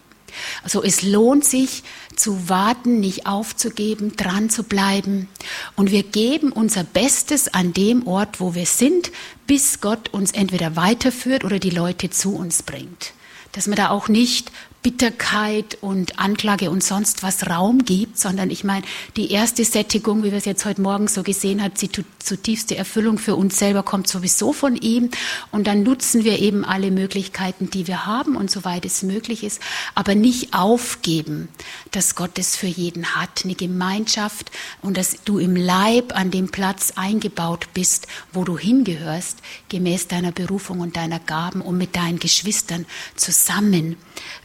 Also 0.63 0.83
es 0.83 1.03
lohnt 1.03 1.45
sich 1.45 1.83
zu 2.15 2.49
warten, 2.49 2.99
nicht 2.99 3.25
aufzugeben, 3.27 4.15
dran 4.15 4.49
zu 4.49 4.63
bleiben. 4.63 5.27
Und 5.75 5.91
wir 5.91 6.03
geben 6.03 6.51
unser 6.51 6.83
Bestes 6.83 7.53
an 7.53 7.73
dem 7.73 8.07
Ort, 8.07 8.39
wo 8.39 8.55
wir 8.55 8.65
sind, 8.65 9.11
bis 9.45 9.81
Gott 9.81 10.09
uns 10.09 10.31
entweder 10.31 10.75
weiterführt 10.75 11.43
oder 11.43 11.59
die 11.59 11.69
Leute 11.69 12.09
zu 12.09 12.35
uns 12.35 12.63
bringt. 12.63 13.13
Dass 13.53 13.67
man 13.67 13.77
da 13.77 13.89
auch 13.89 14.07
nicht 14.07 14.51
Bitterkeit 14.83 15.77
und 15.81 16.19
Anklage 16.19 16.69
und 16.69 16.83
sonst 16.83 17.23
was 17.23 17.47
Raum 17.49 17.83
gibt, 17.83 18.17
sondern 18.17 18.49
ich 18.51 18.63
meine, 18.63 18.85
die 19.15 19.31
erste 19.31 19.65
Sättigung, 19.65 20.23
wie 20.23 20.31
wir 20.31 20.37
es 20.37 20.45
jetzt 20.45 20.65
heute 20.65 20.81
Morgen 20.81 21.07
so 21.07 21.23
gesehen 21.23 21.61
haben, 21.61 21.73
die 21.81 21.89
zutiefste 22.19 22.77
Erfüllung 22.77 23.17
für 23.17 23.35
uns 23.35 23.57
selber 23.57 23.83
kommt 23.83 24.07
sowieso 24.07 24.53
von 24.53 24.75
ihm. 24.75 25.09
Und 25.51 25.67
dann 25.67 25.83
nutzen 25.83 26.23
wir 26.23 26.39
eben 26.39 26.63
alle 26.63 26.91
Möglichkeiten, 26.91 27.69
die 27.69 27.87
wir 27.87 28.05
haben 28.05 28.35
und 28.35 28.51
soweit 28.51 28.85
es 28.85 29.03
möglich 29.03 29.43
ist, 29.43 29.61
aber 29.95 30.15
nicht 30.15 30.53
aufgeben, 30.53 31.49
dass 31.91 32.15
Gott 32.15 32.37
es 32.37 32.55
für 32.55 32.67
jeden 32.67 33.15
hat, 33.15 33.43
eine 33.43 33.55
Gemeinschaft 33.55 34.51
und 34.81 34.97
dass 34.97 35.17
du 35.25 35.39
im 35.39 35.55
Leib 35.55 36.15
an 36.15 36.31
dem 36.31 36.49
Platz 36.49 36.93
eingebaut 36.95 37.67
bist, 37.73 38.07
wo 38.31 38.43
du 38.43 38.57
hingehörst, 38.57 39.39
gemäß 39.69 40.07
deiner 40.07 40.31
Berufung 40.31 40.79
und 40.79 40.95
deiner 40.95 41.19
Gaben 41.19 41.61
und 41.61 41.77
mit 41.77 41.95
deinen 41.95 42.19
Geschwistern 42.19 42.85
zusammen 43.15 43.97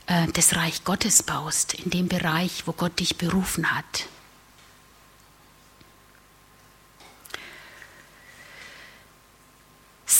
äh, 0.06 0.26
das 0.32 0.56
Reich 0.56 0.84
Gottes 0.84 1.22
baust, 1.22 1.74
in 1.74 1.90
dem 1.90 2.08
Bereich, 2.08 2.64
wo 2.66 2.72
Gott 2.72 2.98
dich 3.00 3.16
berufen 3.16 3.74
hat. 3.76 4.06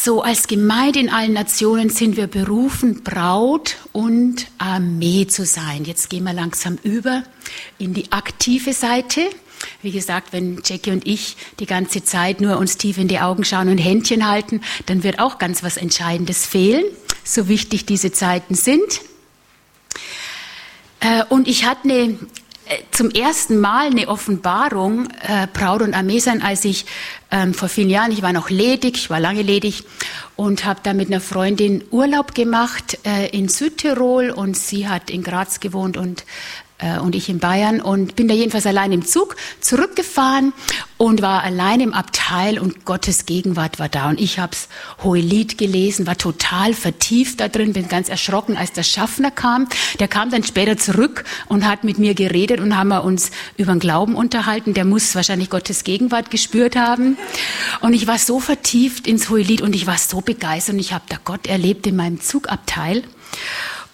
So 0.05 0.23
als 0.23 0.49
Gemeinde 0.49 0.99
in 0.99 1.11
allen 1.11 1.33
Nationen 1.33 1.89
sind 1.89 2.17
wir 2.17 2.27
berufen, 2.27 3.05
Braut 3.05 3.77
und 3.93 4.49
Armee 4.59 5.29
zu 5.29 5.45
sein. 5.45 5.85
Jetzt 5.85 6.11
gehen 6.11 6.25
wir 6.25 6.33
langsam 6.33 6.77
über 6.83 7.23
in 7.79 7.95
die 7.95 8.11
aktive 8.11 8.73
Seite. 8.73 9.21
Wie 9.81 9.93
gesagt, 9.93 10.33
wenn 10.33 10.61
Jackie 10.65 10.91
und 10.91 11.07
ich 11.07 11.37
die 11.61 11.67
ganze 11.67 12.03
Zeit 12.03 12.41
nur 12.41 12.59
uns 12.59 12.79
tief 12.79 12.99
in 12.99 13.07
die 13.07 13.21
Augen 13.21 13.45
schauen 13.45 13.69
und 13.69 13.79
Händchen 13.79 14.27
halten, 14.27 14.63
dann 14.87 15.05
wird 15.05 15.21
auch 15.21 15.39
ganz 15.39 15.63
was 15.63 15.77
Entscheidendes 15.77 16.47
fehlen, 16.47 16.85
so 17.23 17.47
wichtig 17.47 17.87
diese 17.87 18.11
Zeiten 18.11 18.57
sind. 18.57 19.03
Äh, 21.03 21.25
und 21.29 21.49
ich 21.49 21.65
hatte 21.67 21.85
eine, 21.85 22.03
äh, 22.03 22.17
zum 22.93 23.11
ersten 23.11 23.59
Mal 23.59 23.87
eine 23.87 24.09
Offenbarung, 24.09 25.09
äh, 25.27 25.49
Braut 25.53 25.83
und 25.83 25.95
Armee 25.95 26.21
sein, 26.21 26.43
als 26.43 26.65
ich 26.65 26.87
ähm, 27.33 27.55
vor 27.55 27.69
vielen 27.69 27.91
Jahren, 27.91 28.13
ich 28.13 28.23
war 28.23 28.33
noch 28.33 28.51
ledig, 28.51 28.97
ich 28.97 29.11
war 29.11 29.19
lange 29.19 29.43
ledig 29.43 29.83
und 30.37 30.65
habe 30.65 30.81
da 30.83 30.95
mit 30.95 31.09
einer 31.09 31.21
Freundin 31.21 31.83
Urlaub 31.91 32.35
gemacht 32.35 32.99
äh, 33.05 33.29
in 33.37 33.49
Südtirol 33.49 34.31
und 34.31 34.57
sie 34.57 34.89
hat 34.89 35.11
in 35.11 35.25
Graz 35.25 35.59
gewohnt 35.59 35.97
und 35.97 36.25
äh, 36.83 36.99
und 36.99 37.15
ich 37.15 37.29
in 37.29 37.39
Bayern 37.39 37.81
und 37.81 38.17
bin 38.17 38.29
da 38.29 38.35
jedenfalls 38.35 38.67
allein 38.67 38.93
im 38.93 39.05
Zug 39.05 39.37
zurückgefahren 39.61 40.53
und 40.99 41.23
war 41.23 41.43
allein 41.43 41.81
im 41.81 41.95
Abteil 41.95 42.59
und 42.59 42.85
Gottes 42.85 43.27
Gegenwart 43.27 43.79
war 43.79 43.89
da 43.89 44.09
und 44.09 44.21
ich 44.21 44.39
hab's 44.39 44.69
Hohelied 45.03 45.59
gelesen, 45.59 46.07
war 46.07 46.19
total 46.19 46.75
vertieft 46.75 47.41
da 47.41 47.49
drin, 47.49 47.73
bin 47.73 47.89
ganz 47.89 48.09
erschrocken, 48.09 48.57
als 48.57 48.73
der 48.73 48.83
Schaffner 48.83 49.31
kam. 49.31 49.69
Der 50.01 50.09
kam 50.09 50.31
dann 50.31 50.45
später 50.45 50.77
zurück 50.77 51.25
und 51.49 51.67
hat 51.67 51.85
mit 51.85 51.99
mir 51.99 52.15
geredet 52.15 52.61
und 52.61 52.77
haben 52.77 52.89
wir 52.89 53.05
uns 53.05 53.31
über 53.57 53.73
den 53.73 53.81
Glauben 53.81 54.15
unterhalten. 54.15 54.75
Der 54.75 54.85
muss 54.85 55.15
wahrscheinlich 55.15 55.51
Gottes 55.51 55.85
Gegenwart 55.85 56.31
gespürt 56.31 56.77
haben 56.77 57.17
und 57.81 57.95
ich 57.95 58.07
war 58.07 58.19
so 58.19 58.41
vertieft 58.41 59.07
ins 59.07 59.31
Hohelied 59.31 59.63
und 59.63 59.75
ich 59.75 59.87
war 59.87 59.99
so 59.99 60.21
begeistert 60.21 60.75
und 60.75 60.81
ich 60.81 60.93
habe 60.93 61.05
da 61.09 61.17
Gott 61.25 61.47
erlebt 61.47 61.87
in 61.87 61.97
meinem 61.97 62.21
Zugabteil. 62.21 63.03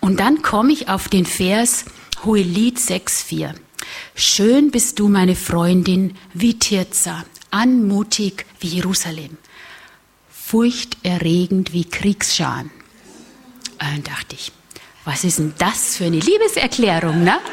Und 0.00 0.20
dann 0.20 0.42
komme 0.42 0.72
ich 0.72 0.88
auf 0.88 1.08
den 1.08 1.26
Vers, 1.26 1.84
Hohelied 2.24 2.78
6,4. 2.78 3.54
Schön 4.14 4.70
bist 4.70 4.98
du, 4.98 5.08
meine 5.08 5.36
Freundin, 5.36 6.16
wie 6.34 6.58
Tirza, 6.58 7.24
anmutig 7.50 8.46
wie 8.60 8.68
Jerusalem. 8.68 9.36
furchterregend 10.30 11.74
wie 11.74 11.84
Kriegsscharen. 11.84 12.70
Dann 13.78 14.02
dachte 14.02 14.34
ich, 14.34 14.50
was 15.04 15.22
ist 15.24 15.38
denn 15.38 15.52
das 15.58 15.96
für 15.96 16.04
eine 16.04 16.20
Liebeserklärung, 16.20 17.22
ne? 17.22 17.38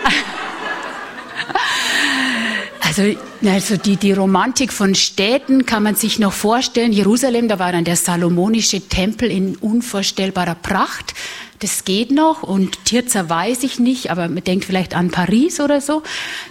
Also, 2.80 3.18
also 3.44 3.78
die, 3.78 3.98
die 3.98 4.14
Romantik 4.14 4.72
von 4.72 4.96
Städten 4.96 5.66
kann 5.66 5.84
man 5.84 5.96
sich 5.96 6.18
noch 6.20 6.32
vorstellen. 6.32 6.94
Jerusalem, 6.94 7.50
da 7.50 7.60
war 7.60 7.72
dann 7.74 7.84
der 7.84 7.96
salomonische 7.98 8.88
Tempel 8.88 9.30
in 9.32 9.58
unvorstellbarer 9.58 10.56
Pracht. 10.56 11.14
Das 11.60 11.86
geht 11.86 12.12
noch. 12.12 12.44
Und 12.44 12.84
Tirza 12.86 13.30
weiß 13.30 13.64
ich 13.64 13.80
nicht, 13.80 14.12
aber 14.12 14.28
man 14.28 14.44
denkt 14.44 14.66
vielleicht 14.66 14.94
an 14.96 15.10
Paris 15.10 15.60
oder 15.60 15.80
so. 15.80 16.04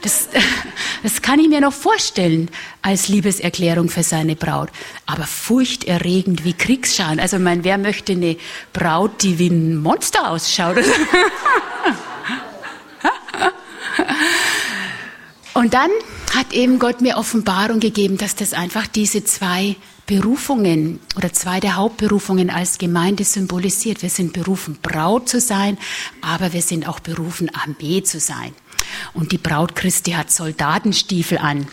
Das, 0.02 0.28
das 1.02 1.20
kann 1.22 1.38
ich 1.38 1.48
mir 1.48 1.60
noch 1.60 1.72
vorstellen 1.72 2.50
als 2.82 3.08
Liebeserklärung 3.08 3.90
für 3.90 4.02
seine 4.02 4.34
Braut. 4.36 4.70
Aber 5.06 5.24
furchterregend 5.24 6.44
wie 6.44 6.54
Kriegsscharen. 6.54 7.20
Also, 7.20 7.38
mein, 7.38 7.64
wer 7.64 7.78
möchte 7.78 8.12
eine 8.12 8.36
Braut, 8.72 9.22
die 9.22 9.38
wie 9.38 9.48
ein 9.48 9.76
Monster 9.76 10.30
ausschaut? 10.30 10.76
Und 15.54 15.72
dann 15.72 15.90
hat 16.34 16.52
eben 16.52 16.78
Gott 16.80 17.00
mir 17.00 17.16
Offenbarung 17.16 17.78
gegeben, 17.78 18.18
dass 18.18 18.34
das 18.34 18.52
einfach 18.54 18.86
diese 18.88 19.24
zwei 19.24 19.76
Berufungen 20.06 21.00
oder 21.16 21.32
zwei 21.32 21.60
der 21.60 21.76
Hauptberufungen 21.76 22.50
als 22.50 22.78
Gemeinde 22.78 23.24
symbolisiert. 23.24 24.02
Wir 24.02 24.10
sind 24.10 24.32
berufen, 24.32 24.78
Braut 24.82 25.28
zu 25.28 25.40
sein, 25.40 25.78
aber 26.20 26.52
wir 26.52 26.62
sind 26.62 26.88
auch 26.88 27.00
berufen, 27.00 27.50
Armee 27.54 28.02
zu 28.02 28.20
sein. 28.20 28.52
Und 29.14 29.32
die 29.32 29.38
Braut 29.38 29.74
Christi 29.74 30.12
hat 30.12 30.30
Soldatenstiefel 30.30 31.38
an. 31.38 31.66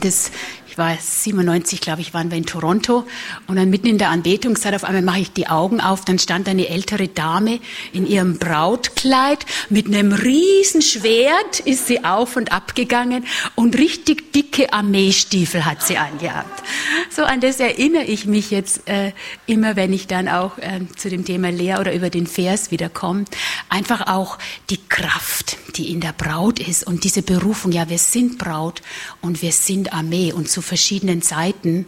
Das 0.00 0.30
ich 0.70 0.78
war 0.78 0.96
97, 0.96 1.80
glaube 1.80 2.00
ich, 2.00 2.14
waren 2.14 2.30
wir 2.30 2.38
in 2.38 2.46
Toronto. 2.46 3.04
Und 3.48 3.56
dann 3.56 3.70
mitten 3.70 3.88
in 3.88 3.98
der 3.98 4.10
Anbetungszeit 4.10 4.72
auf 4.72 4.84
einmal 4.84 5.02
mache 5.02 5.18
ich 5.18 5.32
die 5.32 5.48
Augen 5.48 5.80
auf, 5.80 6.04
dann 6.04 6.20
stand 6.20 6.48
eine 6.48 6.68
ältere 6.68 7.08
Dame 7.08 7.58
in 7.92 8.06
ihrem 8.06 8.38
Brautkleid. 8.38 9.44
Mit 9.68 9.86
einem 9.88 10.12
riesen 10.12 10.80
Schwert 10.80 11.58
ist 11.64 11.88
sie 11.88 12.04
auf 12.04 12.36
und 12.36 12.52
ab 12.52 12.76
gegangen. 12.76 13.26
Und 13.56 13.78
richtig 13.78 14.32
dicke 14.32 14.72
Armeestiefel 14.72 15.64
hat 15.64 15.82
sie 15.82 15.96
angehabt. 15.96 16.62
So 17.10 17.24
an 17.24 17.40
das 17.40 17.58
erinnere 17.58 18.04
ich 18.04 18.26
mich 18.26 18.52
jetzt 18.52 18.88
äh, 18.88 19.10
immer, 19.46 19.74
wenn 19.74 19.92
ich 19.92 20.06
dann 20.06 20.28
auch 20.28 20.56
äh, 20.58 20.82
zu 20.96 21.10
dem 21.10 21.24
Thema 21.24 21.50
Lehr 21.50 21.80
oder 21.80 21.92
über 21.92 22.10
den 22.10 22.28
Vers 22.28 22.70
wiederkomme. 22.70 23.24
Einfach 23.68 24.06
auch 24.06 24.38
die 24.70 24.78
Kraft, 24.88 25.56
die 25.74 25.90
in 25.90 26.00
der 26.00 26.12
Braut 26.12 26.60
ist. 26.60 26.86
Und 26.86 27.02
diese 27.02 27.22
Berufung, 27.22 27.72
ja, 27.72 27.88
wir 27.88 27.98
sind 27.98 28.38
Braut 28.38 28.82
und 29.20 29.42
wir 29.42 29.50
sind 29.50 29.92
Armee. 29.92 30.32
Und 30.32 30.48
zu 30.60 30.62
verschiedenen 30.62 31.22
Seiten 31.22 31.86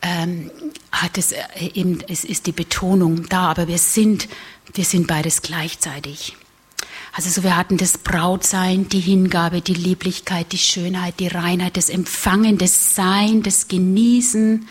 ähm, 0.00 0.50
hat 0.92 1.18
es 1.18 1.32
äh, 1.32 1.42
eben, 1.74 1.98
es 2.08 2.24
ist 2.24 2.46
die 2.46 2.52
Betonung 2.52 3.28
da, 3.28 3.50
aber 3.50 3.66
wir 3.66 3.78
sind, 3.78 4.28
wir 4.72 4.84
sind 4.84 5.08
beides 5.08 5.42
gleichzeitig. 5.42 6.36
Also 7.12 7.30
so, 7.30 7.42
wir 7.42 7.56
hatten 7.56 7.78
das 7.78 7.98
Brautsein, 7.98 8.88
die 8.88 9.00
Hingabe, 9.00 9.60
die 9.60 9.74
Lieblichkeit, 9.74 10.52
die 10.52 10.58
Schönheit, 10.58 11.18
die 11.18 11.26
Reinheit, 11.26 11.76
das 11.76 11.88
Empfangen, 11.88 12.58
das 12.58 12.94
Sein, 12.94 13.42
das 13.42 13.68
Genießen, 13.68 14.68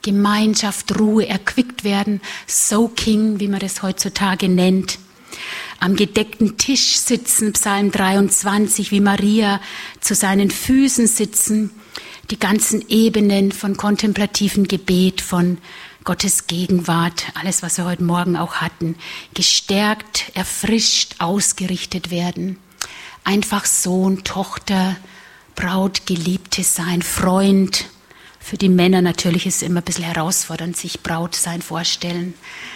Gemeinschaft, 0.00 0.98
Ruhe, 0.98 1.28
erquickt 1.28 1.84
werden, 1.84 2.22
Soaking, 2.46 3.40
wie 3.40 3.48
man 3.48 3.60
das 3.60 3.82
heutzutage 3.82 4.48
nennt 4.48 4.98
am 5.80 5.96
gedeckten 5.96 6.58
Tisch 6.58 6.98
sitzen, 6.98 7.54
Psalm 7.54 7.90
23, 7.90 8.90
wie 8.90 9.00
Maria 9.00 9.60
zu 10.00 10.14
seinen 10.14 10.50
Füßen 10.50 11.06
sitzen, 11.06 11.70
die 12.30 12.38
ganzen 12.38 12.88
Ebenen 12.88 13.52
von 13.52 13.76
kontemplativen 13.76 14.68
Gebet, 14.68 15.20
von 15.20 15.58
Gottes 16.04 16.46
Gegenwart, 16.46 17.26
alles, 17.34 17.62
was 17.62 17.76
wir 17.76 17.84
heute 17.84 18.04
Morgen 18.04 18.36
auch 18.36 18.56
hatten, 18.56 18.96
gestärkt, 19.34 20.32
erfrischt, 20.34 21.16
ausgerichtet 21.18 22.10
werden. 22.10 22.58
Einfach 23.24 23.66
Sohn, 23.66 24.24
Tochter, 24.24 24.96
Braut, 25.56 26.06
Geliebte 26.06 26.62
sein, 26.62 27.02
Freund. 27.02 27.86
Für 28.38 28.56
die 28.56 28.70
Männer 28.70 29.02
natürlich 29.02 29.46
ist 29.46 29.56
es 29.56 29.62
immer 29.62 29.80
ein 29.80 29.84
bisschen 29.84 30.04
herausfordernd, 30.04 30.76
sich 30.76 31.00
Braut 31.02 31.34
sein 31.34 31.60
vorstellen. 31.60 32.34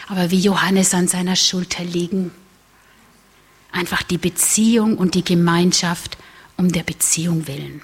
Aber 0.09 0.31
wie 0.31 0.41
Johannes 0.41 0.93
an 0.93 1.09
seiner 1.09 1.37
Schulter 1.37 1.83
liegen, 1.83 2.31
Einfach 3.75 4.05
die 4.05 4.19
Beziehung 4.19 4.97
und 4.97 5.17
die 5.17 5.25
Gemeinschaft 5.25 6.17
um 6.57 6.71
der 6.71 6.85
Beziehung 6.85 7.49
willen. 7.49 7.83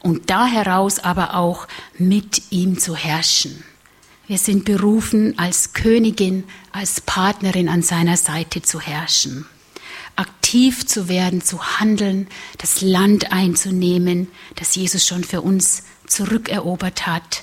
Und 0.00 0.30
da 0.30 0.46
heraus 0.46 0.98
aber 0.98 1.34
auch 1.34 1.66
mit 1.98 2.50
ihm 2.50 2.78
zu 2.78 2.96
herrschen. 2.96 3.64
Wir 4.26 4.38
sind 4.38 4.64
berufen, 4.64 5.38
als 5.38 5.72
Königin, 5.72 6.44
als 6.70 7.00
Partnerin 7.00 7.68
an 7.68 7.82
seiner 7.82 8.16
Seite 8.16 8.62
zu 8.62 8.80
herrschen, 8.80 9.46
aktiv 10.16 10.86
zu 10.86 11.08
werden, 11.08 11.42
zu 11.42 11.80
handeln, 11.80 12.28
das 12.58 12.82
Land 12.82 13.32
einzunehmen, 13.32 14.28
das 14.56 14.74
Jesus 14.74 15.06
schon 15.06 15.24
für 15.24 15.40
uns 15.40 15.84
zurückerobert 16.06 17.06
hat, 17.06 17.42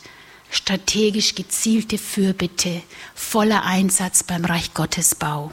strategisch 0.51 1.33
gezielte 1.33 1.97
Fürbitte, 1.97 2.83
voller 3.15 3.63
Einsatz 3.63 4.23
beim 4.23 4.45
Reich 4.45 4.73
Gottes 4.73 5.15
Bau 5.15 5.51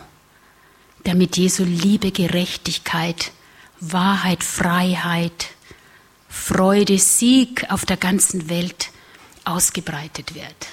damit 1.04 1.36
Jesu 1.36 1.64
Liebe, 1.64 2.10
Gerechtigkeit, 2.10 3.32
Wahrheit, 3.80 4.44
Freiheit, 4.44 5.48
Freude, 6.32 6.98
Sieg 6.98 7.70
auf 7.70 7.84
der 7.84 7.98
ganzen 7.98 8.48
Welt 8.48 8.90
ausgebreitet 9.44 10.34
wird. 10.34 10.68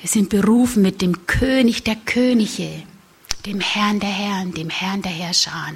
Wir 0.00 0.08
sind 0.08 0.28
berufen 0.28 0.82
mit 0.82 1.00
dem 1.00 1.26
König 1.26 1.82
der 1.82 1.96
Könige, 1.96 2.82
dem 3.46 3.60
Herrn 3.60 4.00
der 4.00 4.10
Herren, 4.10 4.52
dem 4.52 4.68
Herrn 4.68 5.02
der 5.02 5.10
Herrscher 5.10 5.72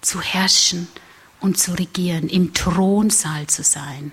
zu 0.00 0.20
herrschen 0.20 0.88
und 1.40 1.58
zu 1.58 1.72
regieren, 1.78 2.28
im 2.28 2.52
Thronsaal 2.52 3.46
zu 3.46 3.62
sein. 3.62 4.12